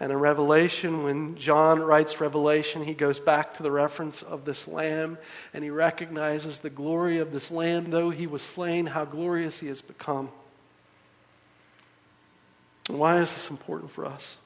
And 0.00 0.12
in 0.12 0.18
Revelation, 0.18 1.02
when 1.02 1.36
John 1.36 1.80
writes 1.80 2.20
Revelation, 2.20 2.84
he 2.84 2.94
goes 2.94 3.18
back 3.18 3.54
to 3.54 3.64
the 3.64 3.72
reference 3.72 4.22
of 4.22 4.44
this 4.44 4.68
lamb 4.68 5.18
and 5.52 5.64
he 5.64 5.70
recognizes 5.70 6.58
the 6.58 6.70
glory 6.70 7.18
of 7.18 7.32
this 7.32 7.50
lamb, 7.50 7.90
though 7.90 8.10
he 8.10 8.28
was 8.28 8.42
slain, 8.42 8.86
how 8.86 9.04
glorious 9.04 9.58
he 9.58 9.66
has 9.66 9.82
become. 9.82 10.28
And 12.88 13.00
why 13.00 13.20
is 13.20 13.34
this 13.34 13.50
important 13.50 13.90
for 13.90 14.06
us? 14.06 14.36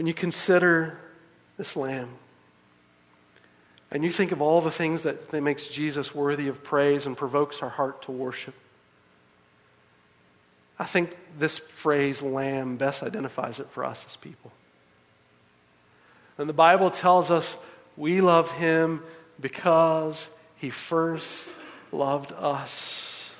When 0.00 0.06
you 0.06 0.14
consider 0.14 0.98
this 1.58 1.76
lamb, 1.76 2.08
and 3.90 4.02
you 4.02 4.10
think 4.10 4.32
of 4.32 4.40
all 4.40 4.62
the 4.62 4.70
things 4.70 5.02
that, 5.02 5.28
that 5.28 5.42
makes 5.42 5.66
Jesus 5.66 6.14
worthy 6.14 6.48
of 6.48 6.64
praise 6.64 7.04
and 7.04 7.14
provokes 7.14 7.62
our 7.62 7.68
heart 7.68 8.00
to 8.04 8.10
worship, 8.10 8.54
I 10.78 10.86
think 10.86 11.14
this 11.38 11.58
phrase, 11.58 12.22
lamb, 12.22 12.78
best 12.78 13.02
identifies 13.02 13.60
it 13.60 13.68
for 13.72 13.84
us 13.84 14.02
as 14.08 14.16
people. 14.16 14.52
And 16.38 16.48
the 16.48 16.54
Bible 16.54 16.90
tells 16.90 17.30
us 17.30 17.58
we 17.94 18.22
love 18.22 18.50
him 18.52 19.02
because 19.38 20.30
he 20.56 20.70
first 20.70 21.46
loved 21.92 22.32
us. 22.32 23.30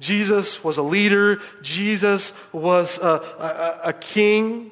Jesus 0.00 0.64
was 0.64 0.78
a 0.78 0.82
leader, 0.82 1.42
Jesus 1.60 2.32
was 2.54 2.96
a, 2.96 3.20
a, 3.84 3.88
a 3.88 3.92
king. 3.92 4.70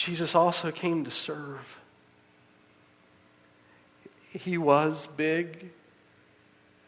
Jesus 0.00 0.34
also 0.34 0.70
came 0.70 1.04
to 1.04 1.10
serve. 1.10 1.78
He 4.32 4.56
was 4.56 5.06
big, 5.14 5.68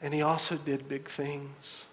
and 0.00 0.14
he 0.14 0.22
also 0.22 0.56
did 0.56 0.88
big 0.88 1.10
things. 1.10 1.84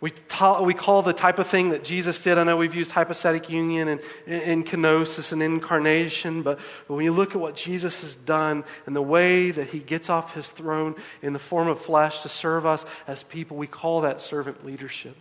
We, 0.00 0.12
ta- 0.12 0.62
we 0.62 0.74
call 0.74 1.02
the 1.02 1.12
type 1.12 1.40
of 1.40 1.48
thing 1.48 1.70
that 1.70 1.82
Jesus 1.82 2.22
did. 2.22 2.38
I 2.38 2.44
know 2.44 2.56
we've 2.56 2.74
used 2.74 2.92
hypostatic 2.92 3.50
union 3.50 3.88
and, 3.88 4.00
and 4.28 4.64
kenosis 4.64 5.32
and 5.32 5.42
incarnation, 5.42 6.44
but 6.44 6.60
when 6.86 7.04
you 7.04 7.10
look 7.10 7.32
at 7.32 7.40
what 7.40 7.56
Jesus 7.56 8.00
has 8.02 8.14
done 8.14 8.62
and 8.86 8.94
the 8.94 9.02
way 9.02 9.50
that 9.50 9.70
he 9.70 9.80
gets 9.80 10.08
off 10.08 10.34
his 10.34 10.46
throne 10.46 10.94
in 11.20 11.32
the 11.32 11.40
form 11.40 11.66
of 11.66 11.80
flesh 11.80 12.22
to 12.22 12.28
serve 12.28 12.64
us 12.64 12.86
as 13.08 13.24
people, 13.24 13.56
we 13.56 13.66
call 13.66 14.02
that 14.02 14.20
servant 14.20 14.64
leadership. 14.64 15.16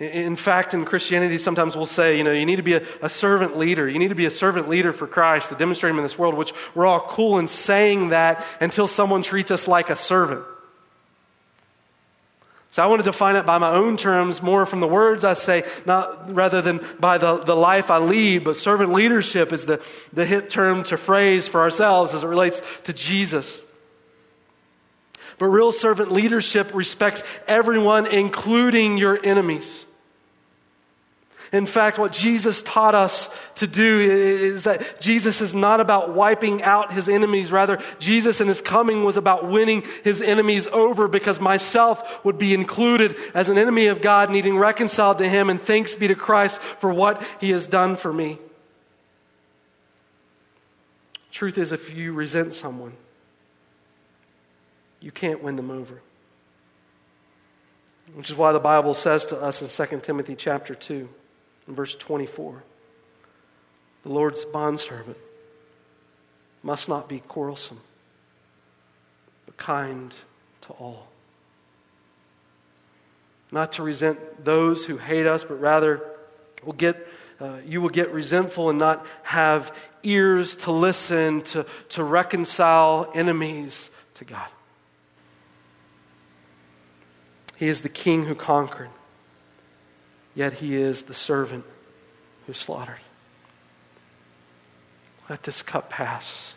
In 0.00 0.34
fact, 0.34 0.72
in 0.72 0.86
Christianity, 0.86 1.36
sometimes 1.36 1.76
we'll 1.76 1.84
say, 1.84 2.16
you 2.16 2.24
know, 2.24 2.32
you 2.32 2.46
need 2.46 2.56
to 2.56 2.62
be 2.62 2.72
a, 2.72 2.82
a, 3.02 3.10
servant 3.10 3.58
leader. 3.58 3.86
You 3.86 3.98
need 3.98 4.08
to 4.08 4.14
be 4.14 4.24
a 4.24 4.30
servant 4.30 4.66
leader 4.66 4.94
for 4.94 5.06
Christ 5.06 5.50
to 5.50 5.54
demonstrate 5.54 5.90
Him 5.90 5.98
in 5.98 6.02
this 6.02 6.18
world, 6.18 6.34
which 6.34 6.54
we're 6.74 6.86
all 6.86 7.06
cool 7.10 7.38
in 7.38 7.48
saying 7.48 8.08
that 8.08 8.42
until 8.62 8.88
someone 8.88 9.22
treats 9.22 9.50
us 9.50 9.68
like 9.68 9.90
a 9.90 9.96
servant. 9.96 10.42
So 12.70 12.82
I 12.82 12.86
want 12.86 13.00
to 13.00 13.04
define 13.04 13.36
it 13.36 13.44
by 13.44 13.58
my 13.58 13.72
own 13.72 13.98
terms, 13.98 14.40
more 14.40 14.64
from 14.64 14.80
the 14.80 14.88
words 14.88 15.22
I 15.22 15.34
say, 15.34 15.64
not 15.84 16.34
rather 16.34 16.62
than 16.62 16.80
by 16.98 17.18
the, 17.18 17.36
the 17.36 17.56
life 17.56 17.90
I 17.90 17.98
lead, 17.98 18.44
but 18.44 18.56
servant 18.56 18.94
leadership 18.94 19.52
is 19.52 19.66
the, 19.66 19.82
the 20.14 20.24
hit 20.24 20.48
term 20.48 20.82
to 20.84 20.96
phrase 20.96 21.46
for 21.46 21.60
ourselves 21.60 22.14
as 22.14 22.22
it 22.22 22.28
relates 22.28 22.62
to 22.84 22.94
Jesus. 22.94 23.58
But 25.36 25.46
real 25.46 25.72
servant 25.72 26.10
leadership 26.10 26.72
respects 26.72 27.22
everyone, 27.46 28.06
including 28.06 28.96
your 28.96 29.18
enemies. 29.22 29.84
In 31.52 31.66
fact, 31.66 31.98
what 31.98 32.12
Jesus 32.12 32.62
taught 32.62 32.94
us 32.94 33.28
to 33.56 33.66
do 33.66 33.98
is 34.00 34.64
that 34.64 35.00
Jesus 35.00 35.40
is 35.40 35.52
not 35.52 35.80
about 35.80 36.14
wiping 36.14 36.62
out 36.62 36.92
his 36.92 37.08
enemies. 37.08 37.50
Rather, 37.50 37.80
Jesus 37.98 38.40
and 38.40 38.48
his 38.48 38.60
coming 38.60 39.04
was 39.04 39.16
about 39.16 39.48
winning 39.48 39.82
his 40.04 40.20
enemies 40.20 40.68
over 40.68 41.08
because 41.08 41.40
myself 41.40 42.24
would 42.24 42.38
be 42.38 42.54
included 42.54 43.16
as 43.34 43.48
an 43.48 43.58
enemy 43.58 43.86
of 43.86 44.00
God, 44.00 44.30
needing 44.30 44.58
reconciled 44.58 45.18
to 45.18 45.28
him, 45.28 45.50
and 45.50 45.60
thanks 45.60 45.94
be 45.96 46.06
to 46.06 46.14
Christ 46.14 46.58
for 46.58 46.92
what 46.92 47.20
he 47.40 47.50
has 47.50 47.66
done 47.66 47.96
for 47.96 48.12
me. 48.12 48.38
Truth 51.32 51.58
is, 51.58 51.72
if 51.72 51.92
you 51.92 52.12
resent 52.12 52.52
someone, 52.52 52.92
you 55.00 55.10
can't 55.10 55.42
win 55.42 55.56
them 55.56 55.72
over. 55.72 56.00
Which 58.14 58.30
is 58.30 58.36
why 58.36 58.52
the 58.52 58.60
Bible 58.60 58.94
says 58.94 59.26
to 59.26 59.40
us 59.40 59.62
in 59.62 59.88
2 59.88 60.00
Timothy 60.00 60.36
chapter 60.36 60.76
2 60.76 61.08
verse 61.74 61.94
24. 61.94 62.62
The 64.02 64.08
Lord's 64.08 64.44
bondservant 64.44 65.16
must 66.62 66.88
not 66.88 67.08
be 67.08 67.20
quarrelsome, 67.20 67.80
but 69.46 69.56
kind 69.56 70.14
to 70.62 70.72
all. 70.72 71.08
Not 73.52 73.72
to 73.72 73.82
resent 73.82 74.44
those 74.44 74.84
who 74.84 74.96
hate 74.96 75.26
us, 75.26 75.44
but 75.44 75.60
rather 75.60 76.02
will 76.64 76.72
get, 76.72 77.06
uh, 77.40 77.56
you 77.66 77.80
will 77.80 77.88
get 77.88 78.12
resentful 78.12 78.70
and 78.70 78.78
not 78.78 79.04
have 79.22 79.74
ears 80.02 80.56
to 80.56 80.72
listen, 80.72 81.42
to, 81.42 81.66
to 81.90 82.04
reconcile 82.04 83.10
enemies 83.14 83.90
to 84.14 84.24
God. 84.24 84.48
He 87.56 87.68
is 87.68 87.82
the 87.82 87.88
king 87.88 88.24
who 88.24 88.34
conquered 88.34 88.88
yet 90.34 90.54
he 90.54 90.76
is 90.76 91.04
the 91.04 91.14
servant 91.14 91.64
who 92.46 92.52
slaughtered. 92.52 93.00
Let 95.28 95.44
this 95.44 95.62
cup 95.62 95.90
pass. 95.90 96.54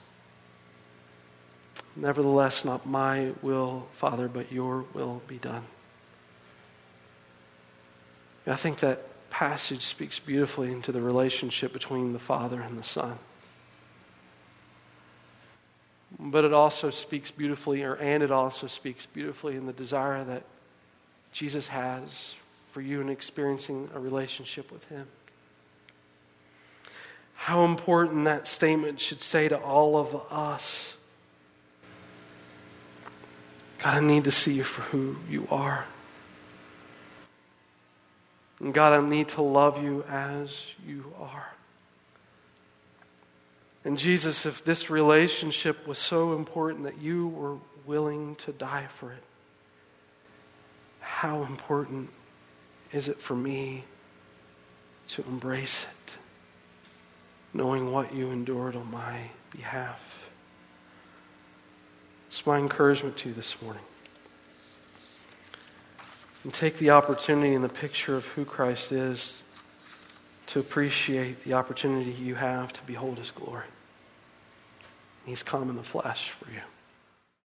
Nevertheless, 1.96 2.66
not 2.66 2.88
my 2.88 3.34
will, 3.42 3.88
Father, 3.94 4.28
but 4.28 4.52
your 4.52 4.86
will 4.94 5.22
be 5.28 5.38
done. 5.38 5.66
I 8.48 8.56
think 8.56 8.80
that 8.80 9.30
passage 9.30 9.84
speaks 9.84 10.20
beautifully 10.20 10.72
into 10.72 10.92
the 10.92 11.02
relationship 11.02 11.72
between 11.72 12.14
the 12.14 12.20
Father 12.20 12.62
and 12.62 12.78
the 12.78 12.84
Son. 12.84 13.18
But 16.20 16.44
it 16.44 16.54
also 16.54 16.90
speaks 16.90 17.32
beautifully, 17.32 17.84
or 17.84 17.96
and 17.96 18.22
it 18.22 18.32
also 18.32 18.68
speaks 18.68 19.06
beautifully 19.06 19.56
in 19.56 19.66
the 19.66 19.74
desire 19.74 20.24
that 20.24 20.44
Jesus 21.32 21.68
has 21.68 22.36
for 22.74 22.82
you 22.82 23.00
in 23.00 23.08
experiencing 23.08 23.88
a 23.94 24.00
relationship 24.00 24.72
with 24.72 24.90
Him. 24.90 25.08
How 27.36 27.66
important 27.66 28.26
that 28.26 28.48
statement 28.48 29.00
should 29.00 29.22
say 29.22 29.48
to 29.48 29.58
all 29.58 29.96
of 29.96 30.16
us. 30.32 30.96
God, 33.78 33.96
I 33.96 34.00
need 34.00 34.24
to 34.24 34.32
see 34.32 34.54
you 34.54 34.64
for 34.64 34.82
who 34.82 35.18
you 35.30 35.48
are. 35.52 35.86
And 38.60 38.74
God, 38.74 38.94
I 38.94 39.08
need 39.08 39.28
to 39.30 39.44
love 39.44 39.84
you 39.84 40.04
as 40.08 40.66
you 40.88 41.14
are. 41.20 41.54
And 43.86 44.00
Jesus, 44.00 44.46
if 44.46 44.64
this 44.64 44.90
relationship 44.90 45.86
was 45.86 46.00
so 46.00 46.34
important 46.34 46.86
that 46.86 47.00
you 47.00 47.28
were 47.28 47.58
willing 47.86 48.36
to 48.38 48.52
die 48.52 48.88
for 48.98 49.12
it, 49.12 49.24
how 51.02 51.44
important 51.44 52.10
is 52.94 53.08
it 53.08 53.20
for 53.20 53.36
me 53.36 53.84
to 55.10 55.24
embrace 55.24 55.84
it, 55.84 56.16
knowing 57.54 57.92
what 57.92 58.14
you 58.14 58.30
endured 58.32 58.76
on 58.76 58.90
my 58.92 59.20
behalf? 59.52 60.00
It's 62.30 62.46
my 62.46 62.58
encouragement 62.58 63.18
to 63.18 63.30
you 63.30 63.36
this 63.36 63.62
morning. 63.62 63.84
And 66.44 66.54
take 66.54 66.78
the 66.78 66.92
opportunity 66.92 67.54
and 67.54 67.64
the 67.64 67.70
picture 67.70 68.16
of 68.16 68.26
who 68.26 68.46
Christ 68.46 68.92
is 68.92 69.44
to 70.48 70.60
appreciate 70.60 71.44
the 71.44 71.54
opportunity 71.54 72.12
you 72.12 72.36
have 72.36 72.74
to 72.74 72.82
behold 72.84 73.18
his 73.18 73.32
glory. 73.32 73.66
He's 75.26 75.42
come 75.42 75.70
in 75.70 75.78
the 75.78 75.84
flesh 75.84 76.32
for 76.32 76.52
you. 76.52 76.62